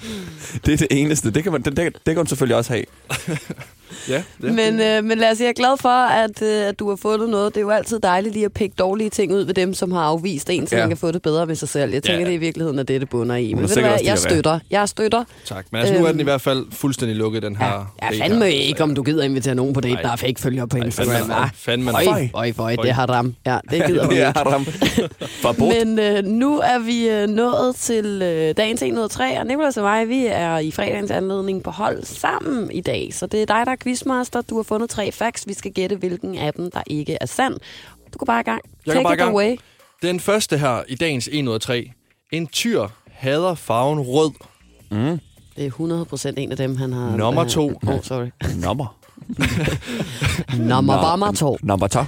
det 0.66 0.72
er 0.72 0.76
det 0.76 0.86
eneste. 0.90 1.30
Det 1.30 1.42
kan, 1.42 1.52
man, 1.52 1.62
det, 1.62 1.76
det, 1.76 1.86
det 1.94 2.00
kan 2.06 2.16
man 2.16 2.26
selvfølgelig 2.26 2.56
også 2.56 2.72
have. 2.72 2.84
Ja, 4.08 4.22
det, 4.42 4.54
men, 4.54 4.80
øh, 4.80 5.04
men 5.04 5.18
Lasse, 5.18 5.44
jeg 5.44 5.48
er 5.48 5.52
glad 5.54 5.76
for, 5.80 5.88
at, 6.08 6.42
øh, 6.42 6.68
at 6.68 6.78
du 6.78 6.88
har 6.88 6.96
fundet 6.96 7.28
noget. 7.28 7.54
Det 7.54 7.60
er 7.60 7.64
jo 7.64 7.70
altid 7.70 8.00
dejligt 8.00 8.34
lige 8.34 8.44
at 8.44 8.52
pikke 8.52 8.74
dårlige 8.78 9.10
ting 9.10 9.32
ud 9.32 9.44
ved 9.44 9.54
dem, 9.54 9.74
som 9.74 9.92
har 9.92 10.00
afvist 10.00 10.50
en, 10.50 10.66
så 10.66 10.76
Ja. 10.76 10.82
man 10.82 10.88
kan 10.90 10.96
få 10.98 11.10
det 11.12 11.22
bedre 11.22 11.48
ved 11.48 11.54
sig 11.54 11.68
selv. 11.68 11.92
Jeg 11.92 12.02
tænker, 12.02 12.18
Ja. 12.20 12.24
det 12.24 12.30
er 12.32 12.34
i 12.34 12.40
virkeligheden, 12.40 12.78
at 12.78 12.88
det 12.88 12.96
er 12.96 13.00
det 13.00 13.08
bunder 13.08 13.36
i. 13.36 13.50
Er 13.52 13.56
Men 13.56 13.68
ved 13.68 13.74
du 13.74 13.80
hvad, 13.80 13.98
jeg 14.04 14.18
støtter. 14.18 14.58
Jeg 14.70 14.88
støtter. 14.88 15.24
Tak. 15.46 15.66
Men 15.72 15.80
altså, 15.80 15.94
nu 15.94 16.00
er 16.00 16.04
den 16.06 16.10
Øhm, 16.10 16.20
i 16.20 16.22
hvert 16.22 16.40
fald 16.40 16.64
fuldstændig 16.72 17.16
lukket, 17.16 17.42
den 17.42 17.56
her 17.56 17.92
Ja, 18.02 18.06
date 18.08 18.18
fandme 18.22 18.44
her. 18.44 18.52
ikke, 18.52 18.82
om 18.82 18.94
du 18.94 19.02
gider 19.02 19.22
invitere 19.24 19.54
nogen 19.54 19.72
på 19.74 19.80
date, 19.80 19.94
Nej. 19.94 20.02
der 20.02 20.10
er 20.12 20.16
fake 20.16 20.40
følgere 20.40 20.68
på 20.68 20.76
Instagram. 20.76 21.30
hva'? 21.30 21.48
fandme, 21.54 21.90
Øj, 21.92 22.04
fandme. 22.04 22.30
øj, 22.34 22.52
øj, 22.58 22.76
det 22.76 22.92
har 22.92 23.06
ram. 23.10 23.34
Ja, 23.46 23.58
det 23.70 23.82
gider 23.86 24.08
vi 24.08 24.14
ikke. 24.14 24.22
er. 24.24 24.32
Forbud. 25.42 25.84
Men 25.84 25.98
øh, 25.98 26.24
nu 26.24 26.58
er 26.58 26.78
vi 26.78 27.08
øh, 27.08 27.28
nået 27.28 27.76
til 27.76 28.22
øh, 28.22 28.54
dagens 28.56 28.82
103, 28.82 29.38
og 29.40 29.46
Nicolas 29.46 29.76
og 29.76 29.82
mig, 29.82 30.08
vi 30.08 30.26
er 30.26 30.58
i 30.58 30.70
fredagens 30.70 31.10
anledning 31.10 31.62
på 31.62 31.70
hold 31.70 32.04
sammen 32.04 32.70
i 32.72 32.80
dag. 32.80 33.08
Så 33.12 33.26
det 33.26 33.42
er 33.42 33.46
dig, 33.46 33.62
der 33.66 33.72
er 33.72 33.76
quizmaster. 33.82 34.40
Du 34.40 34.56
har 34.56 34.62
fundet 34.62 34.90
tre 34.90 35.12
facts. 35.12 35.48
Vi 35.48 35.52
skal 35.54 35.72
gætte, 35.72 35.96
hvilken 35.96 36.38
af 36.38 36.52
dem, 36.52 36.70
der 36.70 36.82
ikke 36.86 37.18
er 37.20 37.26
sand. 37.26 37.54
Du 38.12 38.18
går 38.18 38.26
bare 38.26 38.40
i 38.40 38.44
gang. 38.44 38.62
Jeg 38.86 38.94
Take 38.94 39.02
går 39.02 39.08
bare 39.08 39.12
i 39.12 39.14
it 39.14 39.18
gang. 39.18 39.30
away. 39.32 39.56
Den 40.02 40.20
første 40.20 40.58
her 40.58 40.82
i 40.88 40.94
dagens 40.94 41.28
1 41.32 41.48
ud 41.48 41.54
af 41.54 41.60
3. 41.60 41.90
En 42.32 42.46
tyr 42.46 42.88
hader 43.10 43.54
farven 43.54 44.00
rød. 44.00 44.30
Mm. 44.90 45.20
Det 45.56 45.66
er 45.66 45.70
100% 46.30 46.32
en 46.36 46.50
af 46.50 46.56
dem, 46.56 46.76
han 46.76 46.92
har... 46.92 47.16
Nummer 47.16 47.44
øh, 47.44 47.50
to. 47.50 47.68
Åh, 47.86 47.94
oh, 47.94 48.02
sorry. 48.02 48.30
Nummer. 48.56 48.96
Nummer 50.70 51.02
bare 51.02 51.34
to. 51.34 51.58
Nummer 51.62 51.86
to. 51.86 52.00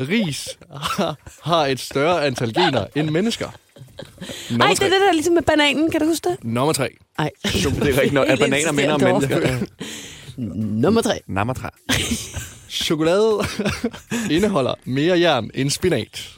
Ris 0.08 0.48
har 1.42 1.66
et 1.66 1.80
større 1.80 2.26
antal 2.26 2.54
gener 2.54 2.86
end 2.94 3.10
mennesker. 3.10 3.48
Nummer 4.50 4.66
Ej, 4.66 4.72
det 4.74 4.82
er 4.82 4.88
det 4.90 5.00
der 5.06 5.12
ligesom 5.12 5.34
med 5.34 5.42
bananen. 5.42 5.90
Kan 5.90 6.00
du 6.00 6.06
huske 6.06 6.28
det? 6.28 6.44
Nummer 6.44 6.72
3. 6.72 6.88
Ej. 7.18 7.30
Det 7.44 7.66
er 7.66 8.00
rigtigt 8.00 8.18
at 8.18 8.38
bananer 8.44 8.72
minder 8.72 8.94
om 8.94 9.00
mennesker. 9.00 9.66
Nummer 10.80 11.02
tre. 11.02 11.20
Nummer 11.26 11.54
tre. 11.54 11.68
Chokolade 12.68 13.38
indeholder 14.30 14.74
mere 14.84 15.20
jern 15.20 15.50
end 15.54 15.70
spinat. 15.70 16.28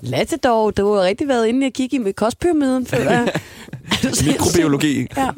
Lasse 0.00 0.36
dog, 0.36 0.76
du 0.76 0.94
har 0.94 1.02
rigtig 1.02 1.28
været 1.28 1.46
inde 1.46 1.66
og 1.66 1.72
kigge 1.72 1.96
i 1.96 1.98
med 1.98 2.12
kostpyramiden, 2.12 2.86
sindssyg? 2.86 4.26
Mikrobiologi. 4.26 5.06
Ja. 5.16 5.28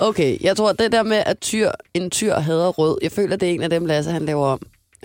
Okay, 0.00 0.36
jeg 0.40 0.56
tror, 0.56 0.72
det 0.72 0.92
der 0.92 1.02
med, 1.02 1.22
at 1.26 1.38
tyr, 1.40 1.70
en 1.94 2.10
tyr 2.10 2.34
hader 2.34 2.68
rød, 2.68 2.98
jeg 3.02 3.12
føler, 3.12 3.36
det 3.36 3.50
er 3.50 3.54
en 3.54 3.62
af 3.62 3.70
dem, 3.70 3.86
Lasse, 3.86 4.10
han 4.10 4.26
laver 4.26 4.46
om. 4.46 4.60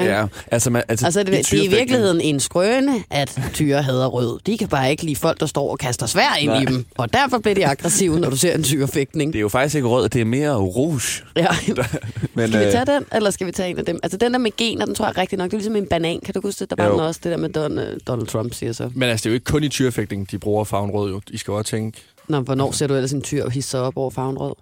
Ja, 0.06 0.26
altså, 0.52 0.70
man, 0.70 0.84
altså, 0.88 1.06
Altså, 1.06 1.24
det, 1.24 1.30
i 1.30 1.32
det 1.42 1.54
er 1.54 1.64
i 1.64 1.68
virkeligheden 1.68 2.22
en 2.22 2.40
skrøne, 2.40 3.04
at 3.10 3.42
tyre 3.54 3.82
hader 3.82 4.08
rød. 4.08 4.40
De 4.46 4.58
kan 4.58 4.68
bare 4.68 4.92
ikke 4.92 5.04
lide 5.04 5.16
folk, 5.16 5.40
der 5.40 5.46
står 5.46 5.72
og 5.72 5.80
kaster 5.80 6.06
svær 6.06 6.36
ind 6.40 6.50
Nej. 6.52 6.62
i 6.62 6.66
dem. 6.66 6.86
Og 6.98 7.14
derfor 7.14 7.38
bliver 7.38 7.56
de 7.56 7.66
aggressive, 7.68 8.20
når 8.20 8.30
du 8.30 8.38
ser 8.38 8.56
en 8.56 8.64
tyrefægtning. 8.64 9.34
Det 9.34 9.40
er 9.40 9.42
jo 9.42 9.50
faktisk 9.50 9.76
ikke 9.76 9.88
rød, 9.88 10.10
det 10.10 10.22
er 10.22 10.26
mere 10.26 10.56
rouge. 10.56 11.02
Ja. 11.36 11.48
Men, 12.34 12.48
Skal 12.48 12.60
vi 12.62 12.66
øh, 12.66 12.72
tage 12.72 12.86
den, 12.86 13.06
eller 13.12 13.30
skal 13.30 13.48
vi 13.48 13.52
tage 13.52 13.70
en 13.70 13.78
af 13.78 13.86
dem? 13.86 14.00
Altså, 14.04 14.18
den 14.18 14.32
der 14.34 14.40
med 14.40 14.52
gener, 14.58 14.86
den 14.86 14.96
tror 14.96 15.06
jeg 15.06 15.18
rigtig 15.18 15.38
nok, 15.38 15.46
det 15.46 15.54
er 15.54 15.58
ligesom 15.58 15.76
en 15.76 15.88
banan. 15.88 16.20
Kan 16.26 16.34
du 16.34 16.42
huske 16.44 16.60
det? 16.60 16.70
Der 16.70 16.76
var 16.84 16.86
Jo. 16.86 16.92
den 16.94 17.00
også, 17.00 17.20
det 17.24 17.32
der 17.32 17.38
med 17.38 17.50
Don, 17.50 17.80
øh, 17.80 18.00
Donald 18.08 18.28
Trump, 18.28 18.54
siger 18.54 18.74
så. 18.74 18.90
Men 18.96 19.10
altså, 19.10 19.24
det 19.24 19.30
er 19.30 19.32
jo 19.32 19.34
ikke 19.34 19.46
kun 19.46 19.64
i 19.64 19.70
tyrefægtning, 19.70 20.32
de 20.32 20.38
bruger 20.40 20.64
farven 20.64 20.92
rød. 20.92 21.12
Jo. 21.12 21.22
I 21.30 21.38
skal 21.38 21.52
også 21.54 21.72
tænke, 21.72 22.02
Nå, 22.28 22.40
hvornår 22.40 22.72
ser 22.72 22.88
du 22.88 22.94
ellers 22.96 23.12
en 23.12 23.22
tyr 23.22 23.50
hisse 23.50 23.80
op 23.80 23.98
over 23.98 24.10
farven 24.10 24.38
rød? 24.38 24.54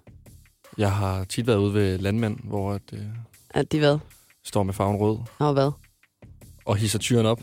jeg 0.78 0.92
har 0.92 1.24
tit 1.28 1.46
været 1.46 1.56
ude 1.58 1.74
ved 1.74 1.98
landmænd, 1.98 2.36
hvor 2.44 2.72
at, 2.72 2.80
øh, 2.92 2.98
At 3.50 3.72
de 3.72 3.78
hvad? 3.78 3.98
Står 4.48 4.62
med 4.62 4.74
farven 4.74 4.96
rød 4.96 5.16
Nå, 5.40 5.52
hvad? 5.52 5.70
og 6.66 6.76
hisser 6.76 6.98
tyren 6.98 7.26
op. 7.26 7.40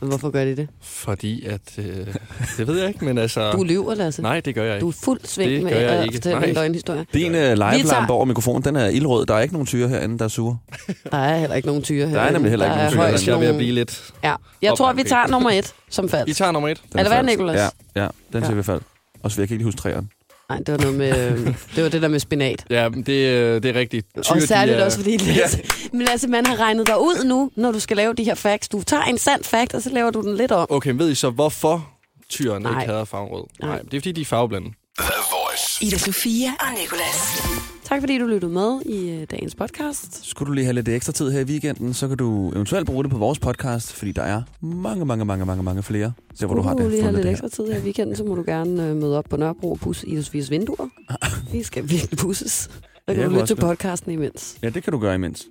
Men 0.00 0.08
Hvorfor 0.08 0.30
gør 0.30 0.44
de 0.44 0.56
det? 0.56 0.68
Fordi 0.80 1.44
at... 1.46 1.78
Øh, 1.78 1.84
det 2.58 2.66
ved 2.66 2.78
jeg 2.78 2.88
ikke, 2.88 3.04
men 3.04 3.18
altså... 3.18 3.52
Du 3.52 3.64
lyver, 3.64 3.94
Lasse. 3.94 4.22
Nej, 4.22 4.40
det 4.40 4.54
gør 4.54 4.64
jeg 4.64 4.80
Du 4.80 4.86
ikke. 4.88 4.96
er 5.00 5.04
fuld 5.04 5.20
sving 5.24 5.50
Det 5.50 5.62
med 5.62 5.72
gør 5.72 5.78
jeg 5.80 5.90
at 5.90 6.04
ikke. 6.04 6.14
fortælle 6.16 6.38
Nej. 6.40 6.48
en 6.48 6.54
løgnhistorie. 6.54 7.06
Din 7.14 7.26
uh, 7.26 7.32
Vi 7.32 7.36
tager- 7.38 7.72
live-lampe 7.76 8.12
over 8.12 8.24
mikrofonen, 8.24 8.62
den 8.64 8.76
er 8.76 8.88
ildrød. 8.88 9.26
Der 9.26 9.34
er 9.34 9.40
ikke 9.40 9.54
nogen 9.54 9.66
tyre 9.66 9.88
herinde, 9.88 10.18
der 10.18 10.24
er 10.24 10.28
sure. 10.28 10.58
Der 11.12 11.18
er 11.18 11.38
heller 11.38 11.56
ikke 11.56 11.68
nogen 11.68 11.82
tyre 11.82 12.06
her. 12.08 12.14
Der 12.14 12.22
er 12.22 12.32
nemlig 12.32 12.50
heller 12.50 12.66
ikke 12.66 12.74
Der 12.74 12.80
nogen 12.82 12.92
tyre 12.92 13.02
højst 13.08 13.26
Jeg 13.26 13.32
er 13.34 13.38
ved 13.38 13.46
at 13.46 13.52
nogle- 13.52 13.58
blive 13.64 13.74
lidt... 13.74 14.12
Ja, 14.24 14.34
jeg 14.62 14.74
tror, 14.76 14.92
vi 14.92 15.02
tager 15.02 15.26
nummer 15.26 15.50
et 15.50 15.74
som 15.90 16.08
falsk. 16.08 16.28
I 16.30 16.34
tager 16.34 16.52
nummer 16.52 16.68
et. 16.68 16.82
Den 16.92 16.98
Er 16.98 17.02
det 17.02 17.12
hvad, 17.12 17.18
falsk. 17.18 17.38
Nicolas? 17.38 17.72
Ja, 17.96 18.02
ja, 18.02 18.08
den 18.32 18.40
Ja. 18.40 18.46
siger 18.46 18.56
vi 18.56 18.62
fald. 18.62 18.80
Og 19.22 19.30
så 19.30 19.36
vil 19.36 19.42
jeg 19.42 19.44
ikke 19.50 19.54
lige 19.54 19.64
huske 19.64 19.78
træerne. 19.80 20.06
Nej, 20.48 20.58
det 20.58 20.72
var 20.72 20.78
noget 20.78 20.94
med, 20.94 21.32
øh, 21.32 21.46
det 21.76 21.82
var 21.84 21.88
det 21.88 22.02
der 22.02 22.08
med 22.08 22.18
spinat. 22.20 22.64
Ja, 22.70 22.88
men 22.88 23.02
det, 23.02 23.12
øh, 23.12 23.62
det 23.62 23.76
er 23.76 23.80
rigtigt. 23.80 24.06
og 24.16 24.42
særligt 24.42 24.78
også, 24.78 24.98
fordi 24.98 25.16
Lasse, 25.16 25.62
men 25.92 26.08
altså, 26.08 26.28
man 26.28 26.46
har 26.46 26.56
regnet 26.60 26.86
dig 26.86 27.00
ud 27.00 27.24
nu, 27.24 27.50
når 27.56 27.72
du 27.72 27.80
skal 27.80 27.96
lave 27.96 28.14
de 28.14 28.24
her 28.24 28.34
facts. 28.34 28.68
Du 28.68 28.82
tager 28.82 29.02
en 29.02 29.18
sand 29.18 29.44
fact, 29.44 29.74
og 29.74 29.82
så 29.82 29.90
laver 29.90 30.10
du 30.10 30.20
den 30.20 30.36
lidt 30.36 30.52
om. 30.52 30.66
Okay, 30.70 30.90
men 30.90 30.98
ved 30.98 31.10
I 31.10 31.14
så, 31.14 31.30
hvorfor 31.30 31.90
tyren 32.28 32.62
Nej. 32.62 32.80
ikke 32.80 32.92
hader 32.92 33.04
farven 33.04 33.28
rød? 33.28 33.44
Nej. 33.60 33.70
Nej, 33.70 33.78
det 33.78 33.94
er 33.94 34.00
fordi, 34.00 34.12
de 34.12 34.20
er 34.20 34.24
farveblande. 34.24 34.70
The 34.98 35.12
Voice. 35.30 35.84
Ida 35.84 35.98
Sofia 35.98 36.48
og 36.60 36.66
Nicolas. 36.80 37.42
Tak 37.84 38.00
fordi 38.00 38.18
du 38.18 38.26
lyttede 38.26 38.52
med 38.52 38.80
i 38.86 39.10
øh, 39.10 39.26
dagens 39.30 39.54
podcast. 39.54 40.26
Skulle 40.26 40.46
du 40.46 40.52
lige 40.52 40.64
have 40.64 40.74
lidt 40.74 40.88
ekstra 40.88 41.12
tid 41.12 41.30
her 41.30 41.40
i 41.40 41.44
weekenden, 41.44 41.94
så 41.94 42.08
kan 42.08 42.16
du 42.16 42.50
eventuelt 42.50 42.86
bruge 42.86 43.04
det 43.04 43.10
på 43.12 43.18
vores 43.18 43.38
podcast, 43.38 43.92
fordi 43.92 44.12
der 44.12 44.22
er 44.22 44.42
mange, 44.60 45.04
mange, 45.04 45.24
mange, 45.24 45.44
mange, 45.44 45.62
mange 45.62 45.82
flere. 45.82 46.12
Så 46.34 46.46
hvor 46.46 46.54
du 46.54 46.62
har 46.62 46.70
Skulle 46.70 46.84
det 46.84 46.90
lige 46.90 47.02
have 47.02 47.14
lidt 47.14 47.24
det 47.24 47.30
ekstra 47.30 47.48
tid 47.48 47.72
her 47.72 47.78
i 47.78 47.82
weekenden, 47.82 48.16
så 48.16 48.24
må 48.24 48.34
du 48.34 48.42
gerne 48.46 48.88
øh, 48.88 48.96
møde 48.96 49.18
op 49.18 49.24
på 49.30 49.36
Nørrebro 49.36 49.70
og 49.72 49.78
pusse 49.80 50.08
Ida 50.08 50.22
Sofies 50.22 50.50
vinduer. 50.50 50.88
De 51.52 51.64
skal 51.64 51.90
virkelig 51.90 52.18
pusses. 52.18 52.70
Ja, 53.08 53.14
kan 53.14 53.24
du 53.24 53.30
lytte 53.30 53.46
til 53.46 53.56
podcasten 53.56 54.12
imens. 54.12 54.58
Ja, 54.62 54.68
det 54.68 54.82
kan 54.82 54.92
du 54.92 54.98
gøre 54.98 55.14
imens. 55.14 55.46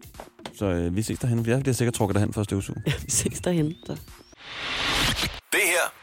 Så 0.53 0.65
øh, 0.65 0.95
vi 0.95 1.01
ses 1.01 1.19
derhen. 1.19 1.45
Jeg 1.47 1.59
bliver 1.59 1.73
sikkert 1.73 1.93
trukket 1.93 2.15
derhen 2.15 2.33
for 2.33 2.41
at 2.41 2.45
støvsuge. 2.45 2.77
Vi 3.05 3.11
ses 3.11 3.39
derhen. 3.41 3.73
Så. 3.85 3.93
Det 5.51 5.61
her 5.65 5.83
er 5.85 6.02